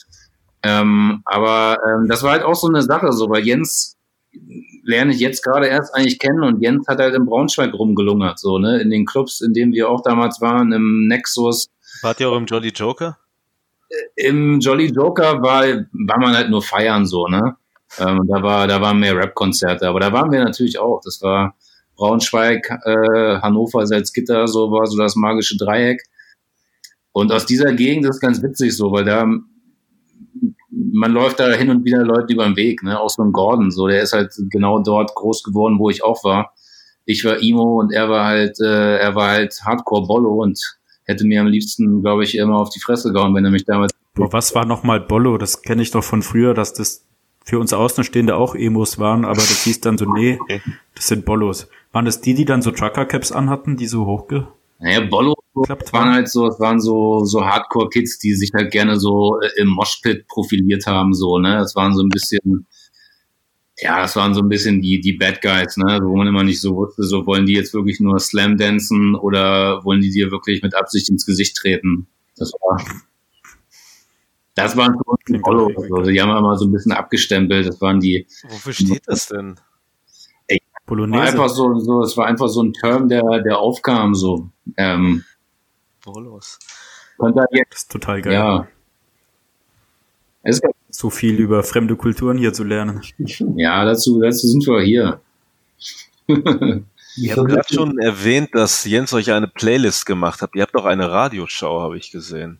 Ähm, 0.62 1.20
aber 1.26 1.78
ähm, 1.86 2.08
das 2.08 2.22
war 2.22 2.32
halt 2.32 2.42
auch 2.42 2.54
so 2.54 2.68
eine 2.68 2.82
Sache, 2.82 3.12
so 3.12 3.28
weil 3.28 3.46
Jens 3.46 3.96
lerne 4.82 5.12
ich 5.12 5.20
jetzt 5.20 5.44
gerade 5.44 5.66
erst 5.66 5.94
eigentlich 5.94 6.18
kennen 6.18 6.42
und 6.42 6.62
Jens 6.62 6.86
hat 6.88 6.98
halt 6.98 7.14
in 7.14 7.26
Braunschweig 7.26 7.74
rumgelungert, 7.74 8.38
so, 8.38 8.58
ne, 8.58 8.80
in 8.80 8.90
den 8.90 9.04
Clubs, 9.04 9.40
in 9.42 9.52
denen 9.52 9.72
wir 9.72 9.90
auch 9.90 10.02
damals 10.02 10.40
waren, 10.40 10.72
im 10.72 11.06
Nexus. 11.06 11.68
Wart 12.02 12.20
ihr 12.20 12.30
auch 12.30 12.36
im 12.36 12.46
Jolly 12.46 12.70
Joker? 12.70 13.18
Im 14.16 14.60
Jolly 14.60 14.86
Joker 14.86 15.42
war, 15.42 15.64
war 15.64 16.18
man 16.18 16.34
halt 16.34 16.50
nur 16.50 16.62
feiern, 16.62 17.06
so, 17.06 17.26
ne. 17.26 17.56
Ähm, 17.98 18.20
da 18.28 18.42
war, 18.42 18.66
da 18.66 18.80
waren 18.80 18.98
mehr 18.98 19.16
Rap-Konzerte, 19.16 19.88
aber 19.88 20.00
da 20.00 20.12
waren 20.12 20.30
wir 20.30 20.44
natürlich 20.44 20.78
auch. 20.78 21.00
Das 21.02 21.22
war 21.22 21.56
Braunschweig, 21.96 22.68
äh, 22.84 23.40
Hannover, 23.40 23.86
Salzgitter, 23.86 24.46
so 24.46 24.70
war 24.70 24.86
so 24.86 24.98
das 24.98 25.16
magische 25.16 25.56
Dreieck. 25.56 26.02
Und 27.12 27.32
aus 27.32 27.46
dieser 27.46 27.72
Gegend 27.72 28.06
ist 28.06 28.20
ganz 28.20 28.42
witzig 28.42 28.76
so, 28.76 28.92
weil 28.92 29.04
da 29.04 29.26
man 30.70 31.12
läuft 31.12 31.40
da 31.40 31.50
hin 31.52 31.70
und 31.70 31.84
wieder 31.84 32.04
Leute 32.04 32.32
über 32.32 32.44
den 32.44 32.56
Weg, 32.56 32.82
ne? 32.82 33.00
Auch 33.00 33.10
so 33.10 33.22
ein 33.22 33.32
Gordon, 33.32 33.70
so 33.70 33.86
der 33.88 34.02
ist 34.02 34.12
halt 34.12 34.32
genau 34.50 34.80
dort 34.80 35.14
groß 35.14 35.42
geworden, 35.42 35.78
wo 35.78 35.90
ich 35.90 36.04
auch 36.04 36.22
war. 36.24 36.52
Ich 37.04 37.24
war 37.24 37.42
Emo 37.42 37.80
und 37.80 37.92
er 37.92 38.08
war 38.08 38.26
halt, 38.26 38.60
äh, 38.60 38.98
er 38.98 39.14
war 39.14 39.30
halt 39.30 39.58
Hardcore 39.64 40.06
Bollo 40.06 40.42
und 40.42 40.77
hätte 41.08 41.26
mir 41.26 41.40
am 41.40 41.48
liebsten, 41.48 42.02
glaube 42.02 42.22
ich, 42.22 42.36
immer 42.36 42.58
auf 42.58 42.70
die 42.70 42.80
Fresse 42.80 43.12
gehauen, 43.12 43.34
wenn 43.34 43.44
er 43.44 43.50
mich 43.50 43.64
damals. 43.64 43.92
Boah, 44.14 44.32
was 44.32 44.54
war 44.54 44.64
nochmal 44.64 45.00
Bollo? 45.00 45.38
Das 45.38 45.62
kenne 45.62 45.82
ich 45.82 45.90
doch 45.90 46.04
von 46.04 46.22
früher, 46.22 46.54
dass 46.54 46.72
das 46.72 47.04
für 47.44 47.58
uns 47.58 47.72
Außenstehende 47.72 48.36
auch 48.36 48.54
Emos 48.54 48.98
waren, 48.98 49.24
aber 49.24 49.36
das 49.36 49.64
hieß 49.64 49.80
dann 49.80 49.98
so, 49.98 50.04
nee, 50.04 50.38
das 50.94 51.08
sind 51.08 51.24
Bollos. 51.24 51.68
Waren 51.92 52.04
das 52.04 52.20
die, 52.20 52.34
die 52.34 52.44
dann 52.44 52.62
so 52.62 52.70
Trucker-Caps 52.70 53.32
anhatten, 53.32 53.76
die 53.76 53.86
so 53.86 54.04
hochge 54.04 54.48
naja, 54.80 55.00
Bollo 55.00 55.34
Klappt 55.64 55.92
waren 55.92 56.12
halt 56.12 56.28
so, 56.28 56.46
es 56.46 56.60
waren 56.60 56.80
so, 56.80 57.24
so 57.24 57.44
Hardcore-Kids, 57.44 58.20
die 58.20 58.34
sich 58.34 58.52
halt 58.54 58.70
gerne 58.70 58.98
so 58.98 59.40
äh, 59.40 59.48
im 59.60 59.68
Moshpit 59.68 60.28
profiliert 60.28 60.86
haben, 60.86 61.14
so, 61.14 61.38
ne. 61.38 61.56
Das 61.56 61.74
waren 61.74 61.94
so 61.94 62.02
ein 62.02 62.08
bisschen, 62.10 62.66
ja, 63.80 64.00
das 64.00 64.16
waren 64.16 64.34
so 64.34 64.40
ein 64.40 64.48
bisschen 64.48 64.82
die, 64.82 65.00
die 65.00 65.12
Bad 65.12 65.40
Guys, 65.40 65.76
ne, 65.76 66.00
wo 66.02 66.16
man 66.16 66.26
immer 66.26 66.42
nicht 66.42 66.60
so 66.60 66.74
wusste, 66.74 67.04
so 67.04 67.26
wollen 67.26 67.46
die 67.46 67.54
jetzt 67.54 67.74
wirklich 67.74 68.00
nur 68.00 68.18
Slam 68.18 68.56
dancen 68.56 69.14
oder 69.14 69.84
wollen 69.84 70.00
die 70.00 70.10
dir 70.10 70.30
wirklich 70.30 70.62
mit 70.62 70.74
Absicht 70.74 71.08
ins 71.08 71.24
Gesicht 71.24 71.56
treten? 71.56 72.08
Das 72.36 72.52
war, 72.52 72.82
das 74.54 74.76
waren 74.76 74.94
für 74.94 75.04
uns 75.04 75.20
die 75.28 75.38
Bollo. 75.38 75.66
Also, 75.76 76.10
die 76.10 76.20
haben 76.20 76.36
immer 76.36 76.56
so 76.56 76.66
ein 76.66 76.72
bisschen 76.72 76.92
abgestempelt, 76.92 77.68
das 77.68 77.80
waren 77.80 78.00
die. 78.00 78.26
Wofür 78.48 78.72
steht 78.72 79.02
das 79.06 79.28
denn? 79.28 79.56
Polonaise. 80.88 81.36
War 81.36 81.44
einfach 81.44 81.54
so, 81.54 81.78
so, 81.78 82.02
es 82.02 82.16
war 82.16 82.26
einfach 82.26 82.48
so 82.48 82.62
ein 82.62 82.72
Term, 82.72 83.08
der, 83.08 83.42
der 83.42 83.58
aufkam, 83.58 84.14
so. 84.14 84.48
Ähm, 84.76 85.24
Bolos. 86.04 86.58
Das 87.18 87.34
ist 87.72 87.92
total 87.92 88.22
geil. 88.22 88.32
Ja. 88.32 88.68
Es 90.42 90.60
so 90.90 91.10
viel 91.10 91.36
über 91.36 91.62
fremde 91.62 91.96
Kulturen 91.96 92.38
hier 92.38 92.52
zu 92.52 92.64
lernen. 92.64 93.02
Ja, 93.56 93.84
dazu, 93.84 94.20
dazu 94.20 94.46
sind 94.46 94.66
wir 94.66 94.80
hier. 94.82 95.20
Ihr 97.16 97.36
habt 97.36 97.48
gerade 97.48 97.74
schon 97.74 97.98
erwähnt, 97.98 98.50
dass 98.52 98.84
Jens 98.84 99.12
euch 99.12 99.32
eine 99.32 99.48
Playlist 99.48 100.06
gemacht 100.06 100.40
hat. 100.40 100.50
Ihr 100.54 100.62
habt 100.62 100.74
auch 100.76 100.84
eine 100.84 101.10
Radioshow, 101.10 101.80
habe 101.80 101.96
ich 101.96 102.10
gesehen. 102.12 102.58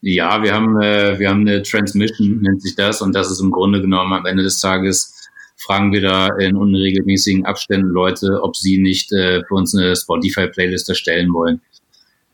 Ja, 0.00 0.42
wir 0.42 0.54
haben, 0.54 0.80
äh, 0.80 1.18
wir 1.18 1.28
haben 1.28 1.42
eine 1.42 1.62
Transmission, 1.62 2.40
nennt 2.40 2.62
sich 2.62 2.74
das, 2.74 3.02
und 3.02 3.14
das 3.14 3.30
ist 3.30 3.40
im 3.40 3.50
Grunde 3.50 3.80
genommen 3.80 4.12
am 4.12 4.26
Ende 4.26 4.42
des 4.42 4.58
Tages 4.60 5.22
fragen 5.62 5.92
wir 5.92 6.00
da 6.00 6.28
in 6.38 6.56
unregelmäßigen 6.56 7.46
Abständen 7.46 7.88
Leute, 7.88 8.40
ob 8.42 8.56
sie 8.56 8.78
nicht 8.78 9.12
äh, 9.12 9.42
für 9.46 9.54
uns 9.54 9.74
eine 9.74 9.94
Spotify-Playlist 9.94 10.88
erstellen 10.88 11.32
wollen. 11.32 11.60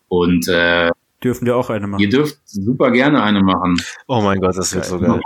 Und 0.09 0.49
äh, 0.49 0.91
dürfen 1.23 1.47
wir 1.47 1.57
auch 1.57 1.71
eine 1.71 1.87
machen. 1.87 2.01
Ihr 2.01 2.09
dürft 2.09 2.39
super 2.45 2.91
gerne 2.91 3.23
eine 3.23 3.43
machen. 3.43 3.77
Oh 4.07 4.21
mein 4.21 4.41
Gott, 4.41 4.57
das 4.57 4.75
wird 4.75 4.85
so 4.85 4.99
geil. 4.99 5.21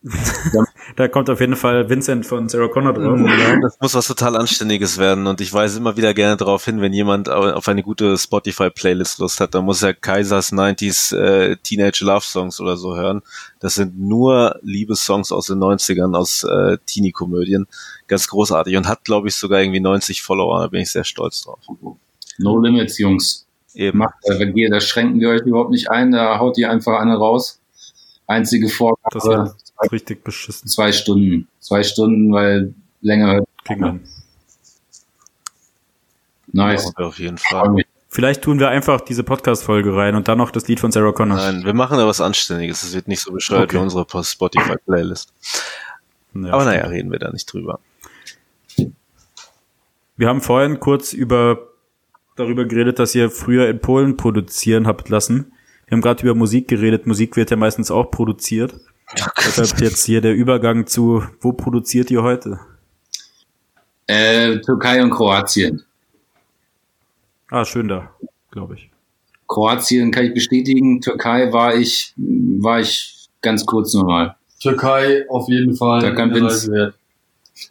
da 0.96 1.08
kommt 1.08 1.28
auf 1.28 1.40
jeden 1.40 1.56
Fall 1.56 1.90
Vincent 1.90 2.24
von 2.24 2.48
Sarah 2.48 2.68
Connor 2.68 2.92
drauf. 2.92 3.18
Ja, 3.18 3.58
das 3.60 3.78
muss 3.80 3.94
was 3.94 4.06
total 4.06 4.36
Anständiges 4.36 4.96
werden 4.98 5.26
und 5.26 5.40
ich 5.40 5.52
weise 5.52 5.78
immer 5.80 5.96
wieder 5.96 6.14
gerne 6.14 6.36
darauf 6.36 6.64
hin, 6.64 6.80
wenn 6.80 6.92
jemand 6.92 7.28
auf 7.28 7.66
eine 7.66 7.82
gute 7.82 8.16
Spotify-Playlist 8.16 9.18
Lust 9.18 9.40
hat, 9.40 9.54
dann 9.54 9.64
muss 9.64 9.82
er 9.82 9.94
Kaisers 9.94 10.52
90s 10.52 11.16
äh, 11.16 11.56
Teenage 11.56 12.04
Love 12.04 12.24
Songs 12.24 12.60
oder 12.60 12.76
so 12.76 12.94
hören. 12.94 13.22
Das 13.58 13.74
sind 13.74 13.98
nur 13.98 14.60
Liebessongs 14.62 15.32
aus 15.32 15.46
den 15.48 15.58
90ern, 15.58 16.16
aus 16.16 16.44
äh, 16.44 16.78
Teenie-Komödien. 16.86 17.66
Ganz 18.06 18.28
großartig 18.28 18.76
und 18.76 18.86
hat, 18.86 19.04
glaube 19.04 19.26
ich, 19.26 19.34
sogar 19.34 19.60
irgendwie 19.60 19.80
90 19.80 20.22
Follower, 20.22 20.60
da 20.60 20.68
bin 20.68 20.82
ich 20.82 20.92
sehr 20.92 21.04
stolz 21.04 21.42
drauf. 21.42 21.58
No 22.38 22.60
Limits, 22.60 22.98
Jungs. 22.98 23.47
Eben. 23.74 23.98
Macht, 23.98 24.14
äh, 24.24 24.68
da 24.70 24.80
schränken 24.80 25.20
wir 25.20 25.30
euch 25.30 25.42
überhaupt 25.42 25.70
nicht 25.70 25.90
ein, 25.90 26.12
da 26.12 26.38
haut 26.38 26.58
ihr 26.58 26.70
einfach 26.70 27.00
eine 27.00 27.16
raus. 27.16 27.60
Einzige 28.26 28.68
Vorgabe, 28.68 29.54
richtig 29.90 30.24
beschissen. 30.24 30.68
Zwei 30.68 30.92
Stunden. 30.92 31.48
Zwei 31.60 31.82
Stunden, 31.82 32.32
weil 32.32 32.74
länger 33.00 33.34
hört 33.34 33.48
Kriegen 33.64 33.82
wir. 33.82 34.00
Nice. 36.52 36.92
Ja, 36.98 37.04
auf 37.04 37.18
jeden 37.18 37.38
Fall. 37.38 37.84
Vielleicht 38.08 38.42
tun 38.42 38.58
wir 38.58 38.70
einfach 38.70 39.02
diese 39.02 39.22
Podcast-Folge 39.22 39.94
rein 39.94 40.14
und 40.14 40.28
dann 40.28 40.38
noch 40.38 40.50
das 40.50 40.66
Lied 40.66 40.80
von 40.80 40.90
Sarah 40.90 41.12
Connor. 41.12 41.36
Nein, 41.36 41.64
wir 41.64 41.74
machen 41.74 41.98
da 41.98 42.06
was 42.06 42.22
Anständiges. 42.22 42.82
Es 42.82 42.94
wird 42.94 43.06
nicht 43.06 43.20
so 43.20 43.32
bescheuert 43.32 43.64
okay. 43.64 43.76
wie 43.76 43.82
unsere 43.82 44.06
Spotify-Playlist. 44.24 45.34
Ja, 46.34 46.52
Aber 46.52 46.64
naja, 46.64 46.86
reden 46.86 47.12
wir 47.12 47.18
da 47.18 47.30
nicht 47.30 47.52
drüber. 47.52 47.80
Wir 50.16 50.28
haben 50.28 50.40
vorhin 50.40 50.80
kurz 50.80 51.12
über 51.12 51.67
darüber 52.38 52.64
geredet, 52.64 52.98
dass 52.98 53.14
ihr 53.14 53.30
früher 53.30 53.68
in 53.68 53.80
Polen 53.80 54.16
produzieren 54.16 54.86
habt 54.86 55.08
lassen. 55.08 55.52
Wir 55.86 55.96
haben 55.96 56.02
gerade 56.02 56.22
über 56.22 56.34
Musik 56.34 56.68
geredet. 56.68 57.06
Musik 57.06 57.36
wird 57.36 57.50
ja 57.50 57.56
meistens 57.56 57.90
auch 57.90 58.10
produziert. 58.10 58.74
Deshalb 59.38 59.80
jetzt 59.80 60.04
hier 60.04 60.20
der 60.20 60.34
Übergang 60.34 60.86
zu, 60.86 61.22
wo 61.40 61.52
produziert 61.52 62.10
ihr 62.10 62.22
heute? 62.22 62.60
Äh, 64.06 64.60
Türkei 64.60 65.02
und 65.02 65.10
Kroatien. 65.10 65.82
Ah, 67.50 67.64
schön 67.64 67.88
da, 67.88 68.10
glaube 68.50 68.74
ich. 68.74 68.90
Kroatien 69.46 70.10
kann 70.10 70.26
ich 70.26 70.34
bestätigen. 70.34 71.00
Türkei 71.00 71.52
war 71.52 71.74
ich, 71.74 72.12
war 72.16 72.80
ich 72.80 73.28
ganz 73.40 73.64
kurz 73.64 73.94
nochmal. 73.94 74.36
Türkei 74.60 75.24
auf 75.30 75.48
jeden 75.48 75.74
Fall. 75.74 76.00
Da 76.00 76.10
kann 76.10 76.30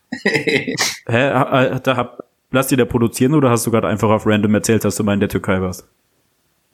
Hä? 0.23 0.75
Da 1.05 1.97
hab, 1.97 2.26
lass 2.51 2.67
dir 2.67 2.77
da 2.77 2.85
produzieren 2.85 3.33
oder 3.33 3.49
hast 3.49 3.65
du 3.67 3.71
gerade 3.71 3.87
einfach 3.87 4.09
auf 4.09 4.25
random 4.25 4.55
erzählt, 4.55 4.83
dass 4.85 4.95
du 4.95 5.03
mal 5.03 5.13
in 5.13 5.19
der 5.19 5.29
Türkei 5.29 5.61
warst? 5.61 5.87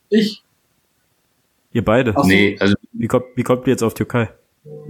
Ich? 0.09 0.43
Ihr 1.71 1.83
beide? 1.83 2.13
Ach 2.15 2.21
so. 2.23 2.27
Nee, 2.27 2.57
also 2.59 2.75
Wie 2.93 3.07
kommt, 3.07 3.25
wie 3.35 3.43
kommt 3.43 3.65
ihr 3.67 3.71
jetzt 3.71 3.83
auf 3.83 3.93
Türkei? 3.93 4.29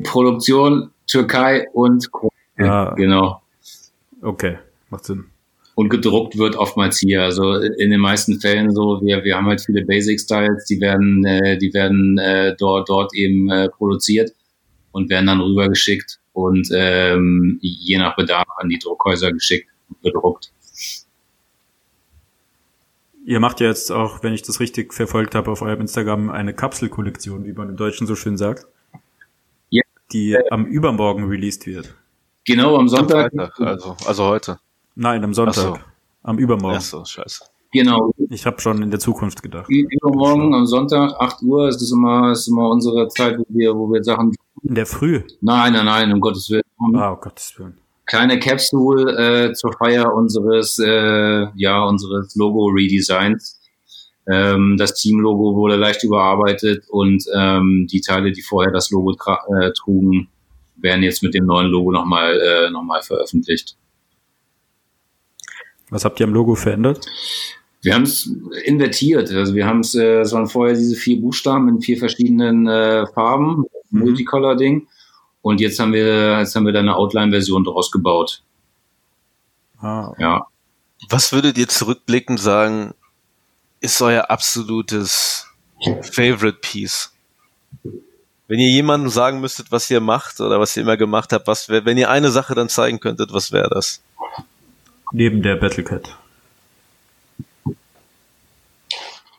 Produktion 0.03 0.91
Türkei 1.07 1.67
und 1.73 2.11
Kroatien, 2.11 2.69
Ah. 2.69 2.93
genau. 2.95 3.41
Okay, 4.21 4.57
macht 4.89 5.05
Sinn. 5.05 5.25
Und 5.75 5.89
gedruckt 5.89 6.37
wird 6.37 6.55
oftmals 6.55 6.99
hier. 6.99 7.23
Also 7.23 7.55
in 7.55 7.89
den 7.89 7.99
meisten 7.99 8.39
Fällen 8.39 8.71
so, 8.71 9.01
wir, 9.01 9.23
wir 9.23 9.35
haben 9.35 9.47
halt 9.47 9.61
viele 9.61 9.83
Basic 9.85 10.19
Styles, 10.19 10.65
die 10.65 10.79
werden, 10.79 11.25
äh, 11.25 11.57
die 11.57 11.73
werden 11.73 12.17
äh, 12.19 12.55
dort, 12.57 12.89
dort 12.89 13.15
eben 13.15 13.49
äh, 13.49 13.69
produziert 13.69 14.31
und 14.91 15.09
werden 15.09 15.25
dann 15.25 15.41
rübergeschickt 15.41 16.19
und 16.33 16.69
ähm, 16.73 17.57
je 17.61 17.97
nach 17.97 18.15
Bedarf 18.15 18.45
an 18.57 18.69
die 18.69 18.77
Druckhäuser 18.77 19.31
geschickt 19.31 19.67
und 19.89 20.01
gedruckt. 20.03 20.51
Ihr 23.25 23.39
macht 23.39 23.61
ja 23.61 23.67
jetzt 23.67 23.91
auch, 23.91 24.21
wenn 24.21 24.33
ich 24.33 24.41
das 24.41 24.59
richtig 24.59 24.93
verfolgt 24.93 25.33
habe, 25.33 25.49
auf 25.49 25.61
eurem 25.61 25.81
Instagram 25.81 26.29
eine 26.29 26.53
Kapselkollektion, 26.53 27.45
wie 27.45 27.53
man 27.53 27.69
im 27.69 27.77
Deutschen 27.77 28.05
so 28.05 28.15
schön 28.15 28.37
sagt. 28.37 28.67
Ja. 29.69 29.81
Die 30.11 30.37
am 30.51 30.65
Übermorgen 30.65 31.25
released 31.25 31.65
wird. 31.65 31.95
Genau, 32.45 32.77
am 32.77 32.89
Sonntag. 32.89 33.31
Freitag, 33.31 33.59
also, 33.61 33.95
also 34.05 34.25
heute. 34.25 34.59
Nein, 34.95 35.23
am 35.23 35.33
Sonntag. 35.33 35.57
Ach 35.57 35.77
so. 35.77 35.79
Am 36.23 36.37
Übermorgen. 36.37 36.77
Ach 36.77 36.81
so, 36.81 37.05
scheiße. 37.05 37.45
Genau. 37.71 38.13
Ich 38.29 38.45
habe 38.45 38.59
schon 38.61 38.83
in 38.83 38.91
der 38.91 38.99
Zukunft 38.99 39.41
gedacht. 39.41 39.67
Übermorgen 39.69 40.53
am 40.53 40.65
Sonntag, 40.65 41.13
8 41.17 41.41
Uhr, 41.43 41.69
ist 41.69 41.81
das 41.81 41.91
immer, 41.91 42.31
ist 42.31 42.47
immer 42.47 42.69
unsere 42.69 43.07
Zeit, 43.07 43.39
wo 43.39 43.45
wir, 43.49 43.75
wo 43.75 43.91
wir 43.91 44.03
Sachen. 44.03 44.35
In 44.61 44.75
der 44.75 44.85
Früh. 44.85 45.23
Nein, 45.41 45.73
nein, 45.73 45.85
nein, 45.85 46.11
um 46.11 46.19
Gottes 46.19 46.49
Willen. 46.49 46.63
Ah, 46.95 47.11
um 47.11 47.19
Gottes 47.19 47.57
Willen. 47.57 47.79
Kleine 48.05 48.39
Capsule 48.39 49.49
äh, 49.49 49.53
zur 49.53 49.73
Feier 49.73 50.13
unseres 50.13 50.79
äh, 50.79 51.47
ja 51.55 51.83
unseres 51.83 52.35
Logo 52.35 52.67
Redesigns. 52.67 53.59
Ähm, 54.25 54.77
das 54.77 54.93
Team-Logo 54.95 55.55
wurde 55.55 55.75
leicht 55.75 56.03
überarbeitet 56.03 56.85
und 56.89 57.25
ähm, 57.35 57.87
die 57.91 57.99
Teile, 57.99 58.31
die 58.31 58.41
vorher 58.41 58.71
das 58.71 58.89
Logo 58.89 59.11
äh, 59.11 59.71
trugen, 59.73 60.29
werden 60.77 61.03
jetzt 61.03 61.23
mit 61.23 61.33
dem 61.33 61.45
neuen 61.45 61.67
Logo 61.67 61.91
nochmal 61.91 62.39
äh, 62.39 62.69
noch 62.69 62.83
mal 62.83 63.01
veröffentlicht. 63.01 63.75
Was 65.89 66.05
habt 66.05 66.19
ihr 66.19 66.25
am 66.25 66.33
Logo 66.33 66.55
verändert? 66.55 67.05
Wir 67.81 67.95
haben 67.95 68.03
es 68.03 68.31
invertiert. 68.63 69.29
Also 69.31 69.55
wir 69.55 69.67
haben 69.67 69.81
es, 69.81 69.93
äh, 69.93 70.21
es 70.21 70.31
waren 70.31 70.47
vorher 70.47 70.75
diese 70.75 70.95
vier 70.95 71.19
Buchstaben 71.19 71.67
in 71.67 71.81
vier 71.81 71.97
verschiedenen 71.97 72.65
äh, 72.65 73.05
Farben, 73.07 73.65
Mhm. 73.93 73.99
Multicolor-Ding. 73.99 74.87
Und 75.43 75.61
jetzt 75.61 75.77
haben 75.79 75.93
wir, 75.93 76.39
jetzt 76.39 76.55
haben 76.55 76.65
wir 76.65 76.73
da 76.73 76.79
eine 76.79 76.95
Outline-Version 76.95 77.63
draus 77.63 77.91
gebaut. 77.91 78.41
Ah, 79.79 80.13
Ja. 80.17 80.47
Was 81.09 81.31
würdet 81.33 81.57
ihr 81.57 81.67
zurückblickend 81.67 82.39
sagen, 82.39 82.93
ist 83.81 84.01
euer 84.01 84.31
absolutes 84.31 85.45
Favorite 86.01 86.59
Piece? 86.61 87.11
Wenn 88.47 88.59
ihr 88.59 88.69
jemandem 88.69 89.09
sagen 89.09 89.41
müsstet, 89.41 89.69
was 89.69 89.89
ihr 89.91 89.99
macht 89.99 90.39
oder 90.39 90.61
was 90.61 90.77
ihr 90.77 90.83
immer 90.83 90.95
gemacht 90.95 91.33
habt, 91.33 91.45
was 91.47 91.67
wär, 91.67 91.83
wenn 91.83 91.97
ihr 91.97 92.09
eine 92.09 92.31
Sache 92.31 92.55
dann 92.55 92.69
zeigen 92.69 93.01
könntet, 93.01 93.33
was 93.33 93.51
wäre 93.51 93.69
das? 93.69 94.01
neben 95.13 95.41
der 95.41 95.55
Battlecat. 95.55 96.17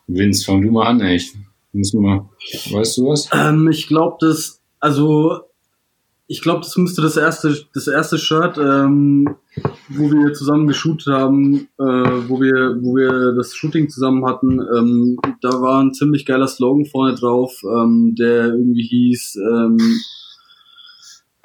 Vince, 0.06 0.44
fang 0.44 0.62
du 0.62 0.70
mal 0.70 0.86
an, 0.86 1.00
ey. 1.00 1.16
Ich 1.16 1.34
muss 1.72 1.92
mal, 1.92 2.28
weißt 2.70 2.98
du 2.98 3.08
was? 3.08 3.28
Ähm, 3.32 3.68
ich 3.68 3.88
glaube, 3.88 4.16
das, 4.20 4.60
also, 4.80 5.40
ich 6.26 6.40
glaube, 6.40 6.60
das 6.60 6.76
müsste 6.76 7.02
das 7.02 7.16
erste, 7.16 7.54
das 7.74 7.86
erste 7.86 8.18
Shirt, 8.18 8.56
ähm, 8.56 9.36
wo 9.88 10.10
wir 10.10 10.32
zusammen 10.32 10.66
geshootet 10.66 11.08
haben, 11.08 11.68
äh, 11.78 11.82
wo 11.82 12.40
wir, 12.40 12.78
wo 12.80 12.96
wir 12.96 13.34
das 13.34 13.54
Shooting 13.54 13.90
zusammen 13.90 14.24
hatten, 14.24 14.60
ähm, 14.60 15.18
da 15.42 15.60
war 15.60 15.82
ein 15.82 15.92
ziemlich 15.92 16.24
geiler 16.24 16.48
Slogan 16.48 16.86
vorne 16.86 17.14
drauf, 17.14 17.52
ähm, 17.64 18.14
der 18.18 18.46
irgendwie 18.46 18.82
hieß, 18.82 19.36
ähm, 19.36 19.78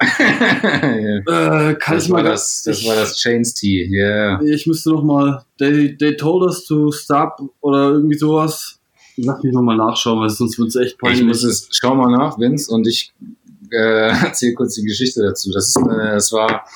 äh, 0.00 1.74
kann 1.74 1.96
Das 1.96 2.06
ich 2.06 2.10
war 2.10 2.22
mal 2.22 2.30
das, 2.30 2.62
das 2.62 2.82
war 2.86 2.94
das 2.94 3.16
Chains 3.16 3.52
Tee, 3.52 3.86
yeah. 3.92 4.40
Ich 4.42 4.66
müsste 4.66 4.90
noch 4.90 5.04
mal, 5.04 5.44
they, 5.58 5.94
they 5.98 6.16
told 6.16 6.42
us 6.42 6.64
to 6.64 6.90
stop 6.90 7.38
oder 7.60 7.90
irgendwie 7.90 8.16
sowas. 8.16 8.78
Lass 9.18 9.42
mich 9.42 9.52
noch 9.52 9.60
mal 9.60 9.76
nachschauen, 9.76 10.20
weil 10.20 10.30
sonst 10.30 10.58
wird's 10.58 10.76
echt 10.76 10.96
peinlich. 10.96 11.20
Ich 11.20 11.26
muss 11.26 11.42
es, 11.42 11.68
schau 11.70 11.94
mal 11.94 12.10
nach, 12.10 12.38
Vince, 12.38 12.72
und 12.72 12.86
ich 12.86 13.12
äh, 13.72 14.08
erzähle 14.24 14.54
kurz 14.54 14.74
die 14.74 14.84
Geschichte 14.84 15.22
dazu. 15.22 15.50
Das, 15.52 15.74
äh, 15.76 16.12
das 16.12 16.32
war, 16.32 16.66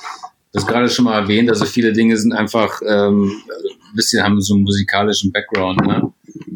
das 0.51 0.65
gerade 0.65 0.89
schon 0.89 1.05
mal 1.05 1.19
erwähnt, 1.21 1.49
also 1.49 1.65
viele 1.65 1.93
Dinge 1.93 2.17
sind 2.17 2.33
einfach 2.33 2.81
ähm, 2.87 3.31
ein 3.47 3.95
bisschen 3.95 4.23
haben 4.23 4.39
so 4.41 4.53
einen 4.53 4.63
musikalischen 4.63 5.31
Background, 5.31 5.85
ne? 5.85 6.11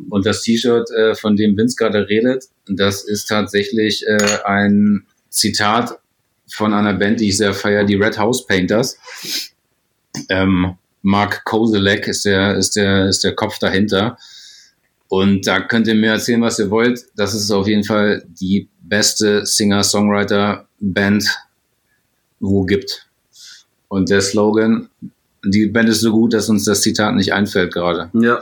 Und 0.10 0.26
das 0.26 0.42
T-Shirt, 0.42 0.90
äh, 0.92 1.16
von 1.16 1.36
dem 1.36 1.56
Vince 1.56 1.76
gerade 1.76 2.10
redet, 2.10 2.46
das 2.68 3.04
ist 3.04 3.26
tatsächlich 3.26 4.06
äh, 4.08 4.40
ein 4.44 5.06
Zitat 5.30 6.00
von 6.52 6.74
einer 6.74 6.94
Band, 6.94 7.20
die 7.20 7.30
ich 7.30 7.38
sehr 7.38 7.54
feiere, 7.54 7.84
die 7.84 7.96
Red 7.96 8.18
House 8.18 8.46
Painters. 8.46 8.98
Ähm, 10.30 10.78
Mark 11.02 11.46
Kozelek 11.46 12.08
ist 12.08 12.26
der, 12.26 12.56
ist 12.56 12.76
der, 12.76 13.08
ist 13.08 13.24
der 13.24 13.36
Kopf 13.36 13.60
dahinter. 13.60 14.18
Und 15.10 15.48
da 15.48 15.60
könnt 15.60 15.88
ihr 15.88 15.96
mir 15.96 16.12
erzählen, 16.12 16.42
was 16.42 16.60
ihr 16.60 16.70
wollt. 16.70 17.04
Das 17.16 17.34
ist 17.34 17.50
auf 17.52 17.68
jeden 17.68 17.84
Fall 17.84 18.24
die 18.28 18.70
beste 18.82 19.46
Singer-Songwriter-Band, 19.46 21.26
wo 22.40 22.64
gibt. 22.64 23.10
Und 23.88 24.12
der 24.12 24.22
Slogan, 24.22 24.90
die 25.44 25.66
Band 25.66 25.90
ist 25.90 26.02
so 26.02 26.12
gut, 26.12 26.34
dass 26.34 26.48
uns 26.48 26.64
das 26.64 26.82
Zitat 26.82 27.16
nicht 27.16 27.34
einfällt 27.34 27.74
gerade. 27.74 28.12
Ja. 28.14 28.40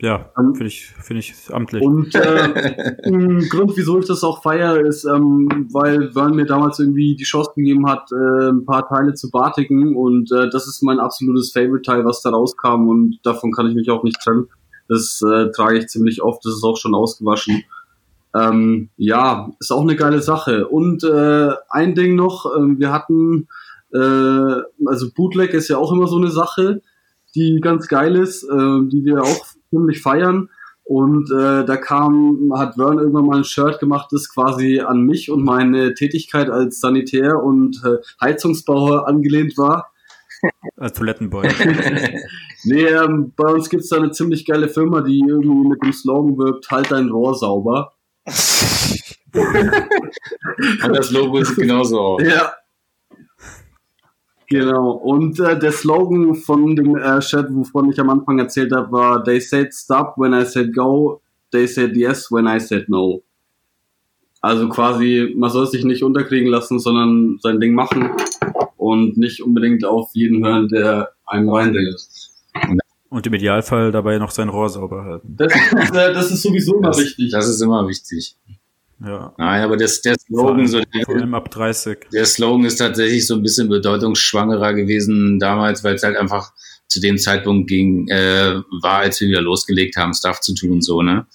Ja, 0.00 0.30
Ähm, 0.38 0.54
finde 0.54 0.66
ich, 0.66 0.86
finde 0.86 1.20
ich 1.20 1.34
amtlich. 1.50 1.82
Und 1.82 2.14
äh, 2.14 2.96
ein 3.04 3.48
Grund, 3.48 3.72
wieso 3.76 3.98
ich 3.98 4.06
das 4.06 4.22
auch 4.22 4.42
feiere, 4.42 4.80
ist, 4.80 5.04
ähm, 5.04 5.68
weil 5.72 6.12
Vern 6.12 6.34
mir 6.34 6.46
damals 6.46 6.78
irgendwie 6.78 7.16
die 7.16 7.24
Chance 7.24 7.52
gegeben 7.56 7.88
hat, 7.88 8.10
äh, 8.12 8.50
ein 8.50 8.64
paar 8.64 8.86
Teile 8.86 9.14
zu 9.14 9.30
batigen. 9.30 9.96
Und 9.96 10.30
äh, 10.30 10.50
das 10.50 10.68
ist 10.68 10.82
mein 10.82 11.00
absolutes 11.00 11.52
Favorite-Teil, 11.52 12.04
was 12.04 12.22
da 12.22 12.30
rauskam. 12.30 12.88
Und 12.88 13.18
davon 13.22 13.52
kann 13.52 13.68
ich 13.68 13.74
mich 13.74 13.88
auch 13.88 14.02
nicht 14.04 14.20
trennen. 14.20 14.48
Das 14.88 15.22
äh, 15.22 15.50
trage 15.50 15.78
ich 15.78 15.88
ziemlich 15.88 16.22
oft. 16.22 16.44
Das 16.44 16.54
ist 16.54 16.64
auch 16.64 16.76
schon 16.76 16.94
ausgewaschen. 16.94 17.64
Ähm, 18.34 18.88
ja, 18.96 19.50
ist 19.60 19.70
auch 19.70 19.82
eine 19.82 19.96
geile 19.96 20.20
Sache. 20.20 20.68
Und 20.68 21.04
äh, 21.04 21.50
ein 21.70 21.94
Ding 21.94 22.16
noch, 22.16 22.46
ähm, 22.56 22.78
wir 22.78 22.92
hatten, 22.92 23.48
äh, 23.92 23.98
also 24.86 25.10
Bootleg 25.14 25.54
ist 25.54 25.68
ja 25.68 25.78
auch 25.78 25.92
immer 25.92 26.08
so 26.08 26.16
eine 26.16 26.30
Sache, 26.30 26.82
die 27.34 27.60
ganz 27.60 27.88
geil 27.88 28.16
ist, 28.16 28.42
äh, 28.44 28.88
die 28.88 29.02
wir 29.04 29.22
auch 29.22 29.46
ziemlich 29.70 30.02
feiern. 30.02 30.50
Und 30.84 31.30
äh, 31.30 31.64
da 31.64 31.76
kam, 31.76 32.52
hat 32.54 32.74
Vern 32.74 32.98
irgendwann 32.98 33.26
mal 33.26 33.38
ein 33.38 33.44
Shirt 33.44 33.80
gemacht, 33.80 34.08
das 34.10 34.28
quasi 34.28 34.80
an 34.80 35.02
mich 35.02 35.30
und 35.30 35.42
meine 35.42 35.94
Tätigkeit 35.94 36.50
als 36.50 36.80
Sanitär 36.80 37.42
und 37.42 37.82
äh, 37.84 37.96
Heizungsbauer 38.20 39.08
angelehnt 39.08 39.56
war. 39.56 39.92
Als 40.76 40.92
Toilettenboy. 40.92 41.48
Nee, 42.64 42.86
ähm, 42.86 43.32
bei 43.36 43.52
uns 43.52 43.68
gibt's 43.68 43.88
da 43.88 43.96
eine 43.96 44.10
ziemlich 44.10 44.46
geile 44.46 44.68
Firma, 44.68 45.02
die 45.02 45.20
irgendwie 45.26 45.68
mit 45.68 45.82
dem 45.82 45.92
Slogan 45.92 46.38
wirbt, 46.38 46.70
halt 46.70 46.90
dein 46.90 47.10
Rohr 47.10 47.34
sauber. 47.34 47.92
Und 49.34 50.96
das 50.96 51.10
Logo 51.10 51.42
sieht 51.42 51.56
genauso 51.56 52.00
aus. 52.00 52.22
Ja. 52.22 52.52
Genau. 54.48 54.92
Und 54.92 55.40
äh, 55.40 55.58
der 55.58 55.72
Slogan 55.72 56.34
von 56.34 56.76
dem 56.76 56.96
äh, 56.96 57.18
Chat, 57.20 57.46
wovon 57.50 57.90
ich 57.90 57.98
am 57.98 58.10
Anfang 58.10 58.38
erzählt 58.38 58.72
habe, 58.72 58.92
war 58.92 59.24
They 59.24 59.40
said 59.40 59.72
stop 59.72 60.14
when 60.16 60.32
I 60.32 60.44
said 60.44 60.74
go, 60.74 61.20
they 61.50 61.66
said 61.66 61.96
yes 61.96 62.30
when 62.30 62.46
I 62.46 62.60
said 62.60 62.88
no. 62.88 63.22
Also 64.40 64.68
quasi, 64.68 65.34
man 65.36 65.50
soll 65.50 65.66
sich 65.66 65.84
nicht 65.84 66.04
unterkriegen 66.04 66.50
lassen, 66.50 66.78
sondern 66.78 67.38
sein 67.40 67.60
Ding 67.60 67.74
machen 67.74 68.10
und 68.76 69.16
nicht 69.16 69.42
unbedingt 69.42 69.84
auf 69.86 70.10
jeden 70.12 70.44
hören, 70.44 70.68
der 70.68 71.12
einem 71.24 71.48
reindreht. 71.48 71.96
Und 73.10 73.26
im 73.26 73.34
Idealfall 73.34 73.92
dabei 73.92 74.18
noch 74.18 74.30
sein 74.32 74.48
Rohr 74.48 74.68
sauber 74.68 75.04
halten. 75.04 75.36
Das, 75.36 75.54
ist, 75.54 75.94
äh, 75.94 76.12
das 76.12 76.30
ist 76.32 76.42
sowieso 76.42 76.78
immer 76.78 76.88
Das, 76.88 76.98
wichtig. 76.98 77.30
das 77.30 77.48
ist 77.48 77.60
immer 77.60 77.86
wichtig. 77.86 78.36
Ja. 79.04 79.34
Nein, 79.38 79.62
aber 79.62 79.76
das, 79.76 80.00
der 80.02 80.14
Vor 80.28 80.38
Slogan, 80.40 80.56
allem, 80.56 80.66
so, 80.66 80.80
vor 81.04 81.14
allem 81.14 81.34
ab 81.34 81.50
30. 81.50 81.98
der 82.12 82.24
Slogan 82.24 82.64
ist 82.64 82.76
tatsächlich 82.76 83.26
so 83.26 83.34
ein 83.34 83.42
bisschen 83.42 83.68
bedeutungsschwangerer 83.68 84.74
gewesen 84.74 85.38
damals, 85.38 85.84
weil 85.84 85.94
es 85.94 86.02
halt 86.02 86.16
einfach 86.16 86.52
zu 86.88 87.00
dem 87.00 87.18
Zeitpunkt 87.18 87.68
ging, 87.68 88.08
äh, 88.08 88.54
war, 88.82 88.98
als 88.98 89.20
wir 89.20 89.28
wieder 89.28 89.42
losgelegt 89.42 89.96
haben, 89.96 90.14
Stuff 90.14 90.40
zu 90.40 90.54
tun 90.54 90.70
und 90.72 90.82
so, 90.82 91.02
ne? 91.02 91.26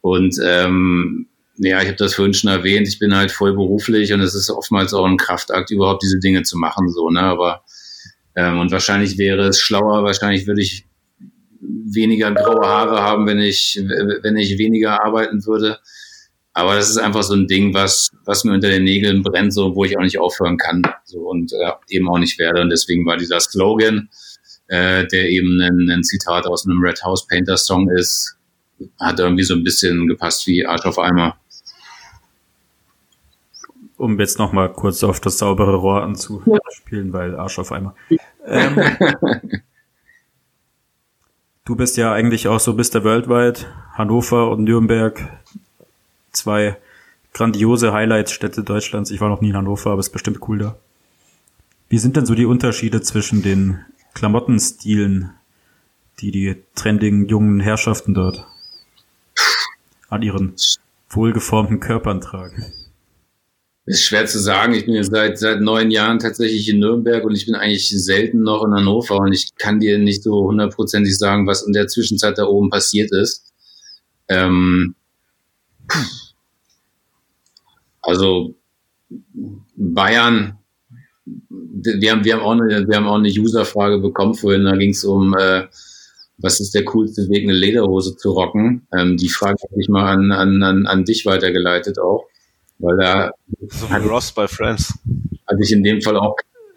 Und 0.00 0.38
ähm, 0.42 1.28
ja, 1.58 1.80
ich 1.80 1.86
habe 1.86 1.96
das 1.96 2.14
vorhin 2.14 2.34
schon 2.34 2.50
erwähnt, 2.50 2.88
ich 2.88 2.98
bin 2.98 3.14
halt 3.14 3.30
voll 3.30 3.52
beruflich 3.54 4.12
und 4.12 4.20
es 4.20 4.34
ist 4.34 4.50
oftmals 4.50 4.92
auch 4.94 5.06
ein 5.06 5.16
Kraftakt, 5.16 5.70
überhaupt 5.70 6.02
diese 6.02 6.18
Dinge 6.18 6.42
zu 6.42 6.58
machen, 6.58 6.90
so, 6.90 7.10
ne? 7.10 7.20
Aber 7.20 7.62
ähm, 8.36 8.58
und 8.58 8.70
wahrscheinlich 8.70 9.18
wäre 9.18 9.48
es 9.48 9.60
schlauer, 9.60 10.04
wahrscheinlich 10.04 10.46
würde 10.46 10.62
ich 10.62 10.86
weniger 11.60 12.32
graue 12.32 12.66
Haare 12.66 13.00
haben, 13.00 13.26
wenn 13.26 13.40
ich, 13.40 13.80
wenn 14.22 14.36
ich 14.36 14.58
weniger 14.58 15.02
arbeiten 15.02 15.44
würde. 15.46 15.78
Aber 16.52 16.74
das 16.74 16.88
ist 16.88 16.98
einfach 16.98 17.22
so 17.22 17.34
ein 17.34 17.46
Ding, 17.46 17.74
was, 17.74 18.10
was 18.24 18.44
mir 18.44 18.52
unter 18.52 18.68
den 18.68 18.84
Nägeln 18.84 19.22
brennt, 19.22 19.52
so, 19.52 19.74
wo 19.74 19.84
ich 19.84 19.96
auch 19.98 20.02
nicht 20.02 20.18
aufhören 20.18 20.56
kann, 20.56 20.82
so, 21.04 21.18
und 21.18 21.52
äh, 21.52 21.72
eben 21.88 22.08
auch 22.08 22.18
nicht 22.18 22.38
werde. 22.38 22.62
Und 22.62 22.70
deswegen 22.70 23.04
war 23.04 23.16
dieser 23.16 23.40
Slogan, 23.40 24.08
äh, 24.68 25.06
der 25.06 25.28
eben 25.28 25.60
ein, 25.60 25.90
ein 25.90 26.02
Zitat 26.02 26.46
aus 26.46 26.66
einem 26.66 26.82
Red 26.82 27.02
House 27.04 27.26
Painter 27.26 27.56
Song 27.56 27.90
ist, 27.90 28.36
hat 29.00 29.18
irgendwie 29.18 29.42
so 29.42 29.54
ein 29.54 29.64
bisschen 29.64 30.06
gepasst 30.06 30.46
wie 30.46 30.64
Arsch 30.66 30.86
auf 30.86 30.98
Eimer. 30.98 31.38
Um 33.96 34.18
jetzt 34.20 34.38
nochmal 34.38 34.72
kurz 34.72 35.02
auf 35.04 35.20
das 35.20 35.38
saubere 35.38 35.76
Rohr 35.76 36.02
anzuspielen, 36.02 37.12
weil 37.12 37.34
Arsch 37.36 37.58
auf 37.58 37.72
Eimer. 37.72 37.94
Ähm, 38.44 38.78
du 41.64 41.76
bist 41.76 41.96
ja 41.96 42.12
eigentlich 42.12 42.48
auch 42.48 42.60
so, 42.60 42.74
bist 42.74 42.94
der 42.94 43.04
weltweit. 43.04 43.66
Hannover 43.94 44.50
und 44.50 44.64
Nürnberg, 44.64 45.40
zwei 46.32 46.76
grandiose 47.32 47.92
Highlight-Städte 47.92 48.62
Deutschlands. 48.62 49.10
Ich 49.10 49.20
war 49.20 49.30
noch 49.30 49.40
nie 49.40 49.50
in 49.50 49.56
Hannover, 49.56 49.90
aber 49.90 50.00
es 50.00 50.08
ist 50.08 50.12
bestimmt 50.12 50.46
cool 50.48 50.58
da. 50.58 50.76
Wie 51.88 51.98
sind 51.98 52.16
denn 52.16 52.26
so 52.26 52.34
die 52.34 52.46
Unterschiede 52.46 53.00
zwischen 53.00 53.42
den 53.42 53.84
Klamottenstilen, 54.14 55.30
die 56.20 56.30
die 56.30 56.56
trendigen 56.74 57.26
jungen 57.26 57.60
Herrschaften 57.60 58.12
dort 58.12 58.46
an 60.08 60.22
ihren 60.22 60.54
wohlgeformten 61.10 61.80
Körpern 61.80 62.20
tragen? 62.20 62.64
Ist 63.88 64.02
schwer 64.02 64.26
zu 64.26 64.40
sagen. 64.40 64.74
Ich 64.74 64.84
bin 64.84 64.94
jetzt 64.94 65.12
seit, 65.12 65.38
seit 65.38 65.60
neun 65.60 65.92
Jahren 65.92 66.18
tatsächlich 66.18 66.68
in 66.68 66.80
Nürnberg 66.80 67.24
und 67.24 67.36
ich 67.36 67.46
bin 67.46 67.54
eigentlich 67.54 67.88
selten 67.88 68.42
noch 68.42 68.64
in 68.64 68.74
Hannover 68.74 69.18
und 69.18 69.32
ich 69.32 69.54
kann 69.54 69.78
dir 69.78 69.96
nicht 69.98 70.24
so 70.24 70.44
hundertprozentig 70.44 71.16
sagen, 71.16 71.46
was 71.46 71.64
in 71.64 71.72
der 71.72 71.86
Zwischenzeit 71.86 72.36
da 72.36 72.46
oben 72.46 72.68
passiert 72.68 73.12
ist. 73.12 73.52
Ähm, 74.28 74.96
also 78.02 78.56
Bayern, 79.76 80.58
wir 81.24 82.10
haben, 82.10 82.24
wir 82.24 82.34
haben 82.34 82.42
auch 82.42 82.52
eine, 82.52 82.88
wir 82.88 82.96
haben 82.96 83.06
auch 83.06 83.18
eine 83.18 83.28
User-Frage 83.28 83.98
bekommen 83.98 84.34
vorhin, 84.34 84.64
da 84.64 84.76
ging 84.76 84.90
es 84.90 85.04
um, 85.04 85.36
äh, 85.38 85.68
was 86.38 86.58
ist 86.58 86.74
der 86.74 86.84
coolste 86.84 87.28
Weg, 87.28 87.44
eine 87.44 87.52
Lederhose 87.52 88.16
zu 88.16 88.32
rocken? 88.32 88.86
Ähm, 88.96 89.16
die 89.16 89.28
Frage 89.28 89.58
habe 89.62 89.80
ich 89.80 89.88
mal 89.88 90.12
an, 90.12 90.32
an, 90.32 90.62
an, 90.64 90.86
an 90.86 91.04
dich 91.04 91.24
weitergeleitet 91.24 92.00
auch. 92.00 92.26
Weil 92.78 92.96
da 92.98 93.30
so 93.68 93.88
wie 93.90 94.06
Ross 94.06 94.32
bei 94.32 94.46
Friends. 94.46 94.98
hatte 95.46 95.60
ich 95.62 95.72
in 95.72 95.82
dem 95.82 96.02
Fall 96.02 96.16
auch. 96.16 96.36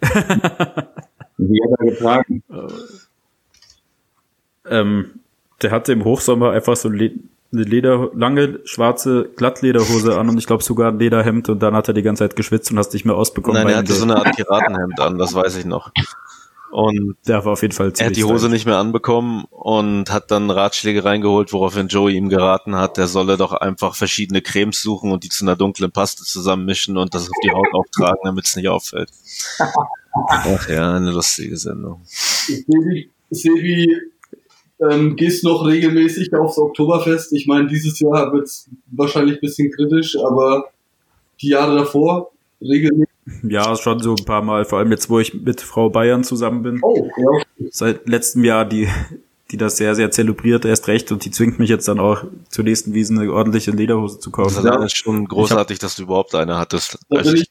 Wie 1.36 1.62
hat 1.62 1.70
er 1.78 1.86
getragen? 1.86 2.42
Ähm, 4.66 5.20
der 5.62 5.70
hatte 5.70 5.92
im 5.92 6.04
Hochsommer 6.04 6.50
einfach 6.50 6.76
so 6.76 6.88
eine 6.88 7.12
Leder, 7.50 8.10
lange 8.14 8.60
schwarze 8.64 9.28
Glattlederhose 9.36 10.18
an 10.18 10.28
und 10.28 10.38
ich 10.38 10.46
glaube 10.46 10.62
sogar 10.62 10.92
ein 10.92 10.98
Lederhemd 10.98 11.48
und 11.48 11.62
dann 11.62 11.74
hat 11.74 11.88
er 11.88 11.94
die 11.94 12.02
ganze 12.02 12.24
Zeit 12.24 12.36
geschwitzt 12.36 12.70
und 12.70 12.78
hast 12.78 12.92
nicht 12.92 13.04
mehr 13.04 13.16
ausbekommen. 13.16 13.62
Nein, 13.62 13.72
er 13.72 13.78
hatte 13.78 13.92
so 13.92 14.04
eine 14.04 14.16
Art 14.16 14.36
Piratenhemd 14.36 15.00
an, 15.00 15.18
das 15.18 15.34
weiß 15.34 15.56
ich 15.56 15.64
noch. 15.64 15.90
Und 16.70 17.16
der 17.26 17.44
war 17.44 17.52
auf 17.52 17.62
jeden 17.62 17.74
Fall 17.74 17.92
er 17.98 18.06
hat 18.06 18.16
die 18.16 18.24
Hose 18.24 18.48
nicht 18.48 18.64
mehr 18.64 18.78
anbekommen 18.78 19.44
und 19.50 20.10
hat 20.10 20.30
dann 20.30 20.50
Ratschläge 20.50 21.04
reingeholt, 21.04 21.52
woraufhin 21.52 21.88
Joey 21.88 22.16
ihm 22.16 22.28
geraten 22.28 22.76
hat, 22.76 22.96
der 22.96 23.08
solle 23.08 23.36
doch 23.36 23.52
einfach 23.52 23.96
verschiedene 23.96 24.40
Cremes 24.40 24.80
suchen 24.80 25.10
und 25.10 25.24
die 25.24 25.28
zu 25.28 25.44
einer 25.44 25.56
dunklen 25.56 25.90
Paste 25.90 26.22
zusammenmischen 26.22 26.96
und 26.96 27.14
das 27.14 27.28
auf 27.28 27.36
die 27.42 27.50
Haut 27.50 27.66
auftragen, 27.72 28.20
damit 28.22 28.46
es 28.46 28.54
nicht 28.54 28.68
auffällt. 28.68 29.10
Ach 30.28 30.68
ja, 30.68 30.94
eine 30.94 31.10
lustige 31.10 31.56
Sendung. 31.56 32.02
Sebi, 32.04 33.10
Sebi 33.30 33.96
ähm, 34.80 35.16
gehst 35.16 35.44
noch 35.44 35.66
regelmäßig 35.66 36.32
aufs 36.34 36.58
Oktoberfest. 36.58 37.32
Ich 37.32 37.46
meine, 37.46 37.66
dieses 37.66 37.98
Jahr 38.00 38.32
wird 38.32 38.46
es 38.46 38.68
wahrscheinlich 38.90 39.36
ein 39.36 39.40
bisschen 39.40 39.70
kritisch, 39.70 40.16
aber 40.18 40.70
die 41.40 41.48
Jahre 41.48 41.76
davor 41.76 42.30
regelmäßig. 42.60 43.09
Ja, 43.42 43.76
schon 43.76 44.00
so 44.00 44.14
ein 44.14 44.24
paar 44.24 44.42
Mal, 44.42 44.64
vor 44.64 44.78
allem 44.78 44.90
jetzt, 44.90 45.10
wo 45.10 45.20
ich 45.20 45.34
mit 45.34 45.60
Frau 45.60 45.90
Bayern 45.90 46.24
zusammen 46.24 46.62
bin. 46.62 46.78
Oh, 46.82 47.08
ja. 47.16 47.68
Seit 47.70 48.08
letztem 48.08 48.44
Jahr, 48.44 48.64
die, 48.64 48.88
die 49.50 49.56
das 49.56 49.76
sehr, 49.76 49.94
sehr 49.94 50.10
zelebriert, 50.10 50.64
erst 50.64 50.88
recht 50.88 51.12
und 51.12 51.24
die 51.24 51.30
zwingt 51.30 51.58
mich 51.58 51.68
jetzt 51.70 51.86
dann 51.88 52.00
auch 52.00 52.24
zur 52.48 52.64
nächsten 52.64 52.94
Wiesen 52.94 53.18
eine 53.18 53.32
ordentliche 53.32 53.70
Lederhose 53.70 54.18
zu 54.18 54.30
Das 54.30 54.36
kaufen. 54.36 54.58
ist 54.58 54.64
alleine 54.66 54.88
schon 54.90 55.26
großartig, 55.26 55.78
dass 55.78 55.96
du 55.96 56.04
überhaupt 56.04 56.34
eine 56.34 56.58
hattest. 56.58 56.98
Da 57.08 57.22
bin 57.22 57.34
ich, 57.36 57.50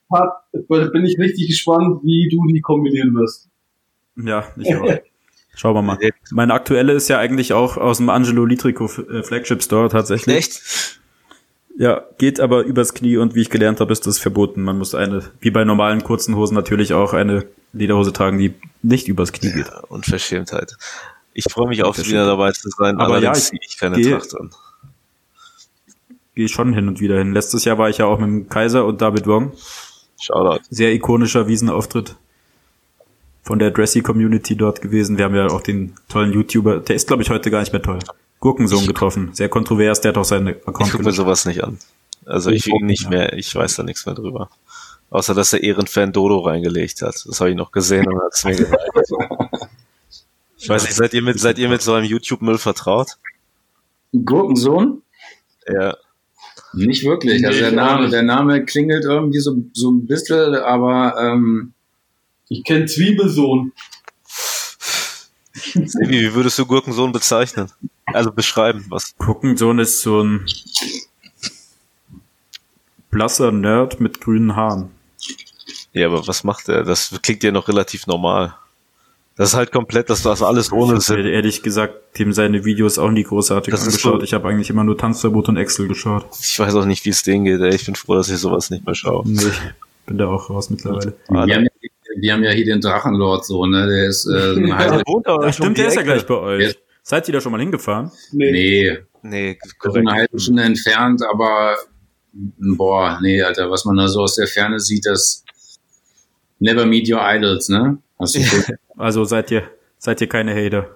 bin 0.91 1.05
ich 1.05 1.17
richtig 1.19 1.47
gespannt, 1.47 2.01
wie 2.03 2.29
du 2.29 2.45
die 2.47 2.61
kombinieren 2.61 3.13
wirst. 3.13 3.47
Ja, 4.17 4.45
ich 4.57 4.75
auch. 4.75 4.85
Schauen 5.55 5.75
wir 5.75 5.81
mal. 5.81 5.97
Meine 6.31 6.53
aktuelle 6.53 6.93
ist 6.93 7.09
ja 7.09 7.19
eigentlich 7.19 7.53
auch 7.53 7.77
aus 7.77 7.97
dem 7.97 8.09
Angelo 8.09 8.45
Litrico 8.45 8.85
äh, 8.85 9.23
Flagship 9.23 9.61
Store 9.63 9.89
tatsächlich. 9.89 10.35
Echt? 10.37 10.99
Ja, 11.81 12.03
geht 12.17 12.41
aber 12.41 12.63
übers 12.63 12.93
Knie 12.93 13.15
und 13.15 13.35
wie 13.35 13.41
ich 13.41 13.49
gelernt 13.49 13.79
habe, 13.79 13.93
ist 13.93 14.05
das 14.05 14.19
verboten. 14.19 14.61
Man 14.63 14.77
muss 14.77 14.93
eine, 14.93 15.23
wie 15.39 15.49
bei 15.49 15.63
normalen 15.63 16.03
kurzen 16.03 16.35
Hosen 16.35 16.53
natürlich 16.53 16.93
auch 16.93 17.13
eine 17.13 17.45
Lederhose 17.71 18.11
tragen, 18.11 18.37
die 18.37 18.53
nicht 18.83 19.07
übers 19.07 19.31
Knie 19.31 19.53
geht. 19.53 19.67
Ja, 19.67 19.79
Unverschämtheit. 19.87 20.75
Ich 21.33 21.45
freue 21.49 21.69
mich 21.69 21.81
auch 21.83 21.89
Unverschämt. 21.89 22.13
wieder 22.15 22.25
dabei 22.25 22.51
zu 22.51 22.69
sein, 22.69 22.97
Aber 22.99 23.13
allerdings 23.13 23.49
ja, 23.49 23.55
ich 23.55 23.61
ziehe 23.61 23.61
ich 23.65 23.77
keine 23.77 23.95
gehe- 23.95 24.11
Tracht 24.17 24.35
an. 24.35 24.49
Gehe 26.35 26.45
ich 26.47 26.51
schon 26.51 26.73
hin 26.73 26.89
und 26.89 26.99
wieder 26.99 27.17
hin. 27.17 27.31
Letztes 27.33 27.63
Jahr 27.63 27.77
war 27.77 27.89
ich 27.89 27.99
ja 27.99 28.07
auch 28.07 28.19
mit 28.19 28.27
dem 28.27 28.49
Kaiser 28.49 28.85
und 28.85 29.01
David 29.01 29.25
Wong. 29.25 29.53
Shoutout. 30.21 30.63
Sehr 30.69 30.91
ikonischer 30.93 31.47
Wiesenauftritt 31.47 32.17
von 33.43 33.57
der 33.57 33.71
Dressy 33.71 34.01
Community 34.01 34.57
dort 34.57 34.81
gewesen. 34.81 35.17
Wir 35.17 35.23
haben 35.23 35.35
ja 35.35 35.47
auch 35.47 35.61
den 35.61 35.95
tollen 36.09 36.33
YouTuber, 36.33 36.81
der 36.81 36.97
ist 36.97 37.07
glaube 37.07 37.23
ich 37.23 37.29
heute 37.29 37.49
gar 37.51 37.61
nicht 37.61 37.71
mehr 37.71 37.81
toll. 37.81 37.99
Gurkensohn 38.39 38.85
getroffen. 38.87 39.31
Sehr 39.33 39.49
kontrovers, 39.49 40.01
der 40.01 40.09
hat 40.09 40.17
auch 40.17 40.25
seine 40.25 40.51
Ich 40.51 40.67
Account 40.67 40.91
gucke 40.91 41.03
mir 41.03 41.11
sowas 41.11 41.45
nicht 41.45 41.63
an. 41.63 41.77
Also 42.25 42.51
ich 42.51 42.65
will 42.67 42.85
nicht 42.85 43.09
mehr, 43.09 43.33
ich 43.33 43.53
weiß 43.53 43.75
da 43.75 43.83
nichts 43.83 44.05
mehr 44.05 44.15
drüber. 44.15 44.49
Außer 45.09 45.33
dass 45.33 45.49
der 45.49 45.63
Ehrenfan 45.63 46.13
Dodo 46.13 46.39
reingelegt 46.39 47.01
hat. 47.01 47.15
Das 47.25 47.39
habe 47.39 47.49
ich 47.49 47.55
noch 47.55 47.71
gesehen 47.71 48.07
und 48.07 48.21
hat's 48.21 48.45
mir 48.45 48.55
gesagt. 48.55 48.83
Ich 50.57 50.69
weiß 50.69 50.83
nicht, 50.83 50.95
seid 50.95 51.13
ihr 51.13 51.21
mit, 51.21 51.39
seid 51.39 51.57
ihr 51.57 51.69
mit 51.69 51.81
so 51.81 51.93
einem 51.93 52.05
YouTube-Müll 52.05 52.57
vertraut? 52.57 53.17
Gurkensohn? 54.13 55.01
Ja. 55.67 55.95
Nicht 56.73 57.05
wirklich. 57.05 57.45
Also 57.45 57.59
der 57.59 57.69
ich 57.69 57.75
Name, 57.75 58.09
der 58.09 58.23
Name 58.23 58.65
klingelt 58.65 59.05
irgendwie 59.05 59.39
so, 59.39 59.55
so 59.73 59.89
ein 59.89 60.05
bisschen, 60.05 60.55
aber 60.55 61.15
ähm, 61.19 61.73
Ich 62.49 62.63
kenne 62.63 62.85
Zwiebelsohn. 62.85 63.73
Sebi, 65.73 66.21
wie 66.21 66.33
würdest 66.33 66.57
du 66.59 66.65
Gurkensohn 66.65 67.11
bezeichnen? 67.11 67.69
Also 68.05 68.31
beschreiben, 68.31 68.85
was? 68.89 69.15
Gurkensohn 69.17 69.79
ist 69.79 70.01
so 70.01 70.21
ein 70.23 70.45
blasser 73.11 73.51
Nerd 73.51 73.99
mit 73.99 74.21
grünen 74.21 74.55
Haaren. 74.55 74.91
Ja, 75.93 76.07
aber 76.07 76.27
was 76.27 76.43
macht 76.43 76.69
er? 76.69 76.83
Das 76.83 77.19
klingt 77.21 77.43
ja 77.43 77.51
noch 77.51 77.67
relativ 77.67 78.07
normal. 78.07 78.53
Das 79.35 79.49
ist 79.49 79.55
halt 79.55 79.71
komplett, 79.71 80.09
das 80.09 80.25
war 80.25 80.39
alles 80.41 80.71
ohne 80.71 80.97
Ich 80.97 81.03
Sinn. 81.05 81.25
ehrlich 81.25 81.63
gesagt 81.63 82.19
dem 82.19 82.33
seine 82.33 82.65
Videos 82.65 82.99
auch 82.99 83.09
nie 83.09 83.23
großartig 83.23 83.71
Das 83.71 83.81
ist 83.81 83.87
angeschaut. 83.87 84.19
so- 84.19 84.23
ich 84.23 84.33
habe 84.33 84.49
eigentlich 84.49 84.69
immer 84.69 84.83
nur 84.83 84.97
Tanzverbot 84.97 85.47
und 85.47 85.55
Excel 85.57 85.87
geschaut. 85.87 86.25
Ich 86.41 86.59
weiß 86.59 86.75
auch 86.75 86.85
nicht, 86.85 87.05
wie 87.05 87.09
es 87.09 87.23
denen 87.23 87.45
geht. 87.45 87.61
Ey. 87.61 87.73
Ich 87.73 87.85
bin 87.85 87.95
froh, 87.95 88.15
dass 88.15 88.29
ich 88.29 88.37
sowas 88.37 88.69
nicht 88.69 88.85
mehr 88.85 88.95
schaue. 88.95 89.23
Nee, 89.25 89.41
ich 89.43 89.61
bin 90.05 90.17
da 90.17 90.27
auch 90.27 90.49
raus 90.49 90.69
mittlerweile. 90.69 91.13
ja- 91.29 91.61
wir 92.17 92.33
haben 92.33 92.43
ja 92.43 92.51
hier 92.51 92.65
den 92.65 92.81
Drachenlord 92.81 93.45
so, 93.45 93.65
ne? 93.65 93.87
Der 93.87 94.05
ist 94.07 94.25
äh, 94.25 94.53
so 94.55 94.59
ein 94.61 94.67
Ja, 94.67 95.53
stimmt, 95.53 95.77
der 95.77 95.87
ist 95.87 95.95
ja 95.95 96.01
gleich 96.03 96.25
bei 96.25 96.35
euch. 96.35 96.67
Ja. 96.67 96.73
Seid 97.03 97.27
ihr 97.27 97.33
da 97.33 97.41
schon 97.41 97.51
mal 97.51 97.61
hingefahren? 97.61 98.11
Nee. 98.31 98.51
Nee, 98.51 98.97
Nee, 99.21 99.57
korrekt. 99.79 100.07
eine 100.07 100.17
halbe 100.17 100.39
Stunde 100.39 100.63
entfernt, 100.63 101.21
aber 101.29 101.75
boah, 102.31 103.19
nee, 103.21 103.41
Alter, 103.41 103.69
was 103.69 103.83
man 103.85 103.97
da 103.97 104.07
so 104.07 104.21
aus 104.21 104.35
der 104.35 104.47
Ferne 104.47 104.79
sieht, 104.79 105.05
das 105.05 105.43
Never 106.59 106.85
meet 106.85 107.09
your 107.09 107.19
idols, 107.21 107.69
ne? 107.69 107.97
Hast 108.19 108.35
du 108.35 108.41
schon? 108.43 108.63
Also 108.97 109.23
seid 109.23 109.49
ihr, 109.51 109.63
seid 109.97 110.19
ihr 110.21 110.27
keine 110.27 110.53
Hater? 110.53 110.89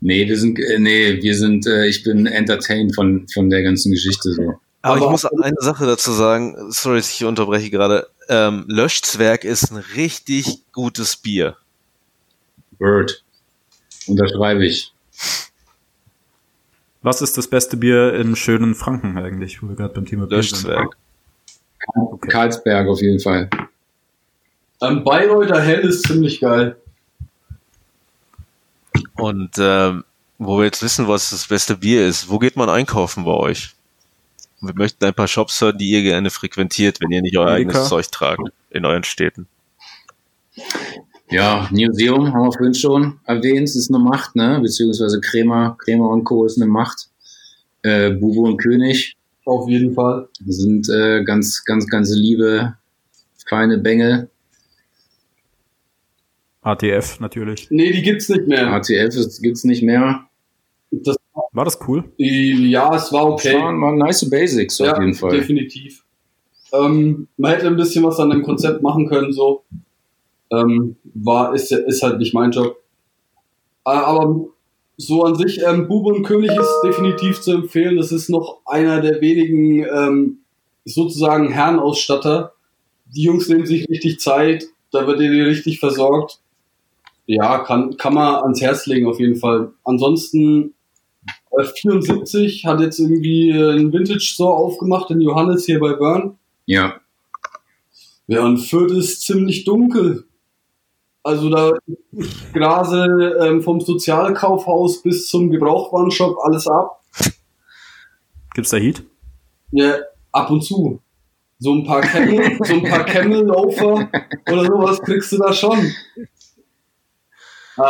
Nee, 0.00 0.26
wir 0.28 0.36
sind, 0.38 0.58
äh, 0.58 0.78
nee, 0.78 1.22
wir 1.22 1.36
sind, 1.36 1.66
äh, 1.66 1.86
ich 1.86 2.02
bin 2.02 2.26
entertained 2.26 2.94
von, 2.94 3.26
von 3.32 3.48
der 3.50 3.62
ganzen 3.62 3.92
Geschichte 3.92 4.32
so. 4.32 4.54
Aber, 4.82 4.96
ich 4.96 5.02
Aber- 5.02 5.10
muss 5.10 5.24
eine 5.26 5.54
Sache 5.60 5.86
dazu 5.86 6.10
sagen, 6.12 6.56
sorry, 6.70 6.96
dass 6.98 7.10
ich 7.12 7.24
unterbreche 7.24 7.70
gerade. 7.70 8.06
Ähm, 8.30 8.64
Löschzwerg 8.68 9.42
ist 9.42 9.72
ein 9.72 9.78
richtig 9.96 10.62
gutes 10.70 11.16
Bier. 11.16 11.56
Bird. 12.78 13.24
Unterschreibe 14.06 14.64
ich. 14.64 14.92
Was 17.02 17.22
ist 17.22 17.36
das 17.36 17.48
beste 17.48 17.76
Bier 17.76 18.14
im 18.14 18.36
schönen 18.36 18.76
Franken 18.76 19.18
eigentlich, 19.18 19.60
wo 19.60 19.68
wir 19.68 19.74
gerade 19.74 19.94
beim 19.94 20.06
Thema 20.06 20.28
Bier 20.28 20.44
sind? 20.44 20.62
Löschzwerg. 20.62 20.96
Okay. 21.96 22.28
Karlsberg 22.28 22.86
auf 22.86 23.00
jeden 23.00 23.18
Fall. 23.18 23.50
Ähm, 24.80 25.02
Bayreuther 25.02 25.60
Hell 25.60 25.80
ist 25.80 26.06
ziemlich 26.06 26.40
geil. 26.40 26.76
Und 29.16 29.56
ähm, 29.58 30.04
wo 30.38 30.58
wir 30.58 30.66
jetzt 30.66 30.84
wissen, 30.84 31.08
was 31.08 31.30
das 31.30 31.48
beste 31.48 31.76
Bier 31.76 32.06
ist, 32.06 32.28
wo 32.28 32.38
geht 32.38 32.54
man 32.54 32.68
einkaufen 32.68 33.24
bei 33.24 33.32
euch? 33.32 33.74
Wir 34.60 34.74
möchten 34.74 35.04
ein 35.04 35.14
paar 35.14 35.28
Shops 35.28 35.60
hören, 35.60 35.78
die 35.78 35.90
ihr 35.90 36.02
gerne 36.02 36.30
frequentiert, 36.30 37.00
wenn 37.00 37.10
ihr 37.10 37.22
nicht 37.22 37.36
euer 37.38 37.46
Edeka? 37.56 37.70
eigenes 37.70 37.88
Zeug 37.88 38.10
tragt 38.10 38.42
in 38.70 38.84
euren 38.84 39.04
Städten. 39.04 39.46
Ja, 41.30 41.68
Museum 41.70 42.32
haben 42.34 42.42
wir 42.46 42.52
vorhin 42.52 42.74
schon 42.74 43.20
erwähnt, 43.24 43.68
ist 43.68 43.88
eine 43.88 44.02
Macht, 44.02 44.34
ne? 44.36 44.58
Beziehungsweise 44.60 45.20
Krämer, 45.20 45.76
Krämer 45.78 46.08
und 46.08 46.24
Co. 46.24 46.44
ist 46.44 46.60
eine 46.60 46.66
Macht. 46.70 47.08
Äh, 47.82 48.10
Bubo 48.10 48.42
und 48.42 48.58
König 48.58 49.16
Auf 49.46 49.66
jeden 49.68 49.94
Fall. 49.94 50.28
sind 50.46 50.88
äh, 50.90 51.22
ganz, 51.24 51.64
ganz, 51.64 51.86
ganz 51.86 52.10
liebe, 52.10 52.76
feine 53.46 53.78
Bengel. 53.78 54.28
ATF 56.62 57.20
natürlich. 57.20 57.68
Nee, 57.70 57.92
die 57.92 58.02
gibt's 58.02 58.28
nicht 58.28 58.46
mehr. 58.46 58.66
ATF 58.72 59.14
ist- 59.16 59.40
gibt's 59.40 59.64
nicht 59.64 59.82
mehr. 59.82 60.28
Das, 60.90 61.16
War 61.52 61.64
das 61.64 61.78
cool? 61.88 62.04
Ja, 62.16 62.94
es 62.94 63.12
war 63.12 63.26
okay. 63.26 63.52
Das 63.52 63.62
waren, 63.62 63.80
waren 63.80 63.98
nice 63.98 64.28
Basics 64.28 64.78
ja, 64.78 64.92
auf 64.92 65.00
jeden 65.00 65.14
Fall. 65.14 65.32
definitiv. 65.32 66.04
Ähm, 66.72 67.28
man 67.36 67.52
hätte 67.52 67.66
ein 67.66 67.76
bisschen 67.76 68.04
was 68.04 68.18
an 68.18 68.30
dem 68.30 68.42
Konzept 68.42 68.82
machen 68.82 69.08
können, 69.08 69.32
so. 69.32 69.64
Ähm, 70.52 70.96
war, 71.14 71.54
ist, 71.54 71.70
ist 71.72 72.02
halt 72.02 72.18
nicht 72.18 72.34
mein 72.34 72.50
Job. 72.50 72.76
Äh, 73.84 73.90
Aber 73.90 74.46
so 74.96 75.24
an 75.24 75.34
sich, 75.34 75.62
ähm, 75.62 75.88
Bube 75.88 76.12
und 76.12 76.24
König 76.24 76.50
ist 76.50 76.80
definitiv 76.84 77.40
zu 77.40 77.52
empfehlen. 77.52 77.96
Das 77.96 78.12
ist 78.12 78.28
noch 78.28 78.60
einer 78.66 79.00
der 79.00 79.20
wenigen 79.20 79.84
ähm, 79.84 80.38
sozusagen 80.84 81.50
Herrenausstatter. 81.50 82.52
Die 83.06 83.22
Jungs 83.22 83.48
nehmen 83.48 83.66
sich 83.66 83.88
richtig 83.88 84.20
Zeit, 84.20 84.66
da 84.92 85.06
wird 85.06 85.20
ihr 85.20 85.46
richtig 85.46 85.80
versorgt. 85.80 86.40
Ja, 87.26 87.58
kann, 87.60 87.96
kann 87.96 88.14
man 88.14 88.42
ans 88.42 88.60
Herz 88.60 88.86
legen 88.86 89.06
auf 89.06 89.20
jeden 89.20 89.36
Fall. 89.36 89.72
Ansonsten 89.84 90.74
74 91.58 92.64
hat 92.64 92.80
jetzt 92.80 92.98
irgendwie 92.98 93.50
äh, 93.50 93.72
einen 93.72 93.92
Vintage 93.92 94.20
Store 94.20 94.54
aufgemacht 94.54 95.10
in 95.10 95.20
Johannes 95.20 95.66
hier 95.66 95.80
bei 95.80 95.94
Bern. 95.94 96.38
Ja. 96.66 97.00
Ja, 98.26 98.44
und 98.44 98.58
Fürth 98.58 98.92
ist 98.92 99.22
ziemlich 99.22 99.64
dunkel. 99.64 100.24
Also 101.22 101.50
da 101.50 101.72
grase 102.54 103.04
ähm, 103.40 103.62
vom 103.62 103.80
Sozialkaufhaus 103.80 105.02
bis 105.02 105.28
zum 105.28 105.50
Gebrauchtwarenshop 105.50 106.38
alles 106.42 106.66
ab. 106.66 107.02
Gibt's 108.54 108.70
da 108.70 108.78
Heat? 108.78 109.02
Ja, 109.72 109.96
ab 110.32 110.50
und 110.50 110.62
zu. 110.62 111.00
So 111.58 111.74
ein 111.74 111.84
paar 111.84 112.00
Camel, 112.00 112.58
so 112.64 112.74
ein 112.74 112.84
paar 112.84 113.04
Camel-Laufer 113.04 114.08
oder 114.50 114.64
sowas 114.64 115.02
kriegst 115.02 115.30
du 115.32 115.38
da 115.38 115.52
schon. 115.52 115.92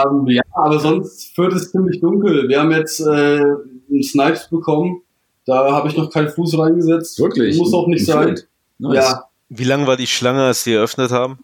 Ähm, 0.06 0.26
ja, 0.28 0.42
aber 0.52 0.78
sonst 0.78 1.36
wird 1.38 1.52
es 1.54 1.70
ziemlich 1.72 2.00
dunkel. 2.00 2.48
Wir 2.48 2.60
haben 2.60 2.70
jetzt 2.72 3.00
äh, 3.00 3.04
einen 3.40 4.02
Snipes 4.02 4.48
bekommen. 4.48 5.02
Da 5.46 5.72
habe 5.72 5.88
ich 5.88 5.96
noch 5.96 6.10
keinen 6.10 6.28
Fuß 6.28 6.58
reingesetzt. 6.58 7.18
Wirklich? 7.18 7.56
Muss 7.58 7.72
auch 7.74 7.86
nicht 7.86 8.02
Ein 8.02 8.36
sein. 8.36 8.40
Nice. 8.78 8.94
Ja, 8.94 9.24
Wie 9.48 9.64
lang 9.64 9.86
war 9.86 9.96
die 9.96 10.06
Schlange, 10.06 10.44
als 10.44 10.64
die 10.64 10.72
eröffnet 10.74 11.10
haben? 11.10 11.38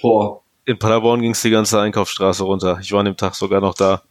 boah. 0.00 0.42
In 0.68 0.78
Paderborn 0.80 1.20
ging 1.20 1.30
es 1.30 1.42
die 1.42 1.50
ganze 1.50 1.80
Einkaufsstraße 1.80 2.42
runter. 2.42 2.78
Ich 2.82 2.90
war 2.90 2.98
an 2.98 3.06
dem 3.06 3.16
Tag 3.16 3.36
sogar 3.36 3.60
noch 3.60 3.74
da. 3.74 4.02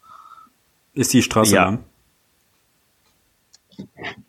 Ist 0.93 1.13
die 1.13 1.21
Straße 1.21 1.53
Ja. 1.53 1.65
lang? 1.65 1.83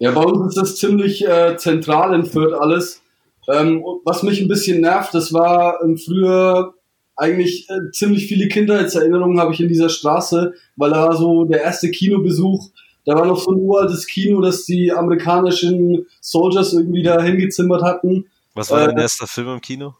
Ja, 0.01 0.11
bei 0.11 0.23
uns 0.23 0.49
ist 0.49 0.61
das 0.61 0.77
ziemlich 0.77 1.25
äh, 1.27 1.57
zentral 1.57 2.15
in 2.15 2.27
Fürth 2.27 2.53
alles. 2.53 3.01
Ähm, 3.49 3.85
was 4.05 4.25
mich 4.25 4.41
ein 4.41 4.49
bisschen 4.49 4.81
nervt, 4.81 5.15
das 5.15 5.33
war 5.33 5.81
ähm, 5.85 5.97
früher 5.97 6.75
eigentlich 7.17 7.69
äh, 7.71 7.91
ziemlich 7.93 8.27
viele 8.27 8.49
Kindheitserinnerungen 8.49 9.41
habe 9.41 9.53
ich 9.53 9.61
in 9.61 9.69
dieser 9.69 9.89
Straße, 9.89 10.55
weil 10.77 10.91
da 10.91 11.09
war 11.09 11.17
so 11.17 11.45
der 11.45 11.63
erste 11.63 11.91
Kinobesuch. 11.91 12.69
Da 13.05 13.15
war 13.15 13.25
noch 13.25 13.39
so 13.39 13.53
ein 13.53 13.61
uraltes 13.61 14.07
Kino, 14.07 14.41
das 14.41 14.65
die 14.65 14.93
amerikanischen 14.93 16.07
Soldiers 16.21 16.73
irgendwie 16.73 17.03
da 17.03 17.23
hingezimmert 17.23 17.83
hatten. 17.83 18.27
Was 18.55 18.71
war 18.71 18.83
Äh, 18.83 18.87
dein 18.89 18.99
erster 18.99 19.27
Film 19.27 19.49
im 19.49 19.61
Kino? 19.61 19.95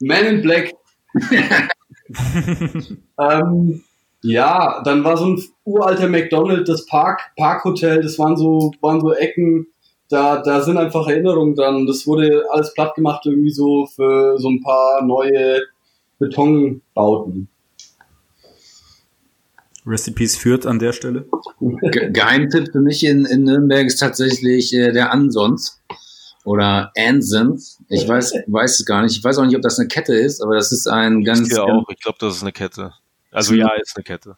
Man 0.00 0.24
in 0.26 0.42
Black. 0.42 0.74
ähm, 3.18 3.82
ja, 4.22 4.82
dann 4.84 5.04
war 5.04 5.16
so 5.16 5.26
ein 5.26 5.42
uralter 5.64 6.08
McDonald's, 6.08 6.68
das 6.68 6.86
Park, 6.86 7.32
Parkhotel, 7.36 8.02
das 8.02 8.18
waren 8.18 8.36
so, 8.36 8.72
waren 8.80 9.00
so 9.00 9.12
Ecken, 9.12 9.66
da, 10.08 10.42
da 10.42 10.60
sind 10.60 10.76
einfach 10.76 11.08
Erinnerungen 11.08 11.54
dran. 11.54 11.86
Das 11.86 12.06
wurde 12.06 12.44
alles 12.50 12.74
platt 12.74 12.94
gemacht 12.94 13.24
irgendwie 13.24 13.50
so 13.50 13.86
für 13.86 14.38
so 14.38 14.50
ein 14.50 14.60
paar 14.60 15.02
neue 15.04 15.62
Betonbauten. 16.22 17.48
Peace 19.84 20.36
führt 20.36 20.66
an 20.66 20.78
der 20.78 20.92
Stelle. 20.92 21.26
Ge 21.60 22.10
Geheimtipp 22.12 22.70
für 22.70 22.80
mich 22.80 23.04
in, 23.04 23.26
in 23.26 23.42
Nürnberg 23.42 23.86
ist 23.86 23.98
tatsächlich 23.98 24.72
äh, 24.72 24.92
der 24.92 25.10
Ansons 25.10 25.82
oder 26.44 26.92
Ansons. 26.96 27.80
Ich 27.88 28.06
weiß, 28.06 28.34
weiß 28.46 28.78
es 28.78 28.86
gar 28.86 29.02
nicht. 29.02 29.16
Ich 29.16 29.24
weiß 29.24 29.38
auch 29.38 29.44
nicht, 29.44 29.56
ob 29.56 29.62
das 29.62 29.80
eine 29.80 29.88
Kette 29.88 30.14
ist, 30.14 30.40
aber 30.40 30.54
das 30.54 30.70
ist 30.70 30.86
ein 30.86 31.24
ganz, 31.24 31.48
ich 31.48 31.56
ganz 31.56 31.58
auch. 31.58 31.84
Ich 31.90 32.00
glaube, 32.00 32.18
das 32.20 32.36
ist 32.36 32.42
eine 32.42 32.52
Kette. 32.52 32.92
Also 33.32 33.54
ja, 33.54 33.68
ist 33.82 33.96
eine 33.96 34.04
Kette. 34.04 34.36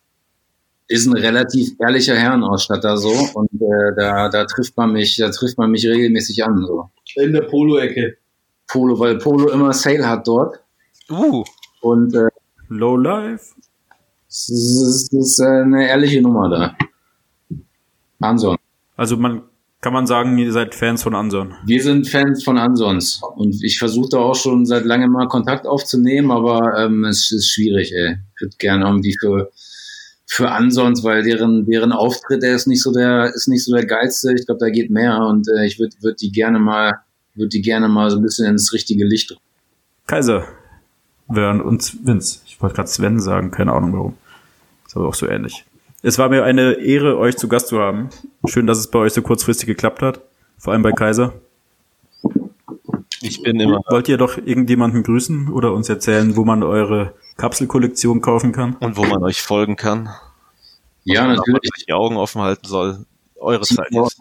ist 0.88 1.06
ein 1.06 1.12
relativ 1.12 1.72
ehrlicher 1.78 2.16
Herrenausstatter 2.16 2.96
so 2.96 3.12
und 3.34 3.52
äh, 3.52 3.94
da, 3.96 4.30
da 4.30 4.46
trifft 4.46 4.76
man 4.78 4.92
mich, 4.92 5.16
da 5.16 5.28
trifft 5.28 5.58
man 5.58 5.70
mich 5.70 5.86
regelmäßig 5.86 6.42
an 6.44 6.64
so. 6.66 6.88
In 7.16 7.32
der 7.32 7.42
Polo-Ecke. 7.42 8.16
Polo, 8.66 8.98
weil 8.98 9.18
Polo 9.18 9.50
immer 9.50 9.74
Sale 9.74 10.08
hat 10.08 10.26
dort 10.26 10.64
Uh, 11.10 11.44
und 11.84 12.14
äh, 12.14 12.28
Low 12.68 12.96
Life. 12.96 13.54
es 14.28 14.48
ist, 14.48 15.12
es 15.12 15.12
ist 15.12 15.38
äh, 15.38 15.62
eine 15.62 15.86
ehrliche 15.86 16.22
Nummer 16.22 16.48
da. 16.48 16.76
Anson. 18.20 18.56
Also 18.96 19.16
man 19.16 19.42
kann 19.80 19.92
man 19.92 20.06
sagen, 20.06 20.38
ihr 20.38 20.50
seid 20.50 20.74
Fans 20.74 21.02
von 21.02 21.14
Anson. 21.14 21.54
Wir 21.66 21.82
sind 21.82 22.08
Fans 22.08 22.42
von 22.42 22.56
Ansons 22.56 23.20
und 23.36 23.62
ich 23.62 23.78
versuche 23.78 24.08
da 24.12 24.18
auch 24.18 24.34
schon 24.34 24.64
seit 24.64 24.86
langem 24.86 25.12
mal 25.12 25.28
Kontakt 25.28 25.66
aufzunehmen, 25.66 26.30
aber 26.30 26.78
ähm, 26.78 27.04
es 27.04 27.30
ist 27.30 27.50
schwierig, 27.50 27.92
ey. 27.92 28.16
Ich 28.34 28.40
würde 28.40 28.56
gerne 28.58 28.86
irgendwie 28.86 29.14
für 29.20 29.50
für 30.26 30.50
Ansons, 30.50 31.04
weil 31.04 31.22
deren 31.22 31.66
deren 31.66 31.92
Auftritt, 31.92 32.42
der 32.42 32.54
ist 32.54 32.66
nicht 32.66 32.82
so 32.82 32.92
der 32.92 33.34
ist 33.34 33.46
nicht 33.46 33.62
so 33.62 33.74
der 33.74 33.84
geilste. 33.84 34.32
Ich 34.32 34.46
glaube, 34.46 34.60
da 34.60 34.70
geht 34.70 34.90
mehr 34.90 35.18
und 35.18 35.48
äh, 35.48 35.66
ich 35.66 35.78
würde 35.78 35.94
würd 36.00 36.22
die 36.22 36.32
gerne 36.32 36.58
mal 36.58 36.94
würde 37.34 37.50
die 37.50 37.60
gerne 37.60 37.88
mal 37.88 38.08
so 38.10 38.16
ein 38.16 38.22
bisschen 38.22 38.46
ins 38.46 38.72
richtige 38.72 39.04
Licht. 39.04 39.36
Kaiser, 40.06 40.46
Wern 41.28 41.60
und 41.60 42.06
Vince. 42.06 42.40
Ich 42.46 42.60
wollte 42.60 42.76
gerade 42.76 42.88
Sven 42.88 43.20
sagen, 43.20 43.50
keine 43.50 43.72
Ahnung 43.72 43.92
warum. 43.92 44.14
Ist 44.86 44.96
aber 44.96 45.08
auch 45.08 45.14
so 45.14 45.26
ähnlich. 45.26 45.64
Es 46.02 46.18
war 46.18 46.28
mir 46.28 46.44
eine 46.44 46.74
Ehre, 46.74 47.16
euch 47.16 47.36
zu 47.36 47.48
Gast 47.48 47.68
zu 47.68 47.80
haben. 47.80 48.10
Schön, 48.46 48.66
dass 48.66 48.78
es 48.78 48.90
bei 48.90 48.98
euch 48.98 49.14
so 49.14 49.22
kurzfristig 49.22 49.66
geklappt 49.66 50.02
hat. 50.02 50.20
Vor 50.58 50.72
allem 50.72 50.82
bei 50.82 50.92
Kaiser. 50.92 51.32
ich 53.22 53.42
bin 53.42 53.58
immer. 53.58 53.80
Wollt 53.88 54.08
ihr 54.08 54.18
doch 54.18 54.36
irgendjemanden 54.36 55.02
grüßen 55.02 55.48
oder 55.48 55.72
uns 55.72 55.88
erzählen, 55.88 56.36
wo 56.36 56.44
man 56.44 56.62
eure 56.62 57.14
Kapselkollektion 57.38 58.20
kaufen 58.20 58.52
kann? 58.52 58.76
Und 58.80 58.96
wo 58.96 59.04
man 59.04 59.22
euch 59.22 59.40
folgen 59.40 59.76
kann. 59.76 60.10
Ja, 61.04 61.26
natürlich. 61.26 61.86
die 61.86 61.92
Augen 61.92 62.16
offen 62.16 62.42
halten 62.42 62.66
soll. 62.66 63.06
Eure 63.36 63.62
Zeit 63.62 63.90
ist. 63.90 64.20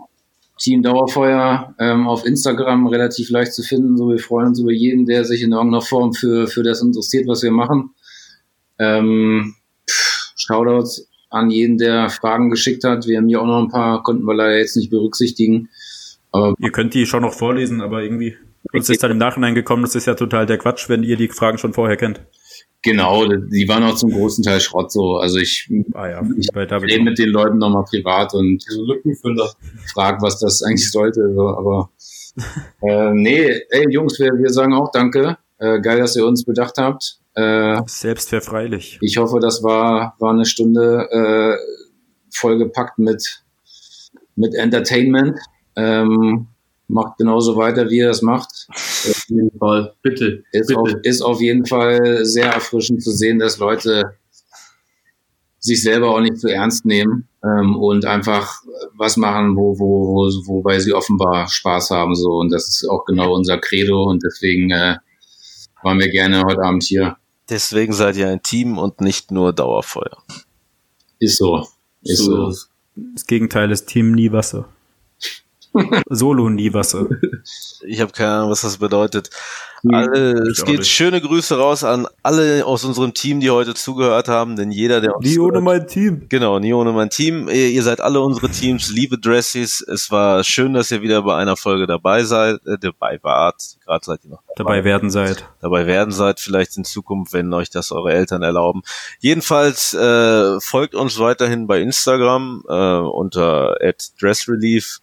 Team 0.64 0.82
Dauerfeuer 0.82 1.76
ähm, 1.78 2.07
auf 2.07 2.26
Instagram 2.26 2.88
relativ 2.88 3.30
leicht 3.30 3.53
zu 3.53 3.64
finden. 3.64 3.97
So, 3.97 4.09
wir 4.09 4.20
freuen 4.20 4.47
uns 4.47 4.59
über 4.61 4.72
jeden, 4.72 5.05
der 5.05 5.26
sich 5.26 5.41
in 5.41 5.51
irgendeiner 5.51 5.82
Form 5.82 6.14
für, 6.14 6.47
für 6.47 6.64
das 6.64 6.82
interessiert, 6.82 7.28
was 7.28 7.43
wir 7.43 7.51
machen. 7.51 7.89
Ähm, 8.80 9.55
Shoutouts 10.38 11.09
an 11.30 11.49
jeden, 11.49 11.78
der 11.78 12.09
Fragen 12.09 12.49
geschickt 12.49 12.86
hat. 12.86 13.07
Wir 13.07 13.18
haben 13.18 13.28
hier 13.28 13.41
auch 13.41 13.45
noch 13.45 13.61
ein 13.61 13.70
paar, 13.70 14.03
konnten 14.03 14.24
wir 14.24 14.36
leider 14.36 14.57
jetzt 14.57 14.78
nicht 14.78 14.89
berücksichtigen. 14.89 15.68
Aber 16.32 16.53
Ihr 16.59 16.72
könnt 16.72 16.93
die 16.93 17.05
schon 17.05 17.24
noch 17.24 17.34
vorlesen, 17.34 17.82
aber 17.82 18.01
irgendwie 18.01 18.38
uns 18.72 18.89
ist 18.89 19.03
dann 19.03 19.11
im 19.11 19.18
Nachhinein 19.18 19.55
gekommen, 19.55 19.84
das 19.84 19.95
ist 19.95 20.07
ja 20.07 20.16
total 20.16 20.45
der 20.45 20.57
Quatsch, 20.57 20.88
wenn 20.88 21.03
ihr 21.03 21.18
die 21.18 21.28
Fragen 21.28 21.57
schon 21.57 21.74
vorher 21.74 21.97
kennt. 21.97 22.22
Genau, 22.84 23.25
die 23.27 23.67
waren 23.67 23.84
auch 23.84 23.95
zum 23.95 24.11
großen 24.11 24.43
Teil 24.43 24.59
Schrott 24.61 24.91
so. 24.91 25.17
Also 25.17 25.39
ich 25.39 25.69
Ah 25.93 26.09
ja, 26.09 26.21
Ich 26.38 26.47
rede 26.55 27.03
mit 27.03 27.17
den 27.17 27.29
Leuten 27.29 27.57
nochmal 27.57 27.84
privat 27.86 28.34
und 28.34 28.61
So 28.61 28.84
Lückenfüller. 28.86 29.51
frag, 29.93 30.21
was 30.21 30.39
das 30.39 30.61
eigentlich 30.61 30.91
sollte. 30.91 31.34
So, 31.34 31.47
aber 31.49 31.89
äh, 32.81 33.11
nee, 33.13 33.47
ey 33.69 33.89
Jungs, 33.89 34.19
wir, 34.19 34.31
wir 34.34 34.49
sagen 34.49 34.73
auch 34.73 34.91
Danke. 34.91 35.38
Äh, 35.57 35.79
geil, 35.81 35.99
dass 35.99 36.15
ihr 36.15 36.25
uns 36.25 36.43
bedacht 36.43 36.77
habt. 36.77 37.19
Äh, 37.36 37.81
Selbstverfreilich. 37.86 38.99
ich 39.01 39.17
hoffe, 39.17 39.39
das 39.39 39.63
war, 39.63 40.15
war 40.19 40.31
eine 40.31 40.45
Stunde 40.45 41.07
äh, 41.09 41.57
vollgepackt 42.31 42.99
mit, 42.99 43.43
mit 44.36 44.53
Entertainment. 44.55 45.39
Ähm, 45.75 46.47
macht 46.93 47.17
genauso 47.17 47.57
weiter, 47.57 47.89
wie 47.89 47.97
ihr 47.97 48.07
das 48.07 48.21
macht. 48.21 48.67
Auf 48.69 49.25
jeden 49.27 49.57
Fall. 49.57 49.93
Bitte. 50.01 50.43
Ist, 50.51 50.68
bitte. 50.68 50.80
auf, 50.80 50.93
ist 51.03 51.22
auf 51.22 51.41
jeden 51.41 51.65
Fall 51.65 52.23
sehr 52.23 52.53
erfrischend 52.53 53.03
zu 53.03 53.11
sehen, 53.11 53.39
dass 53.39 53.57
Leute 53.57 54.15
sich 55.59 55.81
selber 55.81 56.15
auch 56.15 56.22
nicht 56.22 56.38
zu 56.38 56.47
ernst 56.47 56.85
nehmen 56.85 57.27
ähm, 57.43 57.76
und 57.76 58.05
einfach 58.05 58.61
was 58.95 59.18
machen, 59.18 59.55
wo, 59.57 59.77
wo, 59.77 60.07
wo, 60.07 60.23
wobei 60.47 60.80
sie 60.80 60.93
offenbar 60.93 61.49
Spaß 61.49 61.89
haben. 61.91 62.15
So. 62.15 62.31
Und 62.31 62.51
das 62.51 62.69
ist 62.69 62.88
auch 62.89 63.03
genau 63.05 63.34
unser 63.34 63.57
Credo 63.57 64.03
und 64.03 64.23
deswegen 64.23 64.72
äh, 64.72 64.97
waren 65.81 65.99
wir 65.99 66.09
gerne 66.09 66.43
heute 66.43 66.61
Abend 66.61 66.84
hier. 66.84 67.18
Deswegen 67.49 67.91
seid 67.91 68.15
ihr 68.15 68.30
ein 68.30 68.41
Team 68.41 68.77
und 68.77 69.01
nicht 69.01 69.31
nur 69.31 69.51
Dauerfeuer. 69.51 70.23
Ist 71.19 71.38
so. 71.38 71.68
Ist 72.03 72.19
so. 72.19 72.47
es. 72.47 72.69
Das 72.95 73.26
Gegenteil 73.26 73.72
ist 73.72 73.88
Team 73.88 74.13
Nie 74.13 74.31
Wasser. 74.31 74.69
Solo 76.09 76.49
nie 76.49 76.73
Wasser. 76.73 77.07
Ich 77.85 77.99
habe 77.99 78.11
keine 78.11 78.31
Ahnung, 78.31 78.51
was 78.51 78.61
das 78.61 78.77
bedeutet. 78.77 79.29
Alle, 79.91 80.31
es 80.49 80.61
auch 80.61 80.65
geht 80.65 80.87
schöne 80.87 81.19
Grüße 81.19 81.57
raus 81.57 81.83
an 81.83 82.07
alle 82.21 82.65
aus 82.65 82.85
unserem 82.85 83.13
Team, 83.13 83.41
die 83.41 83.49
heute 83.49 83.73
zugehört 83.73 84.29
haben, 84.29 84.55
denn 84.55 84.71
jeder, 84.71 85.01
der 85.01 85.17
uns 85.17 85.27
Nie 85.27 85.39
ohne 85.39 85.59
mein 85.59 85.87
Team. 85.87 86.27
Genau, 86.29 86.57
nie 86.59 86.71
ohne 86.71 86.93
mein 86.93 87.09
Team. 87.09 87.49
Ihr, 87.49 87.69
ihr 87.69 87.83
seid 87.83 87.99
alle 87.99 88.21
unsere 88.21 88.49
Teams, 88.49 88.89
liebe 88.91 89.17
Dressies. 89.17 89.81
Es 89.81 90.09
war 90.09 90.45
schön, 90.45 90.73
dass 90.73 90.89
ihr 90.91 91.01
wieder 91.01 91.23
bei 91.23 91.35
einer 91.35 91.57
Folge 91.57 91.85
dabei 91.85 92.23
seid, 92.23 92.65
äh, 92.65 92.77
dabei 92.79 93.19
wart. 93.23 93.61
Gerade 93.83 94.05
seid 94.05 94.23
ihr 94.23 94.29
noch 94.29 94.43
Dabei 94.55 94.83
werden 94.85 95.09
seid. 95.09 95.49
dabei 95.61 95.85
werden 95.85 96.11
seid, 96.11 96.39
vielleicht 96.39 96.77
in 96.77 96.85
Zukunft, 96.85 97.33
wenn 97.33 97.51
euch 97.53 97.69
das 97.69 97.91
eure 97.91 98.13
Eltern 98.13 98.43
erlauben. 98.43 98.83
Jedenfalls 99.19 99.93
äh, 99.93 100.61
folgt 100.61 100.95
uns 100.95 101.19
weiterhin 101.19 101.67
bei 101.67 101.81
Instagram 101.81 102.63
äh, 102.69 102.99
unter 102.99 103.75
@dressrelief. 104.19 104.99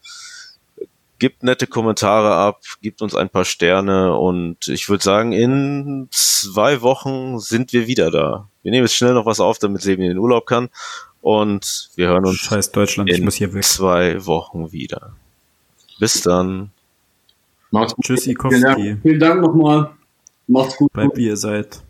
Gebt 1.21 1.45
nette 1.45 1.69
Kommentare 1.69 2.35
ab, 2.35 2.63
gebt 2.83 3.03
uns 3.03 3.15
ein 3.15 3.29
paar 3.29 3.45
Sterne 3.45 4.17
und 4.17 4.67
ich 4.67 4.89
würde 4.89 5.05
sagen, 5.05 5.33
in 5.33 6.09
zwei 6.11 6.83
Wochen 6.83 7.39
sind 7.39 7.73
wir 7.73 7.87
wieder 7.87 8.11
da. 8.11 8.49
Wir 8.63 8.73
nehmen 8.73 8.87
jetzt 8.87 8.97
schnell 8.97 9.15
noch 9.15 9.27
was 9.27 9.39
auf, 9.39 9.59
damit 9.59 9.83
Sebi 9.83 10.03
in 10.03 10.09
den 10.09 10.19
Urlaub 10.19 10.47
kann 10.47 10.71
und 11.21 11.91
wir 11.95 12.09
hören 12.09 12.25
uns 12.25 12.39
Scheiß 12.39 12.73
Deutschland, 12.73 13.11
ich 13.11 13.19
in 13.19 13.25
muss 13.25 13.35
hier 13.35 13.53
weg. 13.53 13.65
zwei 13.65 14.27
Wochen 14.27 14.73
wieder. 14.73 15.15
Bis 15.99 16.23
dann. 16.23 16.71
Macht's 17.71 17.95
gut. 17.95 18.07
Tschüss, 18.07 18.27
Ikowski. 18.27 18.61
Dank, 18.61 19.03
vielen 19.03 19.21
Dank 19.21 19.43
nochmal. 19.43 19.91
Macht's 20.47 20.77
gut. 20.77 20.93
Bleibt 20.93 21.17
wie 21.17 21.27
ihr 21.27 21.37
seid. 21.37 21.83